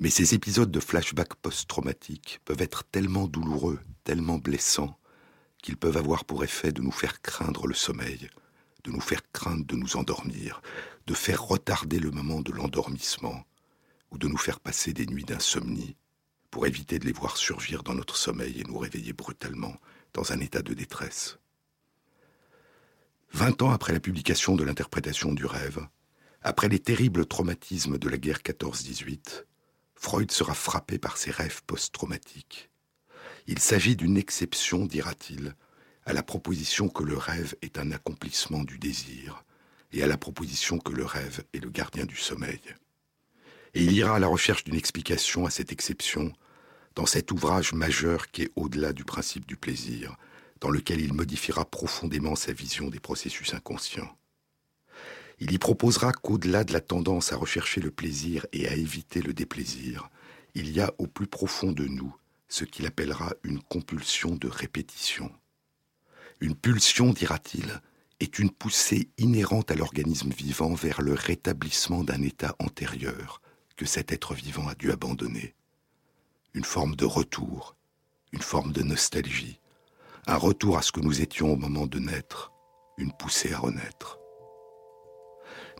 mais 0.00 0.10
ces 0.10 0.34
épisodes 0.34 0.70
de 0.70 0.80
flashback 0.80 1.34
post-traumatiques 1.36 2.40
peuvent 2.44 2.62
être 2.62 2.84
tellement 2.84 3.26
douloureux, 3.26 3.78
tellement 4.02 4.38
blessants, 4.38 4.98
qu'ils 5.62 5.76
peuvent 5.76 5.96
avoir 5.96 6.24
pour 6.24 6.42
effet 6.42 6.72
de 6.72 6.82
nous 6.82 6.92
faire 6.92 7.22
craindre 7.22 7.66
le 7.66 7.74
sommeil, 7.74 8.28
de 8.84 8.90
nous 8.90 9.00
faire 9.00 9.20
craindre 9.32 9.64
de 9.66 9.76
nous 9.76 9.96
endormir, 9.96 10.62
de 11.06 11.14
faire 11.14 11.42
retarder 11.42 11.98
le 11.98 12.10
moment 12.10 12.40
de 12.40 12.52
l'endormissement, 12.52 13.44
ou 14.10 14.18
de 14.18 14.26
nous 14.26 14.38
faire 14.38 14.58
passer 14.58 14.92
des 14.92 15.06
nuits 15.06 15.24
d'insomnie 15.24 15.96
pour 16.50 16.66
éviter 16.66 16.98
de 16.98 17.06
les 17.06 17.12
voir 17.12 17.36
surgir 17.36 17.82
dans 17.82 17.94
notre 17.94 18.16
sommeil 18.16 18.60
et 18.60 18.64
nous 18.64 18.78
réveiller 18.78 19.12
brutalement 19.12 19.76
dans 20.12 20.32
un 20.32 20.40
état 20.40 20.62
de 20.62 20.74
détresse. 20.74 21.38
Vingt 23.32 23.62
ans 23.62 23.70
après 23.70 23.92
la 23.92 24.00
publication 24.00 24.56
de 24.56 24.64
l'interprétation 24.64 25.32
du 25.32 25.46
rêve, 25.46 25.86
après 26.42 26.68
les 26.68 26.80
terribles 26.80 27.26
traumatismes 27.26 27.98
de 27.98 28.08
la 28.08 28.18
guerre 28.18 28.40
14-18, 28.40 29.44
Freud 29.94 30.32
sera 30.32 30.54
frappé 30.54 30.98
par 30.98 31.16
ses 31.16 31.30
rêves 31.30 31.62
post-traumatiques. 31.66 32.70
Il 33.46 33.58
s'agit 33.58 33.96
d'une 33.96 34.16
exception, 34.16 34.86
dira-t-il, 34.86 35.54
à 36.06 36.12
la 36.12 36.22
proposition 36.22 36.88
que 36.88 37.04
le 37.04 37.16
rêve 37.16 37.54
est 37.62 37.78
un 37.78 37.92
accomplissement 37.92 38.64
du 38.64 38.78
désir, 38.78 39.44
et 39.92 40.02
à 40.02 40.06
la 40.06 40.16
proposition 40.16 40.78
que 40.78 40.92
le 40.92 41.04
rêve 41.04 41.44
est 41.52 41.62
le 41.62 41.70
gardien 41.70 42.06
du 42.06 42.16
sommeil 42.16 42.60
et 43.74 43.82
il 43.84 43.92
ira 43.92 44.16
à 44.16 44.18
la 44.18 44.26
recherche 44.26 44.64
d'une 44.64 44.74
explication 44.74 45.46
à 45.46 45.50
cette 45.50 45.72
exception 45.72 46.32
dans 46.94 47.06
cet 47.06 47.30
ouvrage 47.30 47.72
majeur 47.72 48.30
qui 48.30 48.42
est 48.42 48.50
au-delà 48.56 48.92
du 48.92 49.04
principe 49.04 49.46
du 49.46 49.56
plaisir, 49.56 50.16
dans 50.60 50.70
lequel 50.70 51.00
il 51.00 51.12
modifiera 51.12 51.64
profondément 51.64 52.34
sa 52.34 52.52
vision 52.52 52.88
des 52.88 53.00
processus 53.00 53.54
inconscients. 53.54 54.16
Il 55.38 55.52
y 55.52 55.58
proposera 55.58 56.12
qu'au-delà 56.12 56.64
de 56.64 56.72
la 56.72 56.80
tendance 56.80 57.32
à 57.32 57.36
rechercher 57.36 57.80
le 57.80 57.90
plaisir 57.90 58.44
et 58.52 58.68
à 58.68 58.74
éviter 58.74 59.22
le 59.22 59.32
déplaisir, 59.32 60.10
il 60.54 60.70
y 60.70 60.80
a 60.80 60.92
au 60.98 61.06
plus 61.06 61.26
profond 61.26 61.72
de 61.72 61.86
nous 61.86 62.14
ce 62.48 62.64
qu'il 62.64 62.86
appellera 62.86 63.32
une 63.44 63.62
compulsion 63.62 64.34
de 64.34 64.48
répétition. 64.48 65.32
Une 66.40 66.56
pulsion, 66.56 67.12
dira-t-il, 67.12 67.80
est 68.18 68.38
une 68.38 68.50
poussée 68.50 69.08
inhérente 69.16 69.70
à 69.70 69.76
l'organisme 69.76 70.30
vivant 70.30 70.74
vers 70.74 71.00
le 71.00 71.14
rétablissement 71.14 72.04
d'un 72.04 72.20
état 72.22 72.54
antérieur, 72.58 73.40
que 73.80 73.86
cet 73.86 74.12
être 74.12 74.34
vivant 74.34 74.68
a 74.68 74.74
dû 74.74 74.92
abandonner. 74.92 75.54
Une 76.52 76.64
forme 76.64 76.96
de 76.96 77.06
retour, 77.06 77.76
une 78.30 78.42
forme 78.42 78.72
de 78.72 78.82
nostalgie, 78.82 79.58
un 80.26 80.36
retour 80.36 80.76
à 80.76 80.82
ce 80.82 80.92
que 80.92 81.00
nous 81.00 81.22
étions 81.22 81.50
au 81.50 81.56
moment 81.56 81.86
de 81.86 81.98
naître, 81.98 82.52
une 82.98 83.10
poussée 83.10 83.54
à 83.54 83.58
renaître. 83.58 84.18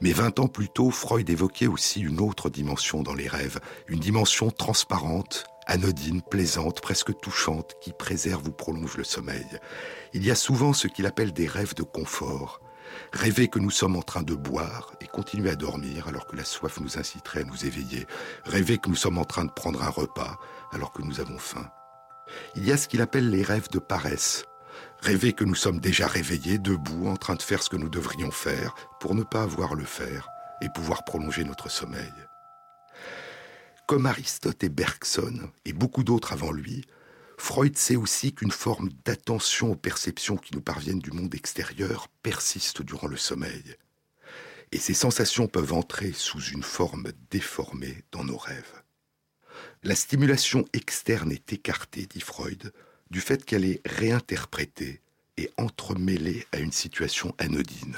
Mais 0.01 0.13
vingt 0.13 0.39
ans 0.39 0.49
plus 0.49 0.71
tôt, 0.71 0.91
Freud 0.91 1.29
évoquait 1.29 1.67
aussi 1.67 2.01
une 2.01 2.21
autre 2.21 2.49
dimension 2.49 3.03
dans 3.03 3.13
les 3.13 3.29
rêves, 3.29 3.61
une 3.87 4.01
dimension 4.01 4.51
transparente, 4.51 5.45
anodine, 5.67 6.23
plaisante, 6.23 6.81
presque 6.81 7.21
touchante, 7.21 7.75
qui 7.83 7.93
préserve 7.93 8.49
ou 8.49 8.53
prolonge 8.53 8.97
le 8.97 9.05
sommeil. 9.05 9.47
Il 10.15 10.25
y 10.25 10.31
a 10.31 10.37
souvent 10.37 10.73
ce 10.73 10.89
qu'il 10.89 11.05
appelle 11.05 11.35
des 11.35 11.47
rêves 11.47 11.75
de 11.75 11.83
confort, 11.83 12.63
Rêver 13.13 13.49
que 13.49 13.59
nous 13.59 13.71
sommes 13.71 13.97
en 13.97 14.03
train 14.03 14.23
de 14.23 14.35
boire 14.35 14.93
et 15.01 15.07
continuer 15.07 15.51
à 15.51 15.57
dormir 15.57 16.07
alors 16.07 16.27
que 16.27 16.37
la 16.37 16.45
soif 16.45 16.79
nous 16.81 16.97
inciterait 16.97 17.41
à 17.41 17.45
nous 17.45 17.67
éveiller. 17.67 18.07
Rêver 18.45 18.79
que 18.79 18.89
nous 18.89 18.95
sommes 18.95 19.19
en 19.19 19.25
train 19.25 19.45
de 19.45 19.51
prendre 19.51 19.83
un 19.83 19.89
repas 19.89 20.39
alors 20.73 20.93
que 20.93 21.03
nous 21.03 21.21
avons 21.21 21.39
faim. 21.39 21.69
Il 22.55 22.65
y 22.65 22.73
a 22.73 22.77
ce 22.77 22.87
qu'il 22.87 23.03
appelle 23.03 23.29
les 23.29 23.43
rêves 23.43 23.69
de 23.71 23.81
paresse. 23.81 24.45
Rêver 25.01 25.33
que 25.33 25.45
nous 25.45 25.57
sommes 25.57 25.81
déjà 25.81 26.07
réveillés, 26.07 26.59
debout, 26.59 27.09
en 27.09 27.17
train 27.17 27.35
de 27.35 27.43
faire 27.43 27.63
ce 27.63 27.69
que 27.71 27.77
nous 27.77 27.89
devrions 27.89 28.31
faire 28.31 28.75
pour 29.01 29.17
ne 29.17 29.25
pas 29.25 29.43
avoir 29.43 29.75
le 29.75 29.85
faire 29.85 30.29
et 30.63 30.69
pouvoir 30.69 31.05
prolonger 31.05 31.43
notre 31.43 31.69
sommeil. 31.69 32.13
Comme 33.87 34.07
Aristote 34.07 34.63
et 34.63 34.69
Bergson, 34.69 35.51
et 35.65 35.73
beaucoup 35.73 36.05
d'autres 36.05 36.33
avant 36.33 36.53
lui, 36.53 36.85
Freud 37.41 37.77
sait 37.79 37.97
aussi 37.97 38.35
qu'une 38.35 38.53
forme 38.53 38.91
d'attention 39.07 39.73
aux 39.73 39.77
perceptions 39.77 40.37
qui 40.37 40.55
nous 40.55 40.61
parviennent 40.61 41.01
du 41.01 41.11
monde 41.11 41.35
extérieur 41.35 42.07
persiste 42.23 42.83
durant 42.83 43.09
le 43.09 43.17
sommeil. 43.17 43.77
Et 44.73 44.79
ces 44.79 44.93
sensations 44.93 45.49
peuvent 45.49 45.73
entrer 45.73 46.13
sous 46.13 46.41
une 46.41 46.63
forme 46.63 47.13
déformée 47.31 48.05
dans 48.13 48.25
nos 48.25 48.37
rêves. 48.37 48.83
La 49.83 49.97
stimulation 49.97 50.67
externe 50.75 51.33
est 51.33 51.53
écartée, 51.55 52.07
dit 52.07 52.21
Freud, 52.21 52.73
du 53.11 53.23
fait 53.23 53.43
qu'elle 53.45 53.65
est 53.65 53.81
réinterprétée 53.87 55.01
et 55.39 55.51
entremêlée 55.57 56.47
à 56.53 56.59
une 56.59 56.73
situation 56.73 57.35
anodine. 57.39 57.97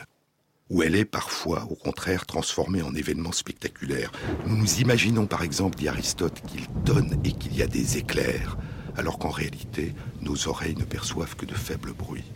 où 0.70 0.82
elle 0.82 0.94
est 0.94 1.04
parfois, 1.04 1.64
au 1.68 1.74
contraire, 1.74 2.24
transformée 2.24 2.80
en 2.80 2.94
événement 2.94 3.32
spectaculaire. 3.32 4.10
Nous 4.46 4.56
nous 4.56 4.80
imaginons 4.80 5.26
par 5.26 5.42
exemple, 5.42 5.76
dit 5.76 5.88
Aristote, 5.88 6.40
qu'il 6.46 6.66
donne 6.84 7.20
et 7.24 7.32
qu'il 7.32 7.54
y 7.54 7.62
a 7.62 7.66
des 7.66 7.98
éclairs, 7.98 8.56
alors 8.96 9.18
qu'en 9.18 9.30
réalité, 9.30 9.94
nos 10.20 10.48
oreilles 10.48 10.76
ne 10.76 10.84
perçoivent 10.84 11.36
que 11.36 11.46
de 11.46 11.54
faibles 11.54 11.92
bruits. 11.92 12.30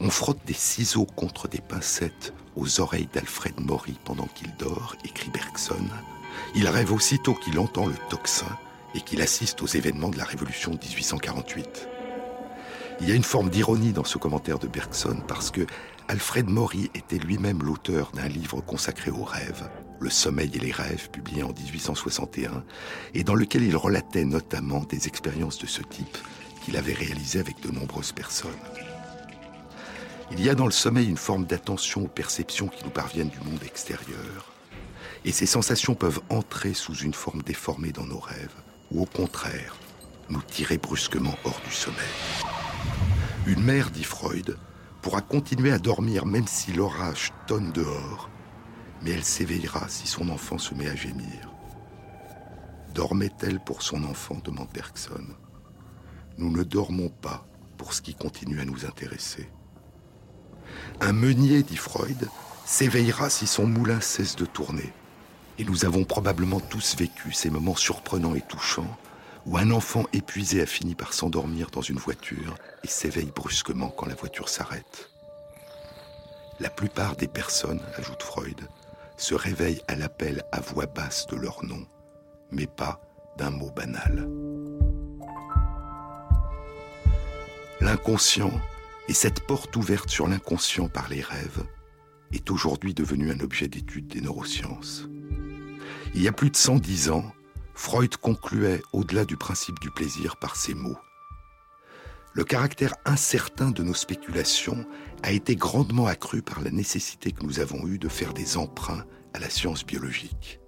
On 0.00 0.10
frotte 0.10 0.44
des 0.46 0.54
ciseaux 0.54 1.06
contre 1.06 1.48
des 1.48 1.60
pincettes 1.60 2.32
aux 2.56 2.80
oreilles 2.80 3.08
d'Alfred 3.12 3.58
Maury 3.60 3.98
pendant 4.04 4.26
qu'il 4.26 4.54
dort, 4.56 4.96
écrit 5.04 5.30
Bergson. 5.30 5.86
Il 6.54 6.68
rêve 6.68 6.92
aussitôt 6.92 7.34
qu'il 7.34 7.58
entend 7.58 7.86
le 7.86 7.96
tocsin 8.08 8.58
et 8.94 9.00
qu'il 9.00 9.20
assiste 9.20 9.60
aux 9.62 9.66
événements 9.66 10.10
de 10.10 10.18
la 10.18 10.24
Révolution 10.24 10.72
de 10.72 10.78
1848. 10.78 11.88
Il 13.00 13.08
y 13.08 13.12
a 13.12 13.14
une 13.14 13.24
forme 13.24 13.50
d'ironie 13.50 13.92
dans 13.92 14.04
ce 14.04 14.18
commentaire 14.18 14.58
de 14.58 14.66
Bergson 14.66 15.22
parce 15.26 15.50
que 15.50 15.66
Alfred 16.08 16.48
Maury 16.48 16.90
était 16.94 17.18
lui-même 17.18 17.62
l'auteur 17.62 18.10
d'un 18.12 18.28
livre 18.28 18.60
consacré 18.60 19.10
aux 19.10 19.24
rêves, 19.24 19.68
Le 20.00 20.10
sommeil 20.10 20.50
et 20.54 20.58
les 20.60 20.72
rêves, 20.72 21.10
publié 21.10 21.42
en 21.42 21.52
1861, 21.52 22.64
et 23.14 23.24
dans 23.24 23.34
lequel 23.34 23.62
il 23.62 23.76
relatait 23.76 24.24
notamment 24.24 24.84
des 24.84 25.08
expériences 25.08 25.58
de 25.58 25.66
ce 25.66 25.82
type 25.82 26.18
qu'il 26.64 26.76
avait 26.76 26.94
réalisées 26.94 27.40
avec 27.40 27.60
de 27.60 27.70
nombreuses 27.70 28.12
personnes. 28.12 28.50
Il 30.30 30.44
y 30.44 30.50
a 30.50 30.54
dans 30.54 30.66
le 30.66 30.72
sommeil 30.72 31.08
une 31.08 31.16
forme 31.16 31.46
d'attention 31.46 32.04
aux 32.04 32.08
perceptions 32.08 32.68
qui 32.68 32.84
nous 32.84 32.90
parviennent 32.90 33.30
du 33.30 33.40
monde 33.40 33.62
extérieur. 33.64 34.52
Et 35.24 35.32
ces 35.32 35.46
sensations 35.46 35.94
peuvent 35.94 36.20
entrer 36.28 36.74
sous 36.74 36.94
une 36.94 37.14
forme 37.14 37.42
déformée 37.42 37.92
dans 37.92 38.04
nos 38.04 38.20
rêves, 38.20 38.54
ou 38.90 39.02
au 39.02 39.06
contraire, 39.06 39.76
nous 40.28 40.42
tirer 40.42 40.78
brusquement 40.78 41.34
hors 41.44 41.60
du 41.66 41.74
sommeil. 41.74 41.98
Une 43.46 43.62
mère, 43.62 43.90
dit 43.90 44.04
Freud, 44.04 44.58
pourra 45.00 45.22
continuer 45.22 45.72
à 45.72 45.78
dormir 45.78 46.26
même 46.26 46.46
si 46.46 46.72
l'orage 46.72 47.32
tonne 47.46 47.72
dehors, 47.72 48.28
mais 49.02 49.10
elle 49.12 49.24
s'éveillera 49.24 49.88
si 49.88 50.06
son 50.06 50.28
enfant 50.28 50.58
se 50.58 50.74
met 50.74 50.88
à 50.88 50.96
gémir. 50.96 51.52
Dormait-elle 52.94 53.60
pour 53.60 53.82
son 53.82 54.04
enfant 54.04 54.40
demande 54.44 54.68
Bergson. 54.72 55.24
Nous 56.36 56.50
ne 56.50 56.62
dormons 56.62 57.10
pas 57.10 57.46
pour 57.76 57.92
ce 57.92 58.02
qui 58.02 58.14
continue 58.14 58.60
à 58.60 58.64
nous 58.64 58.86
intéresser. 58.86 59.48
Un 61.00 61.12
meunier, 61.12 61.62
dit 61.62 61.76
Freud, 61.76 62.28
s'éveillera 62.64 63.30
si 63.30 63.46
son 63.46 63.66
moulin 63.66 64.00
cesse 64.00 64.36
de 64.36 64.44
tourner. 64.44 64.92
Et 65.58 65.64
nous 65.64 65.84
avons 65.84 66.04
probablement 66.04 66.60
tous 66.60 66.96
vécu 66.96 67.32
ces 67.32 67.50
moments 67.50 67.76
surprenants 67.76 68.34
et 68.34 68.42
touchants 68.42 68.96
où 69.46 69.56
un 69.56 69.70
enfant 69.70 70.04
épuisé 70.12 70.60
a 70.60 70.66
fini 70.66 70.94
par 70.94 71.14
s'endormir 71.14 71.70
dans 71.70 71.80
une 71.80 71.98
voiture 71.98 72.54
et 72.84 72.88
s'éveille 72.88 73.32
brusquement 73.34 73.88
quand 73.88 74.06
la 74.06 74.14
voiture 74.14 74.48
s'arrête. 74.48 75.10
La 76.60 76.70
plupart 76.70 77.16
des 77.16 77.28
personnes, 77.28 77.80
ajoute 77.96 78.22
Freud, 78.22 78.60
se 79.18 79.34
réveillent 79.34 79.82
à 79.88 79.96
l'appel 79.96 80.42
à 80.52 80.60
voix 80.60 80.86
basse 80.86 81.26
de 81.26 81.36
leur 81.36 81.64
nom, 81.64 81.86
mais 82.50 82.66
pas 82.66 83.00
d'un 83.36 83.50
mot 83.50 83.70
banal. 83.70 84.28
L'inconscient 87.80 88.52
et 89.08 89.12
cette 89.12 89.46
porte 89.46 89.76
ouverte 89.76 90.08
sur 90.08 90.26
l'inconscient 90.26 90.88
par 90.88 91.08
les 91.08 91.20
rêves 91.20 91.64
est 92.32 92.50
aujourd'hui 92.50 92.94
devenue 92.94 93.30
un 93.30 93.40
objet 93.40 93.68
d'étude 93.68 94.08
des 94.08 94.20
neurosciences. 94.20 95.08
Il 96.14 96.22
y 96.22 96.28
a 96.28 96.32
plus 96.32 96.50
de 96.50 96.56
110 96.56 97.10
ans, 97.10 97.32
Freud 97.74 98.16
concluait 98.16 98.82
au-delà 98.92 99.24
du 99.24 99.36
principe 99.36 99.78
du 99.78 99.90
plaisir 99.90 100.36
par 100.36 100.56
ces 100.56 100.74
mots. 100.74 100.98
Le 102.34 102.44
caractère 102.44 102.94
incertain 103.04 103.70
de 103.70 103.82
nos 103.82 103.94
spéculations 103.94 104.84
a 105.22 105.32
été 105.32 105.56
grandement 105.56 106.06
accru 106.06 106.42
par 106.42 106.60
la 106.60 106.70
nécessité 106.70 107.32
que 107.32 107.44
nous 107.44 107.60
avons 107.60 107.86
eue 107.86 107.98
de 107.98 108.08
faire 108.08 108.34
des 108.34 108.56
emprunts 108.56 109.04
à 109.34 109.38
la 109.38 109.50
science 109.50 109.84
biologique. 109.84 110.60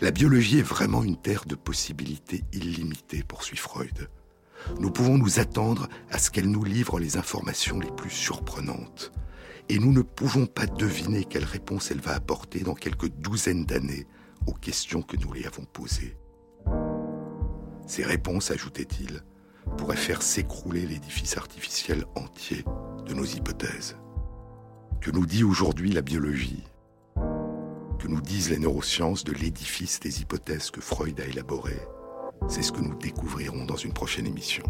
La 0.00 0.12
biologie 0.12 0.58
est 0.58 0.62
vraiment 0.62 1.02
une 1.02 1.20
terre 1.20 1.44
de 1.46 1.56
possibilités 1.56 2.44
illimitées, 2.52 3.24
poursuit 3.24 3.56
Freud 3.56 4.08
nous 4.80 4.90
pouvons 4.90 5.18
nous 5.18 5.40
attendre 5.40 5.88
à 6.10 6.18
ce 6.18 6.30
qu'elle 6.30 6.50
nous 6.50 6.64
livre 6.64 6.98
les 6.98 7.16
informations 7.16 7.80
les 7.80 7.90
plus 7.90 8.10
surprenantes. 8.10 9.12
Et 9.68 9.78
nous 9.78 9.92
ne 9.92 10.02
pouvons 10.02 10.46
pas 10.46 10.66
deviner 10.66 11.24
quelle 11.24 11.44
réponse 11.44 11.90
elle 11.90 12.00
va 12.00 12.14
apporter 12.14 12.60
dans 12.60 12.74
quelques 12.74 13.08
douzaines 13.08 13.64
d'années 13.64 14.06
aux 14.46 14.54
questions 14.54 15.02
que 15.02 15.16
nous 15.16 15.32
lui 15.32 15.46
avons 15.46 15.64
posées. 15.64 16.16
Ces 17.86 18.04
réponses, 18.04 18.50
ajoutait-il, 18.50 19.22
pourraient 19.76 19.96
faire 19.96 20.22
s'écrouler 20.22 20.86
l'édifice 20.86 21.36
artificiel 21.36 22.04
entier 22.14 22.64
de 23.06 23.14
nos 23.14 23.24
hypothèses. 23.24 23.96
Que 25.00 25.10
nous 25.10 25.26
dit 25.26 25.44
aujourd'hui 25.44 25.92
la 25.92 26.02
biologie? 26.02 26.64
Que 27.98 28.08
nous 28.08 28.20
disent 28.20 28.50
les 28.50 28.58
neurosciences 28.58 29.24
de 29.24 29.32
l'édifice 29.32 30.00
des 30.00 30.20
hypothèses 30.20 30.70
que 30.70 30.80
Freud 30.80 31.20
a 31.20 31.26
élaborées? 31.26 31.86
C'est 32.48 32.62
ce 32.62 32.72
que 32.72 32.80
nous 32.80 32.94
découvrirons 32.94 33.64
dans 33.64 33.76
une 33.76 33.92
prochaine 33.92 34.26
émission. 34.26 34.64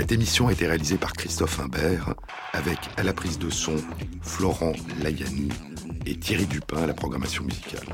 Cette 0.00 0.12
émission 0.12 0.48
a 0.48 0.52
été 0.52 0.66
réalisée 0.66 0.96
par 0.96 1.12
Christophe 1.12 1.60
Imbert, 1.60 2.14
avec 2.54 2.78
à 2.96 3.02
la 3.02 3.12
prise 3.12 3.38
de 3.38 3.50
son 3.50 3.76
Florent 4.22 4.72
Layani 5.02 5.50
et 6.06 6.18
Thierry 6.18 6.46
Dupin 6.46 6.84
à 6.84 6.86
la 6.86 6.94
programmation 6.94 7.44
musicale. 7.44 7.84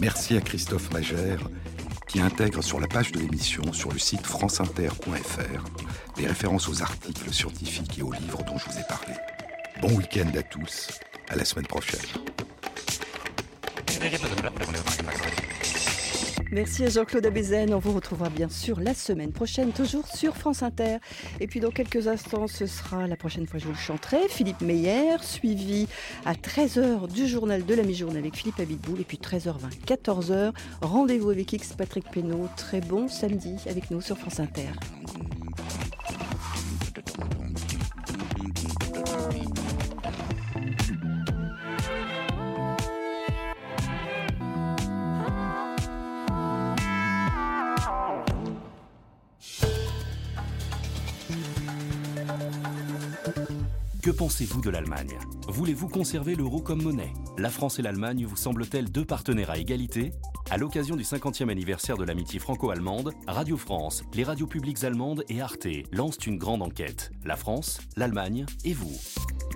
Merci 0.00 0.36
à 0.36 0.40
Christophe 0.40 0.92
Magère 0.92 1.40
qui 2.06 2.20
intègre 2.20 2.62
sur 2.62 2.78
la 2.78 2.86
page 2.86 3.10
de 3.10 3.18
l'émission 3.18 3.72
sur 3.72 3.90
le 3.90 3.98
site 3.98 4.24
franceinter.fr 4.24 5.64
des 6.16 6.26
références 6.28 6.68
aux 6.68 6.80
articles 6.80 7.32
scientifiques 7.32 7.98
et 7.98 8.02
aux 8.02 8.12
livres 8.12 8.44
dont 8.44 8.58
je 8.58 8.66
vous 8.66 8.78
ai 8.78 8.84
parlé. 8.88 9.14
Bon 9.80 9.92
week-end 9.96 10.30
à 10.38 10.42
tous, 10.44 10.86
à 11.28 11.34
la 11.34 11.44
semaine 11.44 11.66
prochaine. 11.66 11.98
Merci 16.52 16.84
à 16.84 16.90
Jean-Claude 16.90 17.24
Abézen. 17.24 17.72
On 17.72 17.78
vous 17.78 17.92
retrouvera 17.92 18.28
bien 18.28 18.50
sûr 18.50 18.78
la 18.78 18.92
semaine 18.92 19.32
prochaine, 19.32 19.72
toujours 19.72 20.06
sur 20.06 20.36
France 20.36 20.62
Inter. 20.62 20.98
Et 21.40 21.46
puis 21.46 21.60
dans 21.60 21.70
quelques 21.70 22.08
instants, 22.08 22.46
ce 22.46 22.66
sera 22.66 23.06
la 23.06 23.16
prochaine 23.16 23.46
fois 23.46 23.58
je 23.58 23.64
vous 23.64 23.72
le 23.72 23.78
chanterai. 23.78 24.28
Philippe 24.28 24.60
Meyer, 24.60 25.16
suivi 25.22 25.88
à 26.26 26.34
13h 26.34 27.10
du 27.10 27.26
journal 27.26 27.64
de 27.64 27.74
la 27.74 27.82
mi-journée 27.84 28.18
avec 28.18 28.36
Philippe 28.36 28.60
Abitboul. 28.60 29.00
Et 29.00 29.04
puis 29.04 29.16
13h20, 29.16 29.80
14h, 29.86 30.52
rendez-vous 30.82 31.30
avec 31.30 31.50
X 31.54 31.72
Patrick 31.72 32.10
Pénaud. 32.10 32.46
Très 32.54 32.82
bon 32.82 33.08
samedi 33.08 33.56
avec 33.66 33.90
nous 33.90 34.02
sur 34.02 34.18
France 34.18 34.38
Inter. 34.38 34.72
Pensez-vous 54.12 54.60
de 54.60 54.70
l'Allemagne? 54.70 55.18
Voulez-vous 55.48 55.88
conserver 55.88 56.34
l'euro 56.34 56.60
comme 56.60 56.82
monnaie? 56.82 57.12
La 57.38 57.50
France 57.50 57.78
et 57.78 57.82
l'Allemagne 57.82 58.24
vous 58.24 58.36
semblent-elles 58.36 58.90
deux 58.90 59.04
partenaires 59.04 59.50
à 59.50 59.58
égalité? 59.58 60.12
À 60.50 60.56
l'occasion 60.56 60.96
du 60.96 61.02
50e 61.02 61.50
anniversaire 61.50 61.96
de 61.96 62.04
l'amitié 62.04 62.38
franco-allemande, 62.38 63.12
Radio 63.26 63.56
France, 63.56 64.02
les 64.14 64.24
radios 64.24 64.46
publiques 64.46 64.84
allemandes 64.84 65.24
et 65.28 65.40
Arte 65.40 65.66
lancent 65.92 66.26
une 66.26 66.38
grande 66.38 66.62
enquête. 66.62 67.10
La 67.24 67.36
France, 67.36 67.80
l'Allemagne 67.96 68.46
et 68.64 68.72
vous. 68.72 68.96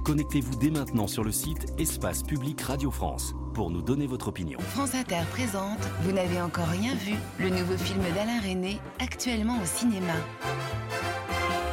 Connectez-vous 0.04 0.56
dès 0.58 0.70
maintenant 0.70 1.06
sur 1.06 1.24
le 1.24 1.32
site 1.32 1.66
Espace 1.78 2.22
Public 2.22 2.60
Radio 2.62 2.90
France 2.90 3.34
pour 3.54 3.70
nous 3.70 3.82
donner 3.82 4.06
votre 4.06 4.28
opinion. 4.28 4.58
France 4.60 4.94
Inter 4.94 5.22
présente 5.32 5.80
Vous 6.02 6.12
n'avez 6.12 6.40
encore 6.40 6.68
rien 6.68 6.94
vu, 6.94 7.14
le 7.38 7.50
nouveau 7.50 7.76
film 7.76 8.02
d'Alain 8.14 8.40
René, 8.40 8.78
actuellement 9.00 9.60
au 9.60 9.66
cinéma. 9.66 10.14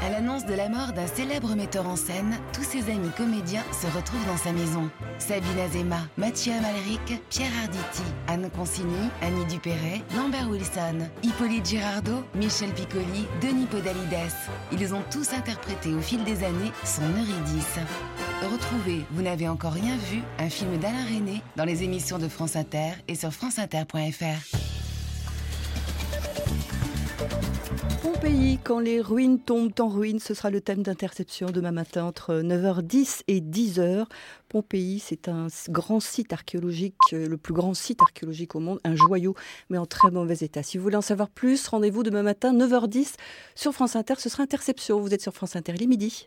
À 0.04 0.10
l'annonce 0.10 0.46
de 0.46 0.54
la 0.54 0.68
mort 0.68 0.92
d'un 0.92 1.08
célèbre 1.08 1.56
metteur 1.56 1.88
en 1.88 1.96
scène, 1.96 2.38
tous 2.52 2.64
ses 2.64 2.92
amis 2.92 3.12
comédiens 3.16 3.64
se 3.72 3.88
retrouvent 3.88 4.26
dans 4.28 4.36
sa 4.36 4.52
maison. 4.52 4.90
Sabine 5.18 5.60
Azema, 5.60 6.00
Mathieu 6.18 6.52
Amalric, 6.52 7.22
Pierre 7.30 7.52
Arditi, 7.64 8.04
Anne 8.28 8.50
Consigny, 8.54 9.10
Annie 9.22 9.46
Dupéret, 9.46 10.02
Lambert 10.18 10.50
Wilson, 10.50 11.08
Hippolyte 11.24 11.66
Girardot, 11.66 12.26
Michel 12.36 12.72
Piccoli, 12.72 13.28
Denis 13.42 13.66
Podalides. 13.66 14.34
Ils 14.74 14.94
ont 14.94 15.04
tous 15.10 15.32
interprété 15.32 15.94
au 15.94 16.02
fil 16.02 16.22
des 16.26 16.44
années 16.44 16.74
son 16.84 17.04
Eurydice. 17.04 17.80
Retrouvez 18.52 19.06
Vous 19.12 19.22
n'avez 19.22 19.48
encore 19.48 19.72
rien 19.72 19.96
vu, 20.12 20.22
un 20.38 20.50
film 20.50 20.80
d'Alain 20.80 21.06
René 21.06 21.42
dans 21.56 21.64
les 21.64 21.84
émissions 21.84 22.20
de 22.20 22.28
France 22.28 22.58
Inter 22.58 22.92
et 23.08 23.16
sur 23.16 23.32
franceinter.fr. 23.32 24.83
Pompéi, 28.02 28.60
quand 28.64 28.80
les 28.80 29.02
ruines 29.02 29.40
tombent 29.40 29.72
en 29.80 29.88
ruines, 29.88 30.20
ce 30.20 30.34
sera 30.34 30.50
le 30.50 30.62
thème 30.62 30.84
d'interception 30.84 31.50
demain 31.52 31.72
matin 31.72 32.06
entre 32.06 32.42
9h10 32.42 33.24
et 33.28 33.42
10h. 33.42 34.06
Pompéi, 34.50 35.00
c'est 35.00 35.28
un 35.28 35.48
grand 35.70 36.00
site 36.00 36.32
archéologique, 36.32 36.96
euh, 37.14 37.28
le 37.28 37.38
plus 37.38 37.54
grand 37.54 37.74
site 37.74 38.02
archéologique 38.02 38.56
au 38.56 38.60
monde, 38.60 38.80
un 38.84 38.96
joyau, 38.96 39.36
mais 39.70 39.78
en 39.78 39.86
très 39.86 40.12
mauvais 40.12 40.36
état. 40.42 40.64
Si 40.64 40.78
vous 40.78 40.84
voulez 40.84 40.96
en 40.96 41.02
savoir 41.02 41.30
plus, 41.30 41.68
rendez-vous 41.68 42.04
demain 42.04 42.24
matin, 42.24 42.54
9h10 42.54 43.16
sur 43.56 43.74
France 43.74 43.96
Inter. 43.96 44.16
Ce 44.20 44.30
sera 44.30 44.44
Interception. 44.44 45.00
Vous 45.00 45.14
êtes 45.14 45.22
sur 45.22 45.34
France 45.34 45.56
Inter, 45.56 45.74
il 45.76 45.84
est 45.84 45.88
midi. 45.88 46.22